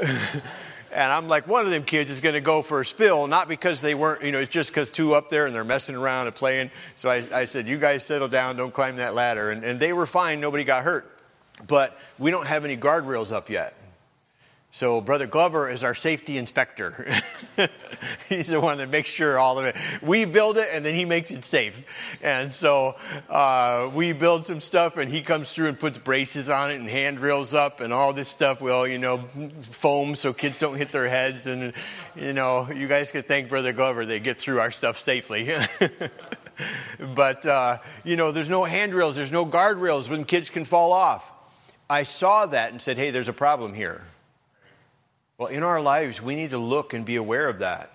And 0.92 1.10
I'm 1.10 1.26
like, 1.26 1.48
one 1.48 1.64
of 1.64 1.70
them 1.70 1.84
kids 1.84 2.10
is 2.10 2.20
going 2.20 2.34
to 2.34 2.40
go 2.42 2.60
for 2.60 2.80
a 2.80 2.84
spill, 2.84 3.26
not 3.26 3.48
because 3.48 3.80
they 3.80 3.94
weren't, 3.94 4.22
you 4.22 4.30
know, 4.30 4.40
it's 4.40 4.50
just 4.50 4.70
because 4.70 4.90
two 4.90 5.14
up 5.14 5.30
there 5.30 5.46
and 5.46 5.54
they're 5.54 5.64
messing 5.64 5.96
around 5.96 6.26
and 6.26 6.36
playing. 6.36 6.70
So 6.96 7.08
I, 7.08 7.24
I 7.32 7.44
said, 7.46 7.66
you 7.66 7.78
guys 7.78 8.04
settle 8.04 8.28
down, 8.28 8.56
don't 8.56 8.74
climb 8.74 8.96
that 8.96 9.14
ladder. 9.14 9.50
And, 9.50 9.64
and 9.64 9.80
they 9.80 9.94
were 9.94 10.04
fine, 10.04 10.40
nobody 10.40 10.64
got 10.64 10.84
hurt. 10.84 11.10
But 11.66 11.98
we 12.18 12.30
don't 12.30 12.46
have 12.46 12.66
any 12.66 12.76
guardrails 12.76 13.32
up 13.32 13.48
yet. 13.48 13.74
So 14.74 15.02
Brother 15.02 15.26
Glover 15.26 15.68
is 15.68 15.84
our 15.84 15.94
safety 15.94 16.38
inspector. 16.38 17.06
He's 18.30 18.46
the 18.46 18.58
one 18.58 18.78
that 18.78 18.88
makes 18.88 19.10
sure 19.10 19.38
all 19.38 19.58
of 19.58 19.66
it. 19.66 19.76
We 20.00 20.24
build 20.24 20.56
it 20.56 20.66
and 20.72 20.82
then 20.82 20.94
he 20.94 21.04
makes 21.04 21.30
it 21.30 21.44
safe. 21.44 21.84
And 22.22 22.50
so 22.50 22.96
uh, 23.28 23.90
we 23.94 24.14
build 24.14 24.46
some 24.46 24.60
stuff 24.60 24.96
and 24.96 25.10
he 25.10 25.20
comes 25.20 25.52
through 25.52 25.68
and 25.68 25.78
puts 25.78 25.98
braces 25.98 26.48
on 26.48 26.70
it 26.70 26.76
and 26.76 26.88
handrails 26.88 27.52
up 27.52 27.80
and 27.80 27.92
all 27.92 28.14
this 28.14 28.30
stuff. 28.30 28.62
Well, 28.62 28.88
you 28.88 28.98
know, 28.98 29.18
foam 29.60 30.14
so 30.14 30.32
kids 30.32 30.58
don't 30.58 30.78
hit 30.78 30.90
their 30.90 31.06
heads. 31.06 31.46
And, 31.46 31.74
you 32.16 32.32
know, 32.32 32.66
you 32.74 32.88
guys 32.88 33.10
could 33.10 33.28
thank 33.28 33.50
Brother 33.50 33.74
Glover. 33.74 34.06
They 34.06 34.20
get 34.20 34.38
through 34.38 34.60
our 34.60 34.70
stuff 34.70 34.96
safely. 34.98 35.50
but, 37.14 37.44
uh, 37.44 37.76
you 38.04 38.16
know, 38.16 38.32
there's 38.32 38.48
no 38.48 38.64
handrails, 38.64 39.16
there's 39.16 39.32
no 39.32 39.44
guardrails 39.44 40.08
when 40.08 40.24
kids 40.24 40.48
can 40.48 40.64
fall 40.64 40.94
off. 40.94 41.30
I 41.90 42.04
saw 42.04 42.46
that 42.46 42.72
and 42.72 42.80
said, 42.80 42.96
hey, 42.96 43.10
there's 43.10 43.28
a 43.28 43.34
problem 43.34 43.74
here 43.74 44.06
well, 45.38 45.48
in 45.48 45.62
our 45.62 45.80
lives, 45.80 46.22
we 46.22 46.34
need 46.34 46.50
to 46.50 46.58
look 46.58 46.94
and 46.94 47.04
be 47.04 47.16
aware 47.16 47.48
of 47.48 47.60
that. 47.60 47.90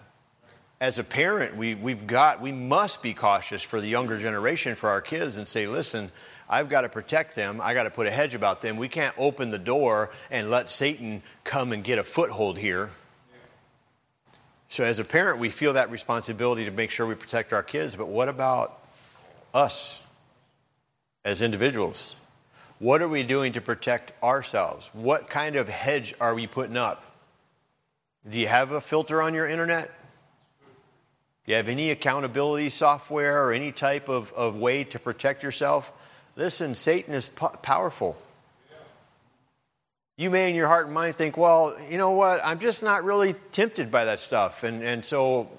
As 0.80 1.00
a 1.00 1.04
parent, 1.04 1.56
we, 1.56 1.76
we've 1.76 2.06
got, 2.06 2.42
we 2.42 2.52
must 2.52 3.02
be 3.02 3.14
cautious 3.14 3.64
for 3.64 3.82
the 3.82 3.88
younger 3.88 4.20
generation, 4.20 4.76
for 4.76 4.90
our 4.90 5.02
kids, 5.02 5.38
and 5.38 5.48
say, 5.48 5.66
listen, 5.66 6.12
I've 6.50 6.70
got 6.70 6.82
to 6.82 6.90
protect 6.90 7.36
them. 7.36 7.60
I 7.62 7.74
got 7.74 7.84
to 7.84 7.90
put 7.90 8.08
a 8.08 8.12
hedge 8.12 8.36
about 8.36 8.62
them. 8.62 8.78
We 8.78 8.88
can't 8.88 9.16
open 9.18 9.52
the 9.52 9.60
door 9.60 10.12
and 10.30 10.50
let 10.50 10.70
Satan 10.70 11.24
come 11.44 11.72
and 11.74 11.84
get 11.84 12.00
a 12.00 12.04
foothold 12.04 12.58
here. 12.58 12.92
So, 14.70 14.84
as 14.84 15.00
a 15.00 15.04
parent, 15.04 15.40
we 15.40 15.50
feel 15.50 15.74
that 15.74 15.90
responsibility 15.92 16.66
to 16.66 16.72
make 16.72 16.92
sure 16.92 17.08
we 17.08 17.16
protect 17.16 17.54
our 17.54 17.64
kids. 17.64 17.96
But 17.96 18.10
what 18.10 18.28
about 18.28 18.82
us 19.54 20.02
as 21.24 21.42
individuals? 21.42 22.16
What 22.80 23.02
are 23.02 23.08
we 23.08 23.24
doing 23.24 23.54
to 23.54 23.62
protect 23.62 24.12
ourselves? 24.22 24.90
What 24.94 25.30
kind 25.30 25.56
of 25.56 25.70
hedge 25.70 26.14
are 26.20 26.36
we 26.36 26.48
putting 26.48 26.78
up? 26.78 27.04
Do 28.30 28.40
you 28.40 28.48
have 28.48 28.72
a 28.72 28.82
filter 28.82 29.22
on 29.22 29.34
your 29.34 29.48
internet? 29.48 29.90
Do 31.46 31.52
you 31.52 31.56
have 31.56 31.70
any 31.70 31.92
accountability 31.92 32.70
software 32.70 33.46
or 33.46 33.54
any 33.54 33.72
type 33.72 34.10
of, 34.10 34.34
of 34.34 34.58
way 34.58 34.84
to 34.86 35.00
protect 35.00 35.44
yourself? 35.44 35.94
Listen, 36.36 36.76
Satan 36.76 37.14
is 37.14 37.30
po- 37.30 37.56
powerful. 37.62 38.18
You 40.18 40.30
may 40.30 40.50
in 40.50 40.56
your 40.56 40.68
heart 40.68 40.88
and 40.88 40.94
mind 40.94 41.16
think, 41.16 41.38
well, 41.38 41.78
you 41.90 41.98
know 41.98 42.12
what? 42.12 42.42
I'm 42.44 42.60
just 42.60 42.84
not 42.84 43.06
really 43.06 43.34
tempted 43.54 43.90
by 43.90 44.06
that 44.06 44.20
stuff. 44.20 44.64
And, 44.64 44.84
and 44.84 45.06
so 45.06 45.50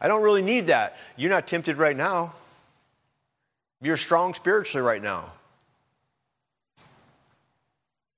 I 0.00 0.06
don't 0.06 0.22
really 0.22 0.42
need 0.42 0.68
that. 0.68 0.96
You're 1.16 1.30
not 1.30 1.48
tempted 1.48 1.76
right 1.76 1.96
now. 1.96 2.34
You're 3.82 3.96
strong 3.96 4.34
spiritually 4.34 4.86
right 4.86 5.02
now. 5.02 5.32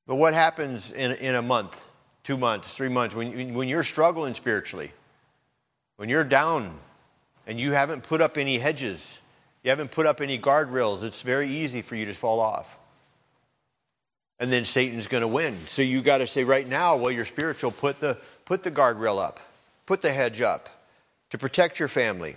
But 0.07 0.17
what 0.17 0.35
happens 0.35 0.93
in, 0.93 1.13
in 1.13 1.37
a 1.37 1.43
month? 1.43 1.83
Two 2.25 2.37
months, 2.37 2.75
three 2.77 2.89
months, 2.89 3.15
when, 3.15 3.55
when 3.55 3.69
you're 3.69 3.83
struggling 3.83 4.35
spiritually, 4.35 4.93
when 5.97 6.09
you're 6.09 6.25
down 6.25 6.79
and 7.47 7.59
you 7.59 7.73
haven't 7.73 8.03
put 8.05 8.21
up 8.21 8.39
any 8.39 8.59
hedges, 8.59 9.19
you 9.63 9.71
haven't 9.71 9.91
put 9.91 10.07
up 10.07 10.21
any 10.21 10.39
guardrails, 10.39 11.03
it's 11.03 11.23
very 11.23 11.49
easy 11.49 11.83
for 11.83 11.97
you 11.97 12.07
to 12.07 12.15
fall 12.15 12.41
off. 12.41 12.79
And 14.39 14.53
then 14.53 14.65
Satan's 14.65 15.07
going 15.07 15.21
to 15.21 15.29
win. 15.29 15.57
So 15.67 15.83
you 15.83 16.03
got 16.03 16.19
to 16.19 16.27
say 16.27 16.43
right 16.43 16.67
now, 16.67 16.97
while 16.97 17.13
you're 17.13 17.25
spiritual, 17.25 17.71
put 17.71 18.01
the, 18.01 18.19
put 18.45 18.65
the 18.65 18.73
guardrail 18.73 19.23
up, 19.23 19.39
put 19.87 20.01
the 20.01 20.13
hedge 20.13 20.41
up 20.41 20.69
to 21.31 21.39
protect 21.39 21.79
your 21.79 21.89
family. 21.89 22.37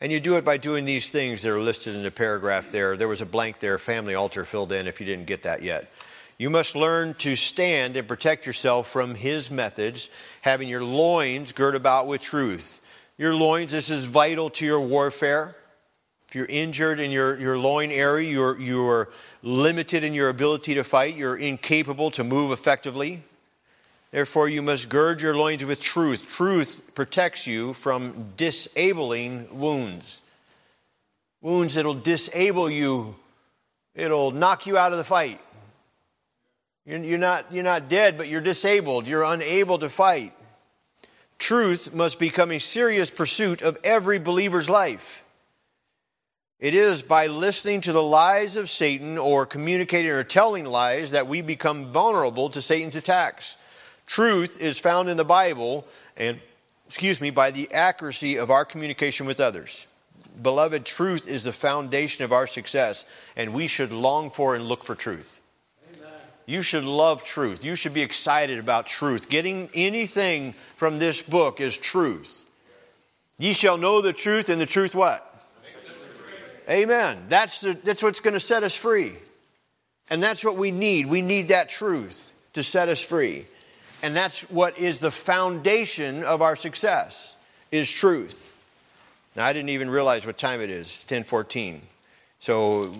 And 0.00 0.12
you 0.12 0.20
do 0.20 0.36
it 0.36 0.44
by 0.44 0.56
doing 0.56 0.84
these 0.84 1.10
things 1.10 1.42
that 1.42 1.50
are 1.50 1.60
listed 1.60 1.94
in 1.94 2.02
the 2.02 2.10
paragraph 2.10 2.70
there. 2.70 2.96
There 2.96 3.08
was 3.08 3.20
a 3.20 3.26
blank 3.26 3.58
there, 3.58 3.78
family 3.78 4.14
altar 4.14 4.44
filled 4.44 4.72
in 4.72 4.86
if 4.86 5.00
you 5.00 5.06
didn't 5.06 5.26
get 5.26 5.42
that 5.42 5.62
yet. 5.62 5.90
You 6.40 6.48
must 6.48 6.74
learn 6.74 7.12
to 7.16 7.36
stand 7.36 7.98
and 7.98 8.08
protect 8.08 8.46
yourself 8.46 8.88
from 8.88 9.14
his 9.14 9.50
methods, 9.50 10.08
having 10.40 10.68
your 10.68 10.82
loins 10.82 11.52
girt 11.52 11.74
about 11.74 12.06
with 12.06 12.22
truth. 12.22 12.80
Your 13.18 13.34
loins, 13.34 13.72
this 13.72 13.90
is 13.90 14.06
vital 14.06 14.48
to 14.48 14.64
your 14.64 14.80
warfare. 14.80 15.54
If 16.28 16.34
you're 16.34 16.46
injured 16.46 16.98
in 16.98 17.10
your, 17.10 17.38
your 17.38 17.58
loin 17.58 17.90
area, 17.90 18.30
you're, 18.30 18.58
you're 18.58 19.10
limited 19.42 20.02
in 20.02 20.14
your 20.14 20.30
ability 20.30 20.76
to 20.76 20.82
fight, 20.82 21.14
you're 21.14 21.36
incapable 21.36 22.10
to 22.12 22.24
move 22.24 22.52
effectively. 22.52 23.22
Therefore, 24.10 24.48
you 24.48 24.62
must 24.62 24.88
gird 24.88 25.20
your 25.20 25.36
loins 25.36 25.62
with 25.62 25.82
truth. 25.82 26.26
Truth 26.26 26.94
protects 26.94 27.46
you 27.46 27.74
from 27.74 28.32
disabling 28.38 29.60
wounds. 29.60 30.22
Wounds 31.42 31.74
that'll 31.74 31.92
disable 31.92 32.70
you, 32.70 33.16
it'll 33.94 34.30
knock 34.30 34.66
you 34.66 34.78
out 34.78 34.92
of 34.92 34.96
the 34.96 35.04
fight. 35.04 35.38
You're 36.86 37.18
not, 37.18 37.52
you're 37.52 37.64
not 37.64 37.88
dead, 37.88 38.16
but 38.16 38.28
you're 38.28 38.40
disabled. 38.40 39.06
You're 39.06 39.22
unable 39.22 39.78
to 39.78 39.88
fight. 39.88 40.32
Truth 41.38 41.94
must 41.94 42.18
become 42.18 42.50
a 42.50 42.58
serious 42.58 43.10
pursuit 43.10 43.62
of 43.62 43.78
every 43.84 44.18
believer's 44.18 44.68
life. 44.68 45.24
It 46.58 46.74
is 46.74 47.02
by 47.02 47.26
listening 47.26 47.80
to 47.82 47.92
the 47.92 48.02
lies 48.02 48.56
of 48.56 48.68
Satan 48.68 49.16
or 49.16 49.46
communicating 49.46 50.10
or 50.10 50.22
telling 50.22 50.66
lies 50.66 51.12
that 51.12 51.26
we 51.26 51.40
become 51.40 51.86
vulnerable 51.86 52.50
to 52.50 52.60
Satan's 52.60 52.96
attacks. 52.96 53.56
Truth 54.06 54.60
is 54.60 54.78
found 54.78 55.08
in 55.08 55.16
the 55.16 55.24
Bible 55.24 55.86
and, 56.18 56.38
excuse 56.86 57.20
me, 57.20 57.30
by 57.30 57.50
the 57.50 57.72
accuracy 57.72 58.36
of 58.36 58.50
our 58.50 58.66
communication 58.66 59.24
with 59.26 59.40
others. 59.40 59.86
Beloved, 60.42 60.84
truth 60.84 61.26
is 61.26 61.42
the 61.42 61.52
foundation 61.52 62.24
of 62.24 62.32
our 62.32 62.46
success, 62.46 63.06
and 63.36 63.54
we 63.54 63.66
should 63.66 63.92
long 63.92 64.28
for 64.28 64.54
and 64.54 64.66
look 64.66 64.84
for 64.84 64.94
truth. 64.94 65.39
You 66.50 66.62
should 66.62 66.82
love 66.82 67.22
truth. 67.22 67.64
You 67.64 67.76
should 67.76 67.94
be 67.94 68.02
excited 68.02 68.58
about 68.58 68.88
truth. 68.88 69.28
Getting 69.28 69.70
anything 69.72 70.54
from 70.74 70.98
this 70.98 71.22
book 71.22 71.60
is 71.60 71.76
truth. 71.76 72.44
Ye 73.38 73.52
shall 73.52 73.78
know 73.78 74.00
the 74.00 74.12
truth, 74.12 74.48
and 74.48 74.60
the 74.60 74.66
truth 74.66 74.96
what? 74.96 75.46
Amen. 76.68 77.26
That's, 77.28 77.60
the, 77.60 77.74
that's 77.84 78.02
what's 78.02 78.18
going 78.18 78.34
to 78.34 78.40
set 78.40 78.64
us 78.64 78.74
free. 78.74 79.12
And 80.10 80.20
that's 80.20 80.44
what 80.44 80.56
we 80.56 80.72
need. 80.72 81.06
We 81.06 81.22
need 81.22 81.48
that 81.48 81.68
truth 81.68 82.32
to 82.54 82.64
set 82.64 82.88
us 82.88 83.00
free. 83.00 83.46
And 84.02 84.16
that's 84.16 84.40
what 84.50 84.76
is 84.76 84.98
the 84.98 85.12
foundation 85.12 86.24
of 86.24 86.42
our 86.42 86.56
success 86.56 87.36
is 87.70 87.88
truth. 87.88 88.58
Now 89.36 89.44
I 89.44 89.52
didn't 89.52 89.68
even 89.68 89.88
realize 89.88 90.26
what 90.26 90.36
time 90.36 90.60
it 90.60 90.70
is. 90.70 90.88
1014. 91.08 91.80
So 92.40 92.92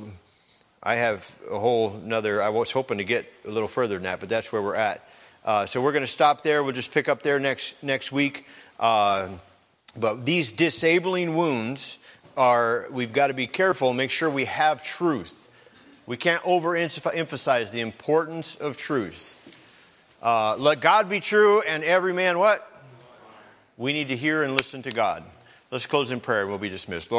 I 0.83 0.95
have 0.95 1.31
a 1.51 1.59
whole 1.59 1.95
another, 1.95 2.43
I 2.43 2.49
was 2.49 2.71
hoping 2.71 2.99
to 2.99 3.05
get 3.05 3.31
a 3.47 3.51
little 3.51 3.69
further 3.69 3.97
than 3.97 4.05
that, 4.05 4.21
but 4.21 4.29
that's 4.29 4.51
where 4.51 4.63
we're 4.63 4.77
at. 4.77 5.07
Uh, 5.45 5.67
so 5.67 5.81
we're 5.83 5.93
going 5.93 6.05
to 6.05 6.11
stop 6.11 6.43
there. 6.43 6.63
We'll 6.63 6.73
just 6.73 6.93
pick 6.93 7.09
up 7.09 7.23
there 7.23 7.39
next, 7.39 7.83
next 7.83 8.13
week. 8.13 8.47
Uh, 8.79 9.29
but 9.97 10.25
these 10.25 10.53
disabling 10.53 11.37
wounds 11.37 11.99
are, 12.37 12.87
we've 12.91 13.13
got 13.13 13.27
to 13.27 13.35
be 13.35 13.47
careful, 13.47 13.93
make 13.93 14.11
sure 14.11 14.31
we 14.31 14.47
have 14.47 14.83
truth. 14.83 15.49
We 16.07 16.17
can't 16.17 16.43
overemphasize 16.43 17.71
the 17.71 17.81
importance 17.81 18.57
of 18.57 18.77
truth. 18.77 19.37
Uh, 20.23 20.57
let 20.59 20.81
God 20.81 21.09
be 21.09 21.21
true 21.21 21.63
and 21.63 21.83
every 21.85 22.13
man 22.13 22.39
what? 22.39 22.67
We 23.77 23.93
need 23.93 24.09
to 24.09 24.17
hear 24.17 24.43
and 24.43 24.55
listen 24.55 24.83
to 24.83 24.91
God. 24.91 25.25
Let's 25.71 25.87
close 25.87 26.11
in 26.11 26.21
prayer 26.21 26.41
and 26.41 26.51
we'll 26.51 26.59
be 26.59 26.69
dismissed. 26.69 27.09
Lord, 27.09 27.09